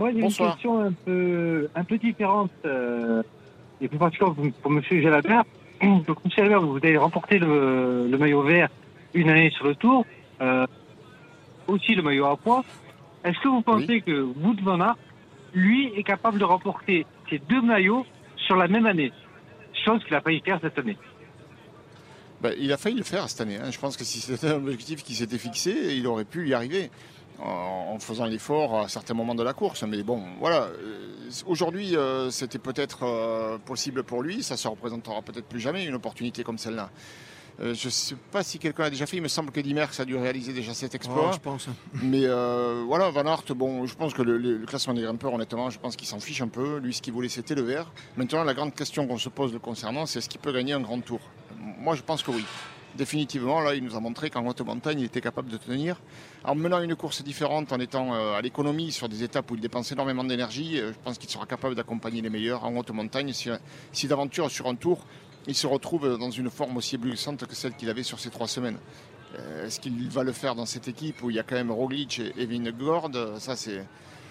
[0.00, 3.22] Moi, j'ai une question un peu, un peu différente euh,
[3.80, 5.44] et plus particulièrement pour, pour Monsieur Jalabert.
[5.80, 8.70] Donc, Monsieur Jalabert, vous avez remporté le, le maillot vert
[9.14, 10.04] une année sur le Tour,
[10.40, 10.66] euh,
[11.66, 12.64] aussi le maillot à poids.
[13.24, 14.26] Est-ce que vous pensez que
[14.62, 14.96] van Aert,
[15.54, 18.04] lui, est capable de remporter ces deux maillots
[18.36, 19.12] sur la même année?
[19.84, 20.96] Chose qu'il a failli faire cette année.
[22.40, 23.56] Ben, il a failli le faire cette année.
[23.56, 23.70] hein.
[23.70, 26.90] Je pense que si c'était un objectif qui s'était fixé, il aurait pu y arriver
[27.38, 29.82] en, faisant l'effort à certains moments de la course.
[29.84, 30.64] Mais bon, voilà.
[30.64, 34.42] euh, Aujourd'hui, euh, c'était peut-être euh, possible pour lui.
[34.42, 36.90] Ça se représentera peut-être plus jamais une opportunité comme celle-là.
[37.60, 39.16] Euh, je ne sais pas si quelqu'un l'a déjà fait.
[39.16, 41.28] Il me semble que Dimerckx a dû réaliser déjà cet exploit.
[41.28, 41.68] Oh, je pense.
[42.02, 45.32] Mais euh, voilà, Van Aert, bon, je pense que le, le- le classement des grimpeurs,
[45.32, 46.78] honnêtement, je pense qu'il s'en fiche un peu.
[46.78, 47.92] Lui, ce qu'il voulait, c'était le vert.
[48.16, 50.80] Maintenant, la grande question qu'on se pose le concernant, c'est est-ce qu'il peut gagner un
[50.80, 51.20] grand tour?
[51.78, 52.44] Moi, je pense que oui.
[52.96, 56.00] Définitivement, là, il nous a montré qu'en haute montagne, il était capable de tenir.
[56.44, 59.60] En menant une course différente, en étant euh, à l'économie sur des étapes où il
[59.60, 63.32] dépense énormément d'énergie, je pense qu'il sera capable d'accompagner les meilleurs en haute montagne.
[63.32, 63.48] Si,
[63.90, 65.04] si d'aventure, sur un tour,
[65.46, 68.48] il se retrouve dans une forme aussi éblouissante que celle qu'il avait sur ces trois
[68.48, 68.78] semaines.
[69.38, 71.70] Euh, Est-ce qu'il va le faire dans cette équipe où il y a quand même
[71.70, 73.84] Roglic et et Vingegaard Ça, c'est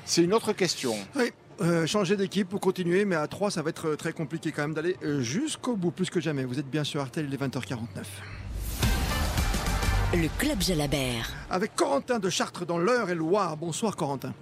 [0.05, 0.93] c'est une autre question.
[1.15, 1.31] Oui,
[1.61, 4.73] euh, changer d'équipe ou continuer, mais à 3, ça va être très compliqué quand même
[4.73, 6.43] d'aller euh, jusqu'au bout, plus que jamais.
[6.43, 7.77] Vous êtes bien sur Artel, il est 20h49.
[10.15, 11.31] Le Club Jalabert.
[11.49, 13.57] Avec Corentin de Chartres dans l'Eure et Loire.
[13.57, 14.33] Bonsoir Corentin.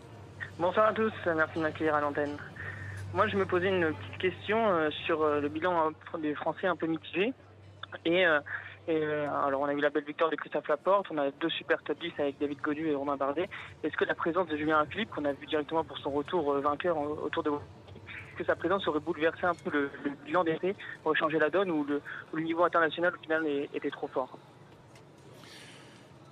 [0.60, 2.38] Bonsoir à tous, merci de m'accueillir à l'antenne.
[3.14, 6.68] Moi, je me posais une petite question euh, sur euh, le bilan euh, des Français
[6.68, 7.34] un peu mitigé.
[8.06, 8.40] Et, euh,
[8.88, 11.50] et, euh, alors, on a eu la belle victoire de Christophe Laporte, on a deux
[11.50, 13.50] super top 10 avec David Godu et Romain Bardet.
[13.84, 16.62] Est-ce que la présence de Julien Philippe, qu'on a vu directement pour son retour euh,
[16.62, 20.74] vainqueur autour de est-ce que sa présence aurait bouleversé un peu le, le bilan d'été,
[21.04, 22.02] aurait changé la donne ou le,
[22.32, 24.40] le niveau international au final était trop fort?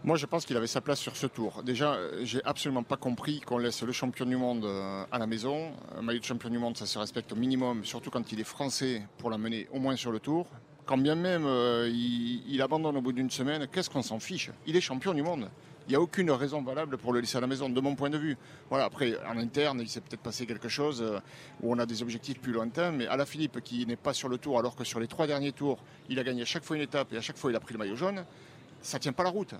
[0.06, 1.62] Moi, je pense qu'il avait sa place sur ce tour.
[1.62, 5.28] Déjà, euh, j'ai absolument pas compris qu'on laisse le champion du monde euh, à la
[5.28, 5.74] maison.
[5.94, 8.46] Un maillot de champion du monde, ça se respecte au minimum, surtout quand il est
[8.46, 10.48] français, pour l'amener au moins sur le tour.
[10.86, 14.52] Quand bien même euh, il, abandonne au bout d'une semaine, qu'est-ce qu'on s'en fiche?
[14.66, 15.50] Il est champion du monde.
[15.86, 18.10] Il n'y a aucune raison valable pour le laisser à la maison, de mon point
[18.10, 18.38] de vue.
[18.70, 21.04] Voilà, après, en interne, il s'est peut-être passé quelque chose
[21.62, 24.30] où on a des objectifs plus lointains, mais à la Philippe, qui n'est pas sur
[24.30, 26.78] le tour, alors que sur les trois derniers tours, il a gagné à chaque fois
[26.78, 28.24] une étape et à chaque fois il a pris le maillot jaune,
[28.82, 29.56] ça tient pas la route.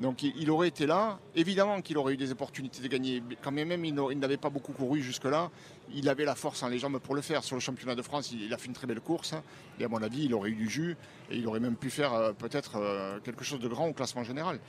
[0.00, 3.20] Donc il aurait été là, évidemment qu'il aurait eu des opportunités de gagner.
[3.42, 5.50] Quand même il n'a- il n'avait pas beaucoup couru jusque-là,
[5.92, 7.42] il avait la force en les jambes pour le faire.
[7.42, 9.32] Sur le championnat de France, il a fait une très belle course.
[9.32, 9.42] hein.
[9.80, 10.96] Et à mon avis, il aurait eu du jus
[11.30, 14.22] et il aurait même pu faire euh, peut-être euh, quelque chose de grand au classement
[14.22, 14.60] général.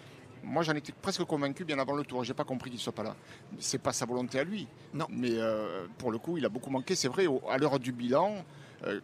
[0.41, 2.23] Moi, j'en étais presque convaincu bien avant le tour.
[2.23, 3.15] J'ai pas compris qu'il soit pas là.
[3.59, 4.67] C'est pas sa volonté à lui.
[4.93, 5.05] Non.
[5.09, 6.95] Mais euh, pour le coup, il a beaucoup manqué.
[6.95, 7.25] C'est vrai.
[7.49, 8.33] À l'heure du bilan,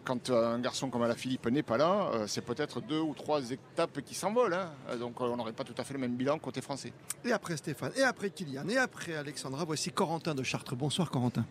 [0.04, 3.52] quand euh, un garçon comme Alaphilippe n'est pas là, euh, c'est peut-être deux ou trois
[3.52, 4.54] étapes qui s'envolent.
[4.54, 4.72] hein.
[4.90, 6.94] Euh, Donc, euh, on n'aurait pas tout à fait le même bilan côté français.
[7.26, 10.76] Et après Stéphane, et après Kylian, et après Alexandra, voici Corentin de Chartres.
[10.76, 11.46] Bonsoir Corentin.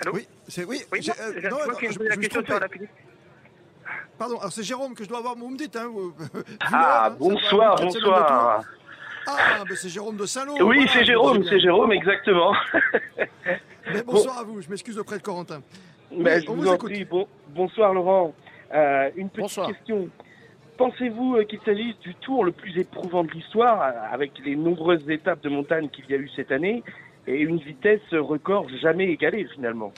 [0.00, 0.82] Allô Oui, c'est oui.
[0.92, 2.52] Oui, j'ai- non, euh, je- non, je non, je- je question sur trompé.
[2.54, 2.90] Alaphilippe.
[4.18, 5.76] Pardon, alors c'est Jérôme que je dois avoir, vous me dites.
[5.76, 6.14] Hein, vous-
[6.60, 8.60] Ah, vous- bonsoir, de bonsoir.
[8.62, 8.68] tour.
[9.26, 10.54] Ah, ben c'est Jérôme de Saint-Lô.
[10.54, 12.54] Oui, voilà, c'est je Jérôme, c'est Jérôme, exactement.
[13.92, 15.62] Mais bonsoir à vous, je m'excuse auprès de Corentin.
[16.10, 16.92] Oui, je on vous, vous en écoute.
[16.92, 17.04] prie.
[17.04, 18.34] Bon, bonsoir Laurent.
[18.74, 20.08] Euh, une petite question.
[20.76, 25.08] Pensez-vous euh, qu'il s'agisse du tour le plus éprouvant de l'histoire, euh, avec les nombreuses
[25.10, 26.84] étapes de montagne qu'il y a eu cette année,
[27.26, 29.92] et une vitesse record jamais égalée finalement?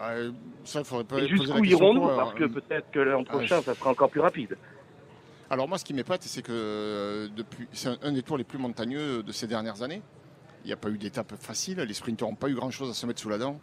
[0.00, 0.30] Euh,
[0.64, 3.74] ça, il faudrait pas Et jusqu'où irons-nous Parce que peut-être que l'an Ah, prochain, ça
[3.74, 4.56] sera encore plus rapide.
[5.50, 9.22] Alors moi, ce qui m'épate, c'est que depuis, c'est un des tours les plus montagneux
[9.22, 10.00] de ces dernières années.
[10.64, 13.06] Il n'y a pas eu d'étape facile, les sprinteurs n'ont pas eu grand-chose à se
[13.06, 13.58] mettre sous la dent.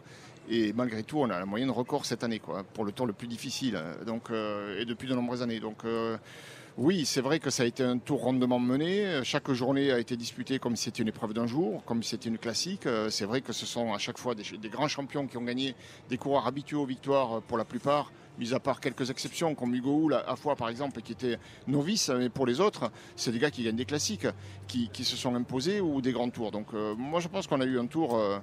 [0.48, 2.40] Et malgré tout, on a la moyenne record cette année,
[2.74, 5.60] pour le tour le plus difficile, donc, et depuis de nombreuses années.
[5.60, 5.84] Donc
[6.76, 9.20] oui, c'est vrai que ça a été un tour rondement mené.
[9.22, 12.28] Chaque journée a été disputée comme si c'était une épreuve d'un jour, comme si c'était
[12.28, 12.88] une classique.
[13.10, 15.74] C'est vrai que ce sont à chaque fois des, grands champions qui ont gagné,
[16.08, 18.10] des coureurs habitués aux victoires pour la plupart,
[18.40, 21.38] mis à part quelques exceptions comme Hugo à fois par exemple qui était
[21.68, 24.26] novice, mais pour les autres, c'est des gars qui gagnent des classiques,
[24.66, 26.50] qui, se sont imposés ou des grands tours.
[26.50, 28.38] Donc euh, moi je pense qu'on a eu un tour euh,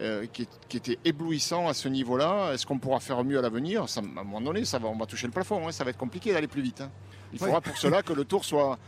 [0.00, 2.52] euh, qui, était éblouissant à ce niveau-là.
[2.52, 3.82] Est-ce qu'on pourra faire mieux à l'avenir?
[3.82, 5.72] À un moment donné, ça va, on va toucher le plafond, hein.
[5.72, 6.80] ça va être compliqué d'aller plus vite.
[6.80, 6.90] Hein.
[7.32, 8.78] Il faudra pour cela que le tour soit,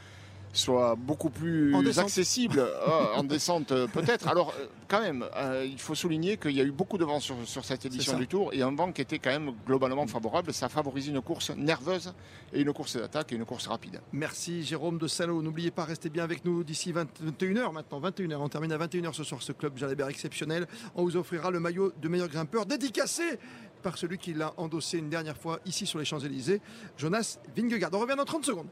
[0.54, 4.28] soit beaucoup plus accessible euh, en descente euh, peut-être.
[4.28, 5.24] Alors euh, quand même,
[5.64, 8.52] il faut souligner qu'il y a eu beaucoup de vent sur, cette édition du Tour
[8.52, 10.52] et un vent qui était quand même globalement favorable.
[10.52, 12.12] Ça a favorisé une course nerveuse
[12.52, 14.00] et une course d'attaque et une course rapide.
[14.12, 15.42] Merci Jérôme de Salo.
[15.42, 18.00] N'oubliez pas, restez bien avec nous d'ici 21h maintenant.
[18.00, 20.66] 21h, on termine à 21h ce soir ce club Jalabert exceptionnel.
[20.94, 23.38] On vous offrira le maillot de meilleur grimpeur dédicacé
[23.82, 26.60] par celui qui l'a endossé une dernière fois ici sur les Champs-Élysées,
[26.96, 27.90] Jonas Vingegaard.
[27.92, 28.68] On revient dans 30 secondes.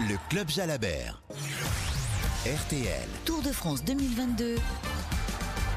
[0.00, 1.22] Le Club Jalabert.
[2.46, 3.08] RTL.
[3.26, 4.56] Tour de France 2022.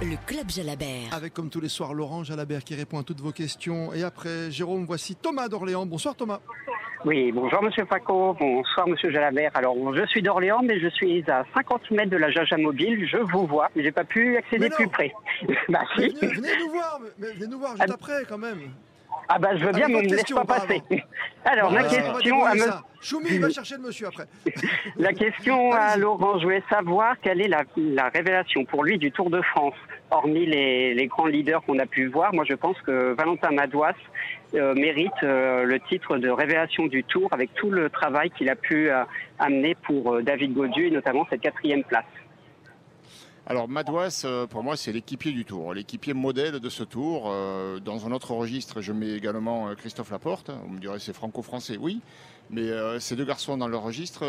[0.03, 1.13] Le Club Jalabert.
[1.13, 3.93] Avec comme tous les soirs Laurent Jalabert qui répond à toutes vos questions.
[3.93, 5.85] Et après Jérôme, voici Thomas d'Orléans.
[5.85, 6.39] Bonsoir Thomas.
[7.03, 9.51] Oui, bonjour Monsieur Paco, bonsoir Monsieur Jalabert.
[9.53, 13.07] Alors je suis d'Orléans, mais je suis à 50 mètres de la Jaja Mobile.
[13.07, 15.13] Je vous vois, mais j'ai pas pu accéder plus près.
[15.69, 16.07] bah, si.
[16.07, 17.93] venez, nous voir, mais venez nous voir juste ah.
[17.93, 18.71] après quand même.
[19.27, 20.81] Ah bah je veux bien, mais ne me laisse pas passer.
[21.45, 22.61] Alors ma question à me...
[23.01, 24.25] Choumi, va chercher le monsieur après.
[24.97, 27.63] la question à Laurent, je voulais savoir quelle est la,
[28.09, 29.75] révélation pour lui du Tour de France.
[30.09, 33.93] Hormis les, grands leaders qu'on a pu voir, moi je pense que Valentin Madouas
[34.55, 38.55] euh, mérite euh, le titre de révélation du Tour avec tout le travail qu'il a
[38.55, 39.03] pu euh,
[39.39, 42.05] amener pour David Gaudu et notamment cette quatrième place.
[43.47, 47.25] Alors Madouas, euh, pour moi, c'est l'équipier du tour, l'équipier modèle de ce tour.
[47.27, 50.49] Euh, dans un autre registre, je mets également euh, Christophe Laporte.
[50.65, 52.01] On me dirait c'est franco-français, oui.
[52.49, 52.69] Mais
[52.99, 54.23] ces deux garçons dans leur registre,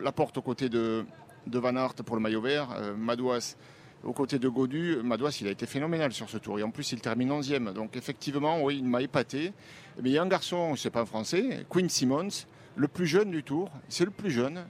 [0.00, 1.04] Laporte aux côtés de,
[1.46, 3.56] Van Aert pour le maillot vert, Madouas
[4.04, 4.98] aux côtés de Godu.
[5.02, 6.60] Madouas, il a été phénoménal sur ce tour.
[6.60, 7.72] Et en plus, il termine 11e.
[7.72, 9.52] Donc effectivement, oui, il m'a épaté.
[10.00, 13.32] Mais il y a un garçon, c'est pas un français, Quinn Simmons, le plus jeune
[13.32, 13.70] du tour.
[13.88, 14.64] C'est le plus jeune.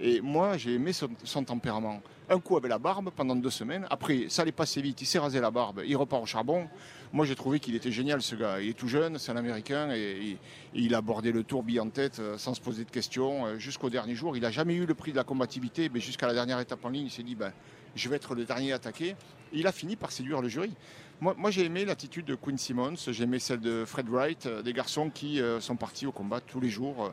[0.00, 2.02] Et moi, j'ai aimé son, tempérament.
[2.32, 3.86] Un coup avec la barbe pendant deux semaines.
[3.90, 5.02] Après, ça allait passer vite.
[5.02, 5.82] Il s'est rasé la barbe.
[5.86, 6.66] Il repart au charbon.
[7.12, 8.58] Moi, j'ai trouvé qu'il était génial, ce gars.
[8.58, 9.90] Il est tout jeune, c'est un Américain.
[9.94, 10.38] Et,
[10.72, 13.90] il a abordé le tour en tête euh, sans se poser de questions euh, jusqu'au
[13.90, 14.34] dernier jour.
[14.34, 15.90] Il n'a jamais eu le prix de la combativité.
[15.92, 17.52] Mais jusqu'à la dernière étape en ligne, il s'est dit ben,
[17.96, 19.14] je vais être le dernier attaqué.
[19.52, 20.72] Il a fini par séduire le jury.
[21.20, 22.96] Moi, moi j'ai aimé l'attitude de Quinn Simmons.
[23.08, 24.46] J'ai aimé celle de Fred Wright.
[24.46, 27.12] Euh, des garçons qui sont partis au combat tous les jours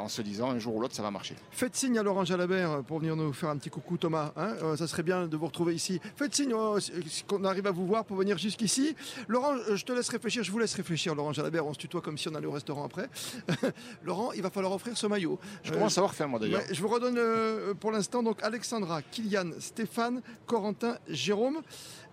[0.00, 1.34] en se disant un jour ou l'autre ça va marcher.
[1.50, 4.32] Faites signe à Laurent Jalabert pour venir nous faire un petit coucou Thomas.
[4.36, 4.54] Hein.
[4.62, 6.00] Euh, ça serait bien de vous retrouver ici.
[6.16, 6.80] Faites signe euh,
[7.26, 8.94] qu'on arrive à vous voir pour venir jusqu'ici.
[9.26, 11.66] Laurent, euh, je te laisse réfléchir, je vous laisse réfléchir Laurent Jalabert.
[11.66, 13.08] On se tutoie comme si on allait au restaurant après.
[14.02, 15.38] Laurent, il va falloir offrir ce maillot.
[15.62, 16.62] Je commence à savoir faire moi d'ailleurs.
[16.70, 21.60] je vous redonne pour l'instant donc Alexandra, Kylian, Stéphane, Corentin, Jérôme.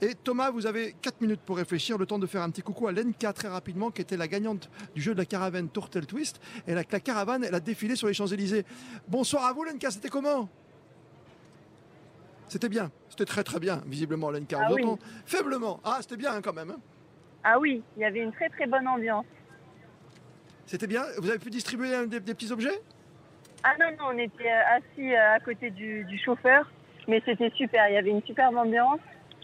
[0.02, 2.88] Et Thomas, vous avez 4 minutes pour réfléchir, le temps de faire un petit coucou
[2.88, 6.42] à Lenka très rapidement, qui était la gagnante du jeu de la caravane Tourtel Twist.
[6.68, 8.66] Et la, la caravane, elle a défilé sur les Champs-Élysées.
[9.08, 10.48] Bonsoir à vous, Lenka, c'était comment?
[12.48, 14.58] C'était bien, c'était très très bien, visiblement, Lenka.
[14.62, 14.86] Ah oui.
[15.26, 15.82] faiblement.
[15.84, 16.72] Ah, c'était bien hein, quand même.
[16.72, 16.80] Hein.
[17.44, 19.26] ah oui, il y avait une très très bonne ambiance.
[20.66, 22.80] C'était bien Vous avez pu distribuer des, petits objets?
[23.64, 26.72] Ah non, non, on était euh, assis euh, à côté du, du chauffeur,
[27.08, 29.02] mais c'était super, il y avait une superbe ambiance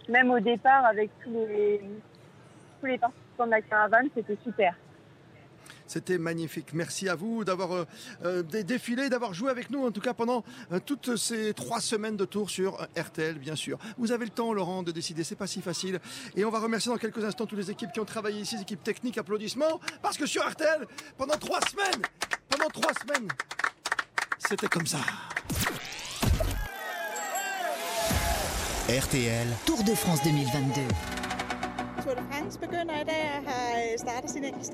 [0.09, 1.81] même au départ, avec tous les,
[2.79, 4.75] tous les participants de la caravane, c'était super.
[5.91, 6.67] C'était magnifique.
[6.71, 7.85] Merci à vous d'avoir euh,
[8.23, 12.15] euh, défilé, d'avoir joué avec nous, en tout cas pendant euh, toutes ces trois semaines
[12.15, 13.77] de tour sur RTL, bien sûr.
[13.97, 15.25] Vous avez le temps, Laurent, de décider.
[15.25, 15.99] C'est pas si facile.
[16.37, 18.61] Et on va remercier dans quelques instants toutes les équipes qui ont travaillé ici, les
[18.61, 19.17] équipes techniques.
[19.17, 20.87] Applaudissements, parce que sur RTL,
[21.17, 22.01] pendant trois semaines,
[22.47, 23.27] pendant trois semaines,
[24.37, 24.99] c'était comme ça.
[28.87, 31.20] RTL Tour de France 2022.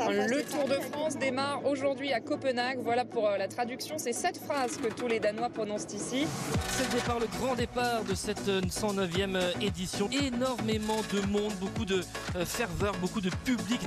[0.10, 2.80] Le Tour de France démarre aujourd'hui à Copenhague.
[2.82, 3.98] Voilà pour euh, la traduction.
[3.98, 6.26] C'est cette phrase que tous les Danois prononcent ici.
[6.70, 10.10] C'est le départ, le grand départ de cette 109e euh, euh, édition.
[10.12, 12.02] Énormément de monde, beaucoup de
[12.46, 13.82] ferveur, beaucoup de public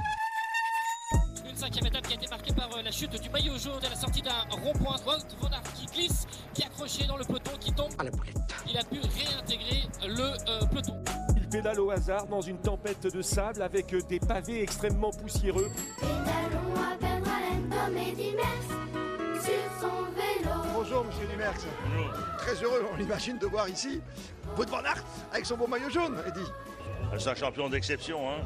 [1.60, 4.22] cinquième étape qui a été marquée par la chute du maillot jaune à la sortie
[4.22, 4.96] d'un rond-point.
[5.06, 7.92] Wout van qui glisse, qui est accroché dans le peloton, qui tombe.
[7.98, 8.10] À la
[8.66, 10.96] Il a pu réintégrer le euh, peloton.
[11.50, 15.68] Pédale au hasard dans une tempête de sable avec des pavés extrêmement poussiéreux.
[16.00, 17.24] Pédalons à peine
[19.80, 19.90] sur
[20.74, 21.66] bonjour Monsieur Dumerx.
[22.38, 24.00] Très heureux, on l'imagine, de voir ici
[24.56, 26.46] Wout van Aert avec son beau maillot jaune, Eddy.
[27.18, 28.30] C'est un champion d'exception.
[28.30, 28.42] Hein.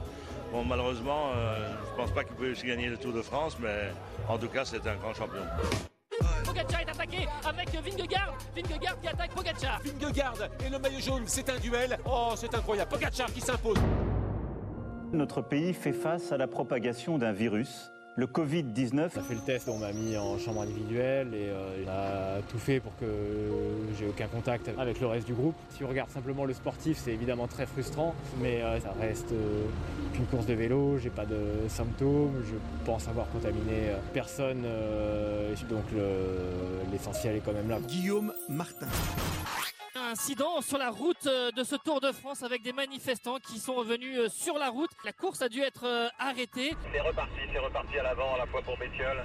[0.50, 3.58] Bon, malheureusement, euh, je ne pense pas qu'il peut aussi gagner le Tour de France,
[3.60, 3.92] mais
[4.28, 5.42] en tout cas, c'est un grand champion.
[6.44, 8.36] Pogacar est attaqué avec Vingegaard.
[8.54, 9.80] Vingegaard qui attaque Pogacar.
[9.84, 11.98] Vingegaard et le maillot jaune, c'est un duel.
[12.04, 12.90] Oh, c'est incroyable.
[12.90, 13.78] Pogacar qui s'impose.
[15.12, 19.10] Notre pays fait face à la propagation d'un virus le Covid-19.
[19.16, 22.42] On a fait le test, on m'a mis en chambre individuelle et euh, on a
[22.42, 23.06] tout fait pour que
[23.98, 25.54] j'ai aucun contact avec le reste du groupe.
[25.70, 29.64] Si on regarde simplement le sportif, c'est évidemment très frustrant, mais euh, ça reste euh,
[30.14, 31.38] qu'une course de vélo, j'ai pas de
[31.68, 32.54] symptômes, je
[32.84, 37.78] pense avoir contaminé euh, personne, euh, donc le- l'essentiel est quand même là.
[37.80, 38.86] Guillaume Martin.
[39.96, 43.74] Incident sur la route euh, de ce Tour de France avec des manifestants qui sont
[43.74, 44.90] revenus euh, sur la route.
[45.04, 46.74] La course a dû être euh, arrêtée.
[46.92, 49.24] C'est reparti, c'est reparti à l'avant, à la fois pour Bétiol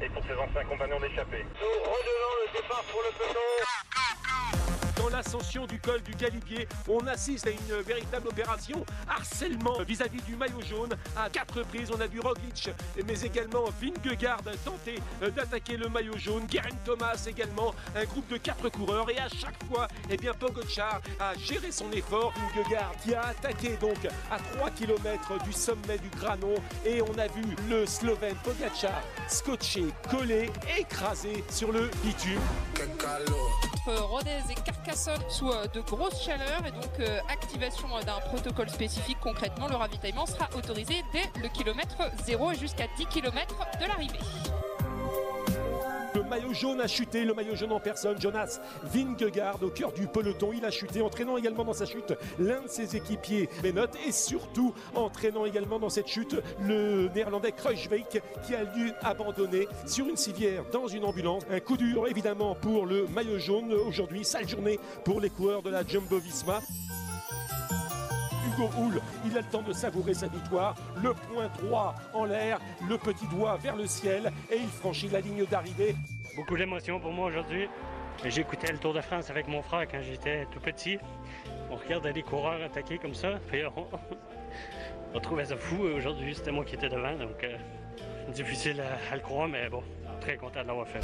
[0.00, 1.44] et pour ses anciens compagnons d'échappée.
[1.44, 4.79] Nous redonnons le départ pour le peloton.
[5.00, 10.36] Dans l'ascension du col du Galibier, on assiste à une véritable opération harcèlement vis-à-vis du
[10.36, 10.90] maillot jaune.
[11.16, 12.68] À quatre reprises, on a vu Roglic,
[13.06, 16.44] mais également Vingegaard tenter euh, d'attaquer le maillot jaune.
[16.46, 19.08] Guerin Thomas également, un groupe de quatre coureurs.
[19.08, 22.34] Et à chaque fois, eh bien, Pogacar a géré son effort.
[22.54, 26.56] Vingegaard qui a attaqué donc à 3 km du sommet du Granon.
[26.84, 32.40] Et on a vu le Slovène Pogacar scotché, collé, écrasé sur le bitume.
[33.86, 34.89] Entre Rodez et Carcassonne
[35.28, 39.18] sous euh, de grosses chaleurs et donc euh, activation euh, d'un protocole spécifique.
[39.20, 44.18] Concrètement, le ravitaillement sera autorisé dès le kilomètre 0 et jusqu'à 10 km de l'arrivée.
[46.30, 50.52] Maillot jaune a chuté, le maillot jaune en personne, Jonas Vingegaard au cœur du peloton,
[50.56, 54.72] il a chuté, entraînant également dans sa chute l'un de ses équipiers, Bennett, et surtout
[54.94, 60.62] entraînant également dans cette chute le néerlandais Kruijswijk qui a dû abandonner sur une civière
[60.72, 61.42] dans une ambulance.
[61.50, 65.70] Un coup dur évidemment pour le maillot jaune aujourd'hui, sale journée pour les coureurs de
[65.70, 66.60] la Jumbo-Visma.
[68.46, 72.60] Hugo Hull, il a le temps de savourer sa victoire, le point droit en l'air,
[72.88, 75.96] le petit doigt vers le ciel et il franchit la ligne d'arrivée.
[76.36, 77.68] Beaucoup d'émotions pour moi aujourd'hui.
[78.24, 80.98] J'écoutais le Tour de France avec mon frère quand j'étais tout petit.
[81.70, 83.38] On regardait les coureurs attaquer comme ça,
[83.76, 83.86] on,
[85.14, 85.82] on trouvait ça fou.
[85.82, 87.56] Aujourd'hui, c'était moi qui étais devant, donc euh,
[88.32, 89.82] difficile à, à le croire, mais bon,
[90.20, 91.00] très content de l'avoir fait.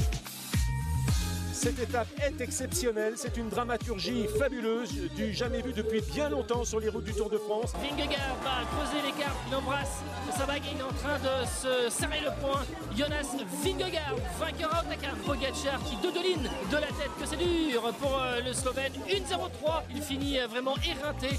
[1.56, 6.78] Cette étape est exceptionnelle, c'est une dramaturgie fabuleuse, du jamais vu depuis bien longtemps sur
[6.80, 7.72] les routes du Tour de France.
[7.80, 10.02] Vingegaard va creuser l'écart, il embrasse
[10.36, 12.62] Sabag, il est en train de se serrer le poing.
[12.94, 13.34] Jonas
[13.64, 15.14] Vingegaard, vainqueur à Otakar.
[15.24, 18.92] Pogacar qui dodeline de la tête, que c'est dur pour euh, le Slovène.
[19.08, 21.30] 1-0-3, il finit euh, vraiment éreinté.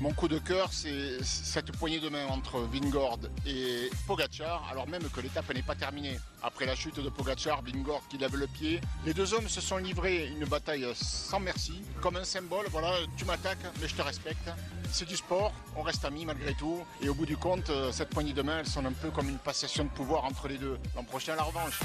[0.00, 5.08] Mon coup de cœur, c'est cette poignée de main entre Vingord et Pogacar, alors même
[5.10, 6.18] que l'étape n'est pas terminée.
[6.44, 9.76] Après la chute de Pogacar, Vingord qui lève le pied, les deux hommes se sont
[9.76, 14.50] livrés une bataille sans merci, comme un symbole, voilà, tu m'attaques, mais je te respecte.
[14.90, 18.10] C'est du sport, on reste amis malgré tout, et au bout du compte, euh, cette
[18.10, 20.78] poignée de main, elle sonne un peu comme une passation de pouvoir entre les deux.
[20.96, 21.80] L'an prochain, la revanche.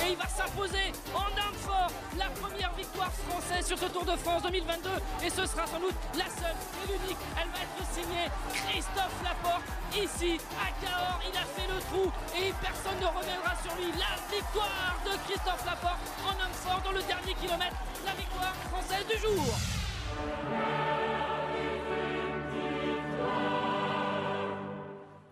[0.00, 4.16] Et il va s'imposer en un fort la première victoire française sur ce Tour de
[4.16, 4.88] France 2022.
[5.24, 7.18] Et ce sera sans doute la seule et l'unique.
[7.36, 9.62] Elle va être signée Christophe Laporte.
[9.94, 13.92] Ici, à Cahors, il a fait le trou et personne ne reviendra sur lui.
[13.98, 17.76] La victoire de Christophe Laporte en homme fort dans le dernier kilomètre.
[18.04, 19.44] La victoire française du jour.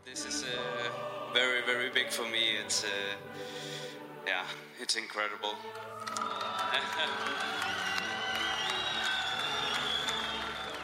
[0.05, 2.59] This is uh, very, very big for me.
[2.65, 2.89] It's, uh,
[4.27, 4.45] yeah,
[4.81, 5.55] it's incredible.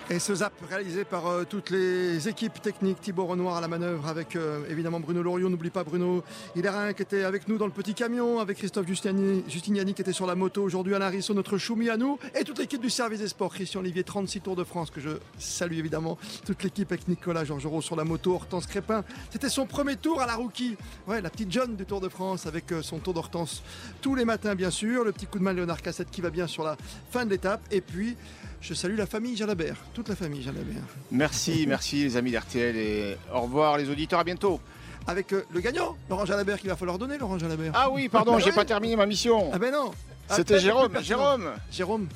[0.09, 4.07] Et ce zap réalisé par euh, toutes les équipes techniques, Thibaut Renoir à la manœuvre
[4.07, 6.23] avec euh, évidemment Bruno Loriot, n'oublie pas Bruno
[6.55, 10.29] Hilarin qui était avec nous dans le petit camion, avec Christophe Justiniani, qui était sur
[10.29, 13.27] la moto aujourd'hui, Alain Risseau, notre choumi à nous, et toute l'équipe du service des
[13.27, 15.11] sports, Christian Olivier, 36 Tours de France, que je
[15.41, 19.03] salue évidemment, toute l'équipe avec Nicolas Georgerot sur la moto, Hortense Crépin,
[19.33, 20.77] c'était son premier tour à la rookie,
[21.09, 23.65] ouais, la petite jeune du Tour de France avec euh, son tour d'Hortense
[24.03, 26.47] tous les matins bien sûr, le petit coup de main Léonard Cassette qui va bien
[26.47, 26.77] sur la
[27.11, 28.17] fin de l'étape, et puis
[28.61, 30.83] je salue la famille Jalabert, toute la famille Jalabert.
[31.11, 34.61] Merci, merci les amis d'RTL et au revoir les auditeurs, à bientôt.
[35.09, 37.73] Avec euh, le gagnant, Laurent Jalabert, qu'il va falloir donner, Laurent Jalabert.
[37.77, 38.57] Ah oui, pardon, Bah j'ai ouais.
[38.57, 39.51] pas terminé ma mission.
[39.53, 39.93] Ah ben non.
[40.29, 40.99] C'était Ah, Jérôme.
[41.01, 41.51] Jérôme.
[41.71, 42.09] Jérôme.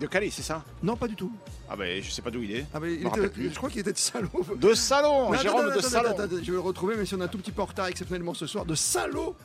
[0.00, 0.64] De Calais, c'est ça?
[0.82, 1.30] Non, pas du tout.
[1.68, 2.66] Ah ben je sais pas d'où il est.
[2.74, 3.50] Ah ben, il était- plus.
[3.50, 4.28] je crois qu'il était de Salaud.
[4.56, 6.10] De Salon, Non, Jérôme attends, de attends, Salon.
[6.10, 7.66] attends, attends, je vais le retrouver, mais si on est un tout petit peu en
[7.66, 9.36] retard exceptionnellement ce soir, de Salaud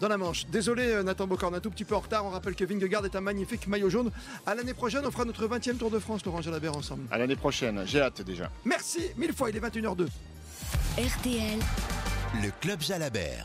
[0.00, 0.46] dans la Manche.
[0.46, 2.24] Désolé euh, Nathan Bocard, on est un tout petit peu en retard.
[2.24, 4.10] On rappelle que Vingegaard est un magnifique maillot jaune.
[4.46, 7.02] À l'année prochaine, on fera notre 20e Tour de France, Laurent Jalabert, ensemble.
[7.10, 8.50] À l'année prochaine, j'ai hâte déjà.
[8.64, 10.08] Merci mille fois, il est 21h02.
[10.98, 11.58] RTL.
[12.42, 13.36] Le Club Jalabert.